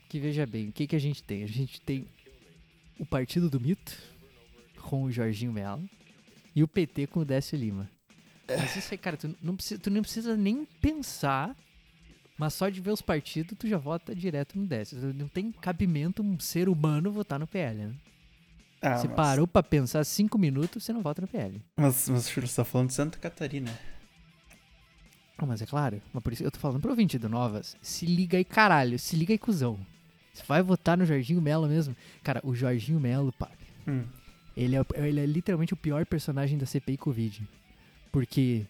Que 0.09 0.19
veja 0.19 0.45
bem, 0.45 0.69
o 0.69 0.71
que, 0.71 0.87
que 0.87 0.95
a 0.95 0.99
gente 0.99 1.21
tem? 1.21 1.43
A 1.43 1.47
gente 1.47 1.81
tem 1.81 2.05
o 2.97 3.05
Partido 3.05 3.49
do 3.49 3.59
Mito, 3.59 3.97
com 4.83 5.03
o 5.03 5.11
Jorginho 5.11 5.51
Mello, 5.51 5.83
e 6.55 6.63
o 6.63 6.67
PT 6.67 7.07
com 7.07 7.19
o 7.19 7.25
Décio 7.25 7.57
Lima. 7.57 7.89
Mas 8.47 8.75
isso 8.77 8.93
aí, 8.93 8.97
cara, 8.97 9.17
tu 9.17 9.35
não 9.43 9.55
precisa, 9.55 9.79
tu 9.81 9.89
não 9.91 10.01
precisa 10.01 10.37
nem 10.37 10.65
pensar, 10.81 11.53
mas 12.37 12.53
só 12.53 12.69
de 12.69 12.79
ver 12.79 12.91
os 12.91 13.01
partidos, 13.01 13.57
tu 13.59 13.67
já 13.67 13.77
vota 13.77 14.15
direto 14.15 14.57
no 14.57 14.65
Décio. 14.65 14.97
Não 15.13 15.27
tem 15.27 15.51
cabimento 15.51 16.23
um 16.23 16.39
ser 16.39 16.69
humano 16.69 17.11
votar 17.11 17.37
no 17.37 17.45
PL, 17.45 17.77
né? 17.87 17.93
Ah, 18.81 18.97
Se 18.97 19.07
mas- 19.07 19.15
parou 19.15 19.47
pra 19.47 19.63
pensar 19.63 20.03
cinco 20.05 20.37
minutos, 20.37 20.83
você 20.83 20.93
não 20.93 21.01
vota 21.01 21.21
no 21.21 21.27
PL. 21.27 21.61
Mas, 21.75 22.07
mas 22.09 22.29
filho, 22.29 22.47
você 22.47 22.55
tá 22.57 22.63
falando 22.65 22.87
de 22.89 22.93
Santa 22.93 23.17
Catarina. 23.17 23.71
Ah, 25.37 25.45
mas 25.45 25.61
é 25.61 25.65
claro, 25.65 26.01
mas 26.13 26.23
por 26.23 26.33
isso 26.33 26.43
eu 26.43 26.49
tô 26.51 26.59
falando 26.59 26.81
pro 26.81 26.89
ouvinte 26.89 27.17
do 27.19 27.29
Novas, 27.29 27.75
se 27.81 28.05
liga 28.05 28.37
aí, 28.37 28.43
caralho, 28.43 28.97
se 28.97 29.15
liga 29.15 29.33
aí, 29.33 29.37
cuzão. 29.37 29.79
Você 30.33 30.43
vai 30.47 30.61
votar 30.63 30.97
no 30.97 31.05
Jorginho 31.05 31.41
Mello 31.41 31.67
mesmo? 31.67 31.95
Cara, 32.23 32.39
o 32.43 32.55
Jorginho 32.55 32.99
Mello, 32.99 33.31
pá, 33.33 33.49
Hum. 33.87 34.03
ele 34.55 34.75
é, 34.75 34.85
ele 34.95 35.19
é 35.19 35.25
literalmente 35.25 35.73
o 35.73 35.77
pior 35.77 36.05
personagem 36.05 36.57
da 36.57 36.65
CPI 36.65 36.97
Covid. 36.97 37.47
Porque 38.11 38.65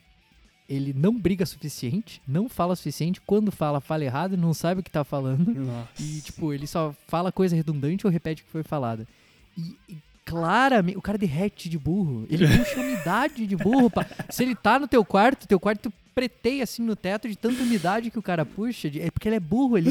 ele 0.67 0.93
não 0.93 1.17
briga 1.17 1.45
suficiente, 1.45 2.21
não 2.27 2.49
fala 2.49 2.73
o 2.73 2.75
suficiente, 2.75 3.21
quando 3.21 3.51
fala, 3.51 3.79
fala 3.79 4.03
errado, 4.03 4.35
não 4.35 4.53
sabe 4.53 4.81
o 4.81 4.83
que 4.83 4.91
tá 4.91 5.03
falando. 5.05 5.53
Nossa. 5.53 5.89
E, 6.01 6.19
tipo, 6.21 6.51
ele 6.53 6.67
só 6.67 6.93
fala 7.07 7.31
coisa 7.31 7.55
redundante 7.55 8.05
ou 8.05 8.11
repete 8.11 8.41
o 8.41 8.45
que 8.45 8.51
foi 8.51 8.63
falada. 8.63 9.07
E, 9.57 9.75
e 9.89 9.97
claramente, 10.25 10.97
o 10.97 11.01
cara 11.01 11.17
derrete 11.17 11.67
de 11.69 11.77
burro. 11.79 12.25
Ele 12.29 12.45
puxa 12.47 12.79
umidade 12.81 13.47
de 13.47 13.55
burro. 13.55 13.91
Se 14.29 14.43
ele 14.43 14.55
tá 14.55 14.77
no 14.79 14.87
teu 14.87 15.03
quarto, 15.03 15.47
teu 15.47 15.59
quarto 15.59 15.91
preteia 16.13 16.63
assim 16.63 16.81
no 16.83 16.95
teto 16.95 17.27
de 17.29 17.35
tanta 17.35 17.61
umidade 17.63 18.09
que 18.11 18.19
o 18.19 18.23
cara 18.23 18.45
puxa. 18.45 18.89
de- 18.89 19.01
é 19.01 19.09
porque 19.11 19.27
ele 19.29 19.35
é 19.35 19.39
burro, 19.39 19.77
ele. 19.77 19.89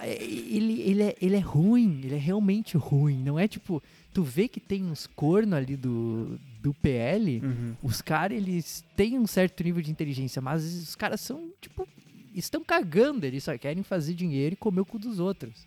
é- 0.00 0.22
Ele, 0.22 0.80
ele, 0.82 1.02
é, 1.02 1.16
ele 1.20 1.36
é 1.36 1.40
ruim, 1.40 2.00
ele 2.04 2.14
é 2.14 2.18
realmente 2.18 2.76
ruim. 2.76 3.22
Não 3.22 3.38
é 3.38 3.46
tipo. 3.48 3.82
Tu 4.12 4.22
vê 4.22 4.46
que 4.46 4.60
tem 4.60 4.84
uns 4.84 5.06
corno 5.08 5.56
ali 5.56 5.76
do, 5.76 6.38
do 6.62 6.72
PL, 6.74 7.40
Uhum. 7.42 7.74
os 7.82 8.00
caras, 8.00 8.36
eles 8.38 8.84
têm 8.96 9.18
um 9.18 9.26
certo 9.26 9.64
nível 9.64 9.82
de 9.82 9.90
inteligência, 9.90 10.40
mas 10.40 10.62
os 10.64 10.94
caras 10.94 11.20
são, 11.20 11.48
tipo, 11.60 11.88
estão 12.32 12.62
cagando, 12.62 13.26
eles 13.26 13.42
só 13.42 13.58
querem 13.58 13.82
fazer 13.82 14.14
dinheiro 14.14 14.52
e 14.52 14.56
comer 14.56 14.82
o 14.82 14.84
cu 14.84 15.00
dos 15.00 15.18
outros. 15.18 15.66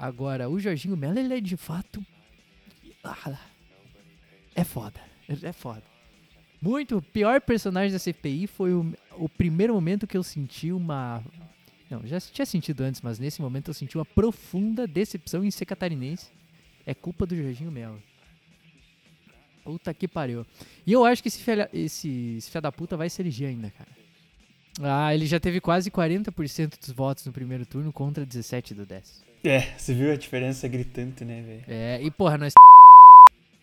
Agora, 0.00 0.48
o 0.48 0.58
Jorginho 0.58 0.96
Mello, 0.96 1.18
ele 1.18 1.34
é 1.34 1.40
de 1.42 1.58
fato. 1.58 2.02
Ah, 3.04 3.38
É 4.54 4.64
foda. 4.64 4.98
É 5.28 5.52
foda. 5.52 5.82
Muito. 6.58 7.02
Pior 7.02 7.38
personagem 7.42 7.92
da 7.92 7.98
CPI 7.98 8.46
foi 8.46 8.72
o, 8.72 8.94
o 9.18 9.28
primeiro 9.28 9.74
momento 9.74 10.06
que 10.06 10.16
eu 10.16 10.22
senti 10.22 10.72
uma. 10.72 11.22
Não, 11.90 12.06
já 12.06 12.18
tinha 12.18 12.46
sentido 12.46 12.80
antes, 12.80 13.02
mas 13.02 13.18
nesse 13.18 13.42
momento 13.42 13.68
eu 13.68 13.74
senti 13.74 13.98
uma 13.98 14.04
profunda 14.06 14.86
decepção 14.86 15.44
em 15.44 15.50
ser 15.50 15.66
catarinense. 15.66 16.30
É 16.86 16.94
culpa 16.94 17.26
do 17.26 17.36
Jorginho 17.36 17.70
Mello. 17.70 18.02
Puta 19.62 19.92
que 19.92 20.08
pariu. 20.08 20.46
E 20.86 20.92
eu 20.92 21.04
acho 21.04 21.20
que 21.20 21.28
esse 21.28 21.42
filha, 21.42 21.68
esse, 21.74 22.36
esse 22.38 22.50
filho 22.50 22.62
da 22.62 22.72
puta 22.72 22.96
vai 22.96 23.10
se 23.10 23.20
eleger 23.20 23.50
ainda, 23.50 23.70
cara. 23.70 23.90
Ah, 24.80 25.14
ele 25.14 25.26
já 25.26 25.38
teve 25.38 25.60
quase 25.60 25.90
40% 25.90 26.78
dos 26.78 26.90
votos 26.90 27.26
no 27.26 27.32
primeiro 27.32 27.66
turno 27.66 27.92
contra 27.92 28.24
17 28.24 28.72
do 28.72 28.86
10. 28.86 29.28
É, 29.42 29.76
você 29.76 29.94
viu 29.94 30.12
a 30.12 30.16
diferença 30.16 30.68
gritante, 30.68 31.24
né, 31.24 31.42
velho? 31.42 31.64
É, 31.66 32.02
e 32.02 32.10
porra, 32.10 32.36
nós. 32.38 32.52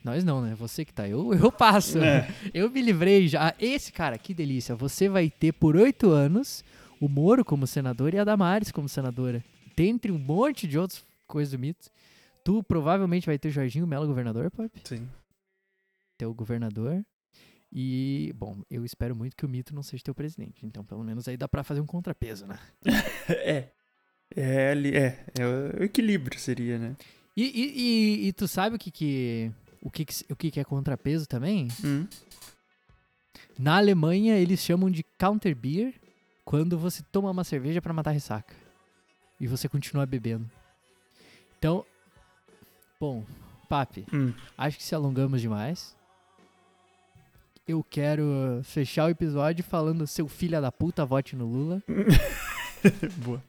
Nós 0.04 0.24
não, 0.24 0.42
né? 0.42 0.56
Você 0.56 0.86
que 0.86 0.94
tá. 0.94 1.08
Eu, 1.08 1.34
eu 1.34 1.52
passo. 1.52 2.00
É. 2.00 2.34
Eu 2.54 2.70
me 2.70 2.82
livrei 2.82 3.28
já. 3.28 3.54
Esse 3.60 3.92
cara, 3.92 4.18
que 4.18 4.34
delícia. 4.34 4.74
Você 4.74 5.10
vai 5.10 5.30
ter 5.30 5.52
por 5.52 5.76
oito 5.76 6.12
anos 6.12 6.64
o 7.02 7.10
Moro 7.10 7.44
como 7.44 7.68
senador 7.68 8.14
e 8.14 8.20
a 8.20 8.24
Damares 8.24 8.72
como 8.72 8.88
senadora. 8.88 9.44
Dentre 9.76 10.10
um 10.12 10.18
monte 10.18 10.66
de 10.66 10.80
outras 10.80 11.04
coisas 11.28 11.52
do 11.52 11.60
mito. 11.60 11.90
Tu 12.42 12.64
provavelmente 12.64 13.26
vai 13.26 13.38
ter 13.38 13.50
o 13.50 13.52
Jorginho 13.52 13.86
Mello 13.86 14.08
governador, 14.08 14.50
Pop. 14.50 14.72
Sim. 14.86 15.10
Teu 16.18 16.34
governador. 16.34 17.04
E, 17.70 18.34
bom, 18.38 18.62
eu 18.72 18.86
espero 18.86 19.14
muito 19.14 19.36
que 19.36 19.46
o 19.46 19.50
mito 19.50 19.76
não 19.76 19.84
seja 19.84 20.04
teu 20.04 20.16
presidente. 20.16 20.66
Então, 20.66 20.86
pelo 20.86 21.04
menos 21.04 21.28
aí 21.28 21.36
dá 21.36 21.50
pra 21.50 21.64
fazer 21.66 21.82
um 21.82 21.86
contrapeso, 21.86 22.48
né? 22.48 22.58
É. 23.30 23.72
É, 24.40 24.74
é, 24.74 25.42
é 25.42 25.46
o 25.80 25.84
equilíbrio 25.84 26.40
seria, 26.40 26.78
né? 26.78 26.96
E, 27.36 27.44
e, 27.44 27.82
e, 28.26 28.28
e 28.28 28.34
tu 28.34 28.48
sabe 28.48 28.76
o 28.76 28.80
que 28.80 28.92
que. 28.92 29.52
O 29.82 29.90
que, 29.90 30.06
que, 30.06 30.14
o 30.30 30.36
que, 30.36 30.52
que 30.52 30.60
é 30.60 30.64
contrapeso 30.64 31.26
também? 31.28 31.68
Hum. 31.84 32.06
Na 33.58 33.78
Alemanha, 33.78 34.36
eles 34.38 34.60
chamam 34.60 34.90
de 34.92 35.04
counter 35.18 35.56
beer 35.56 35.94
quando 36.46 36.78
você 36.78 37.02
toma 37.12 37.32
uma 37.32 37.44
cerveja 37.44 37.82
pra 37.82 37.94
matar 37.94 38.12
a 38.12 38.14
ressaca. 38.14 38.54
E 39.40 39.48
você 39.48 39.68
continua 39.68 40.06
bebendo. 40.06 40.50
Então, 41.58 41.84
bom, 43.00 43.24
papi, 43.68 44.06
Hum. 44.14 44.34
acho 44.58 44.78
que 44.78 44.84
se 44.84 44.94
alongamos 44.94 45.42
demais. 45.42 45.96
Eu 47.68 47.84
quero 47.84 48.62
fechar 48.64 49.06
o 49.06 49.10
episódio 49.10 49.64
falando 49.64 50.06
seu 50.08 50.28
filho 50.28 50.62
da 50.62 50.72
puta, 50.72 51.06
vote 51.06 51.36
no 51.36 51.46
Lula. 51.46 51.84
Boa. 53.24 53.44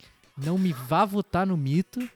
Não 0.45 0.57
me 0.59 0.73
vá 0.73 1.05
votar 1.05 1.47
no 1.47 1.57
mito. 1.57 2.09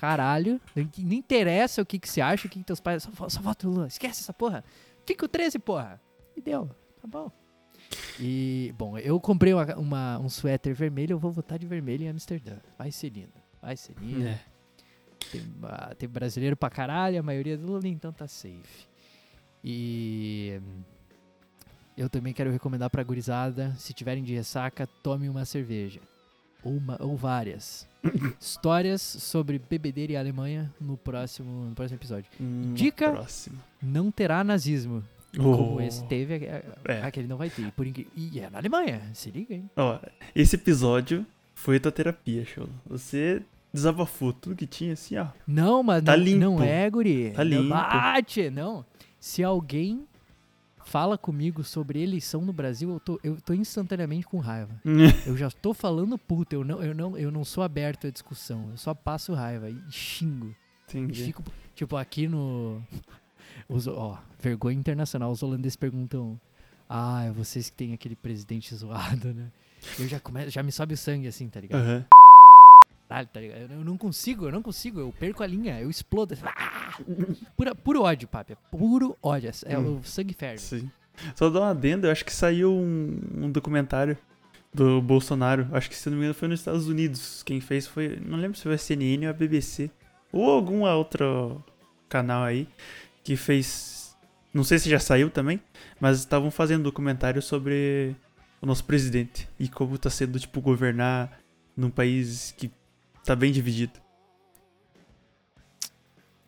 Caralho. 0.00 0.60
Não 0.74 1.12
interessa 1.12 1.82
o 1.82 1.86
que, 1.86 1.98
que 1.98 2.08
você 2.08 2.20
acha, 2.20 2.46
o 2.46 2.50
que, 2.50 2.58
que 2.58 2.64
teus 2.64 2.80
pais. 2.80 3.02
Só, 3.02 3.28
só 3.28 3.40
vota 3.40 3.66
no 3.66 3.72
Lula. 3.74 3.86
Esquece 3.86 4.20
essa 4.22 4.32
porra. 4.32 4.62
Fica 5.06 5.24
o 5.24 5.28
13, 5.28 5.58
porra. 5.58 6.00
E 6.36 6.40
deu. 6.40 6.66
Tá 7.00 7.06
bom. 7.08 7.30
E, 8.18 8.74
bom, 8.76 8.98
eu 8.98 9.18
comprei 9.20 9.52
uma, 9.54 9.76
uma- 9.76 10.18
um 10.18 10.28
suéter 10.28 10.74
vermelho. 10.74 11.14
Eu 11.14 11.18
vou 11.18 11.30
votar 11.30 11.58
de 11.58 11.66
vermelho 11.66 12.04
em 12.04 12.08
Amsterdã. 12.08 12.56
Vai 12.78 12.90
ser 12.90 13.10
lindo. 13.10 13.32
Vai 13.62 13.76
ser 13.76 13.94
lindo. 14.00 14.26
É. 14.26 14.40
Tem, 15.30 15.42
ah, 15.62 15.94
tem 15.94 16.08
brasileiro 16.08 16.56
pra 16.56 16.68
caralho. 16.70 17.18
A 17.18 17.22
maioria 17.22 17.56
do 17.56 17.66
Lula, 17.66 17.86
então 17.88 18.12
tá 18.12 18.26
safe. 18.28 18.86
E. 19.64 20.60
Eu 21.96 22.10
também 22.10 22.34
quero 22.34 22.50
recomendar 22.50 22.90
pra 22.90 23.02
gurizada, 23.02 23.74
se 23.78 23.94
tiverem 23.94 24.22
de 24.22 24.34
ressaca, 24.34 24.86
tome 25.02 25.30
uma 25.30 25.46
cerveja. 25.46 25.98
Ou, 26.62 26.72
uma, 26.76 26.96
ou 27.00 27.16
várias. 27.16 27.86
Histórias 28.40 29.00
sobre 29.02 29.58
bebedeira 29.58 30.12
e 30.12 30.16
Alemanha 30.16 30.72
no 30.80 30.96
próximo, 30.96 31.66
no 31.66 31.74
próximo 31.74 31.98
episódio. 31.98 32.30
Hum, 32.40 32.72
Dica- 32.74 33.10
Próximo. 33.12 33.58
Não 33.82 34.10
terá 34.10 34.42
nazismo. 34.44 35.02
Como 35.36 35.76
Oh. 35.76 35.80
esse 35.80 36.02
teve, 36.04 36.34
é- 36.46 36.64
é- 36.86 37.02
aquele 37.02 37.26
não 37.28 37.36
vai 37.36 37.50
ter. 37.50 37.70
Por 37.72 37.86
incri- 37.86 38.08
E 38.16 38.40
é 38.40 38.48
na 38.48 38.58
Alemanha, 38.58 39.02
se 39.12 39.30
liga, 39.30 39.54
hein? 39.54 39.68
Ó, 39.76 39.98
esse 40.34 40.56
episódio 40.56 41.26
foi 41.54 41.78
tua 41.78 41.92
terapia, 41.92 42.44
show. 42.44 42.66
Você 42.86 43.42
desabafou 43.72 44.32
tudo 44.32 44.56
que 44.56 44.66
tinha 44.66 44.94
assim, 44.94 45.16
ó. 45.18 45.26
Não, 45.46 45.82
mas 45.82 46.02
Tá 46.02 46.16
não, 46.16 46.24
limpo. 46.24 46.40
não 46.40 46.62
é, 46.62 46.88
guri. 46.88 47.32
Tá 47.32 47.44
Não 47.44 47.50
limpo. 47.50 47.68
Bate, 47.68 48.48
não. 48.48 48.84
Se 49.20 49.42
alguém 49.44 50.06
fala 50.86 51.18
comigo 51.18 51.62
sobre 51.64 52.00
eleição 52.02 52.42
no 52.42 52.52
Brasil, 52.52 52.90
eu 52.90 53.00
tô, 53.00 53.20
eu 53.22 53.40
tô 53.40 53.52
instantaneamente 53.52 54.26
com 54.26 54.38
raiva. 54.38 54.80
Eu 55.26 55.36
já 55.36 55.50
tô 55.50 55.74
falando 55.74 56.16
puta, 56.16 56.54
eu 56.54 56.64
não, 56.64 56.82
eu, 56.82 56.94
não, 56.94 57.18
eu 57.18 57.30
não 57.30 57.44
sou 57.44 57.62
aberto 57.64 58.06
à 58.06 58.10
discussão. 58.10 58.70
Eu 58.70 58.76
só 58.76 58.94
passo 58.94 59.34
raiva 59.34 59.68
e 59.68 59.78
xingo. 59.90 60.54
E 60.94 60.98
Entendi. 60.98 61.24
fico, 61.24 61.42
tipo, 61.74 61.96
aqui 61.96 62.28
no. 62.28 62.80
Os, 63.68 63.88
ó, 63.88 64.22
vergonha 64.40 64.78
internacional. 64.78 65.30
Os 65.32 65.42
holandeses 65.42 65.76
perguntam. 65.76 66.40
Ah, 66.88 67.24
é 67.24 67.32
vocês 67.32 67.68
que 67.68 67.76
tem 67.76 67.92
aquele 67.92 68.14
presidente 68.14 68.72
zoado, 68.74 69.34
né? 69.34 69.50
Eu 69.98 70.06
já 70.06 70.20
começo, 70.20 70.50
já 70.50 70.62
me 70.62 70.70
sobe 70.70 70.94
o 70.94 70.96
sangue 70.96 71.26
assim, 71.26 71.48
tá 71.48 71.60
ligado? 71.60 71.82
Aham. 71.82 72.04
Caralho, 73.08 73.28
tá 73.32 73.40
ligado? 73.40 73.72
Eu 73.72 73.84
não 73.84 73.96
consigo, 73.96 74.46
eu 74.46 74.52
não 74.52 74.62
consigo, 74.62 74.98
eu 75.00 75.12
perco 75.18 75.42
a 75.42 75.46
linha, 75.46 75.80
eu 75.80 75.88
explodo. 75.90 76.34
Ah! 76.44 76.98
Pura, 77.56 77.74
puro 77.74 78.02
ódio, 78.02 78.26
papi. 78.28 78.52
É 78.52 78.56
puro 78.70 79.16
ódio. 79.22 79.50
É 79.66 79.78
Hum. 79.78 79.98
o 79.98 80.04
sangue 80.04 80.32
ferve. 80.34 80.58
Sim. 80.58 80.90
Só 81.34 81.50
dar 81.50 81.60
uma 81.60 81.70
adenda, 81.70 82.08
eu 82.08 82.12
acho 82.12 82.24
que 82.24 82.32
saiu 82.32 82.72
um, 82.72 83.20
um 83.44 83.50
documentário 83.50 84.16
do 84.72 85.00
Bolsonaro. 85.02 85.68
Acho 85.72 85.88
que 85.90 85.96
se 85.96 86.08
não 86.08 86.16
me 86.16 86.22
engano 86.22 86.34
foi 86.34 86.48
nos 86.48 86.60
Estados 86.60 86.86
Unidos. 86.88 87.42
Quem 87.42 87.60
fez 87.60 87.86
foi. 87.86 88.18
Não 88.24 88.38
lembro 88.38 88.56
se 88.56 88.62
foi 88.62 88.74
a 88.74 88.78
CNN 88.78 89.26
ou 89.26 89.30
a 89.30 89.32
BBC. 89.34 89.90
Ou 90.32 90.50
algum 90.50 90.82
outro 90.84 91.62
canal 92.08 92.42
aí 92.44 92.68
que 93.24 93.36
fez. 93.36 94.16
Não 94.54 94.64
sei 94.64 94.78
se 94.78 94.88
já 94.88 94.98
saiu 94.98 95.28
também, 95.30 95.60
mas 96.00 96.18
estavam 96.18 96.50
fazendo 96.50 96.84
documentário 96.84 97.42
sobre 97.42 98.14
o 98.60 98.66
nosso 98.66 98.84
presidente 98.84 99.48
e 99.58 99.68
como 99.68 99.98
tá 99.98 100.08
sendo, 100.08 100.38
tipo, 100.38 100.60
governar 100.62 101.40
num 101.76 101.90
país 101.90 102.54
que 102.56 102.70
tá 103.26 103.36
bem 103.36 103.52
dividido. 103.52 103.92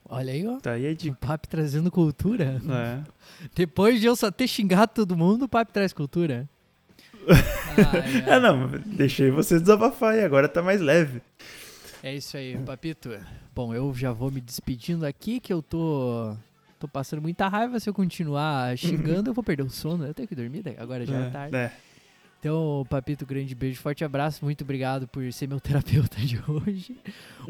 Olha 0.08 0.32
aí, 0.32 0.46
ó. 0.46 0.58
Tá 0.58 0.72
aí 0.72 0.86
a 0.86 1.10
O 1.10 1.14
papi 1.14 1.48
trazendo 1.48 1.90
cultura. 1.90 2.60
É. 2.66 3.02
Depois 3.54 4.00
de 4.00 4.06
eu 4.06 4.16
só 4.16 4.30
ter 4.30 4.48
xingado 4.48 4.92
todo 4.94 5.16
mundo, 5.16 5.44
o 5.44 5.48
papi 5.48 5.72
traz 5.72 5.92
cultura. 5.92 6.48
Ai, 7.28 8.24
ai. 8.26 8.30
Ah, 8.30 8.40
não, 8.40 8.68
deixei 8.86 9.30
você 9.30 9.60
desabafar 9.60 10.16
e 10.16 10.24
agora 10.24 10.48
tá 10.48 10.62
mais 10.62 10.80
leve. 10.80 11.20
É 12.02 12.14
isso 12.14 12.36
aí, 12.36 12.56
Papito. 12.58 13.10
Bom, 13.54 13.74
eu 13.74 13.92
já 13.92 14.12
vou 14.12 14.30
me 14.30 14.40
despedindo 14.40 15.04
aqui, 15.04 15.40
que 15.40 15.52
eu 15.52 15.60
tô. 15.60 16.34
Tô 16.78 16.86
passando 16.86 17.20
muita 17.20 17.48
raiva. 17.48 17.80
Se 17.80 17.90
eu 17.90 17.94
continuar 17.94 18.78
xingando, 18.78 19.30
eu 19.30 19.34
vou 19.34 19.42
perder 19.42 19.64
o 19.64 19.68
sono. 19.68 20.06
Eu 20.06 20.14
tenho 20.14 20.28
que 20.28 20.34
dormir, 20.34 20.62
né? 20.64 20.76
agora 20.78 21.04
já 21.04 21.18
é, 21.18 21.30
tarde. 21.30 21.56
É. 21.56 21.72
Então, 22.38 22.86
Papito, 22.88 23.26
grande 23.26 23.54
beijo, 23.54 23.80
forte 23.80 24.04
abraço. 24.04 24.44
Muito 24.44 24.62
obrigado 24.62 25.08
por 25.08 25.30
ser 25.32 25.48
meu 25.48 25.58
terapeuta 25.60 26.18
de 26.18 26.40
hoje. 26.48 26.96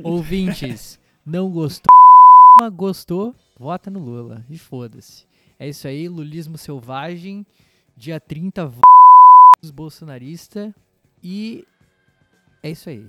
Ouvintes, 0.02 0.98
não 1.24 1.50
gostou? 1.50 1.94
Gostou? 2.72 3.34
Vota 3.58 3.90
no 3.90 4.00
Lula. 4.00 4.44
E 4.48 4.58
foda-se. 4.58 5.24
É 5.58 5.68
isso 5.68 5.86
aí, 5.86 6.08
lulismo 6.08 6.56
selvagem. 6.56 7.46
Dia 7.96 8.18
30, 8.18 8.72
dos 9.60 9.70
bolsonaristas. 9.70 10.72
E 11.22 11.66
é 12.62 12.70
isso 12.70 12.88
aí. 12.88 13.06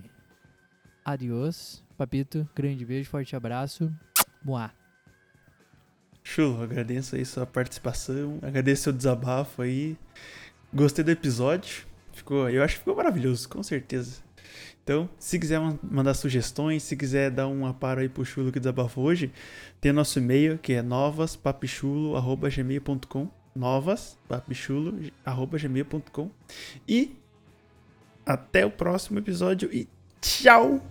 Adiós. 1.03 1.84
Papito, 1.97 2.47
grande 2.53 2.86
beijo, 2.86 3.09
forte 3.09 3.36
abraço. 3.36 3.91
Moá. 4.43 4.71
Chulo, 6.23 6.61
agradeço 6.61 7.15
aí 7.15 7.25
sua 7.25 7.45
participação, 7.45 8.38
agradeço 8.43 8.84
seu 8.84 8.93
desabafo 8.93 9.61
aí. 9.61 9.97
Gostei 10.74 11.03
do 11.03 11.11
episódio. 11.11 11.86
Ficou, 12.13 12.49
eu 12.49 12.63
acho 12.63 12.76
que 12.76 12.80
ficou 12.80 12.95
maravilhoso, 12.95 13.49
com 13.49 13.61
certeza. 13.63 14.22
Então, 14.84 15.09
se 15.20 15.38
quiser 15.38 15.59
mandar 15.84 16.13
sugestões, 16.15 16.84
se 16.84 16.95
quiser 16.95 17.30
dar 17.30 17.47
um 17.47 17.65
aparo 17.65 17.99
aí 18.01 18.07
pro 18.09 18.26
Chulo 18.26 18.51
que 18.51 18.59
desabafou 18.59 19.05
hoje, 19.05 19.32
tem 19.80 19.91
nosso 19.91 20.17
e-mail 20.17 20.57
que 20.57 20.74
é 20.74 20.82
novaspapichulo@gmail.com, 20.82 23.30
novaspapichulo@gmail.com. 23.55 26.32
E 26.88 27.15
até 28.26 28.65
o 28.65 28.72
próximo 28.72 29.20
episódio 29.20 29.70
e 29.72 29.88
tchau. 30.22 30.82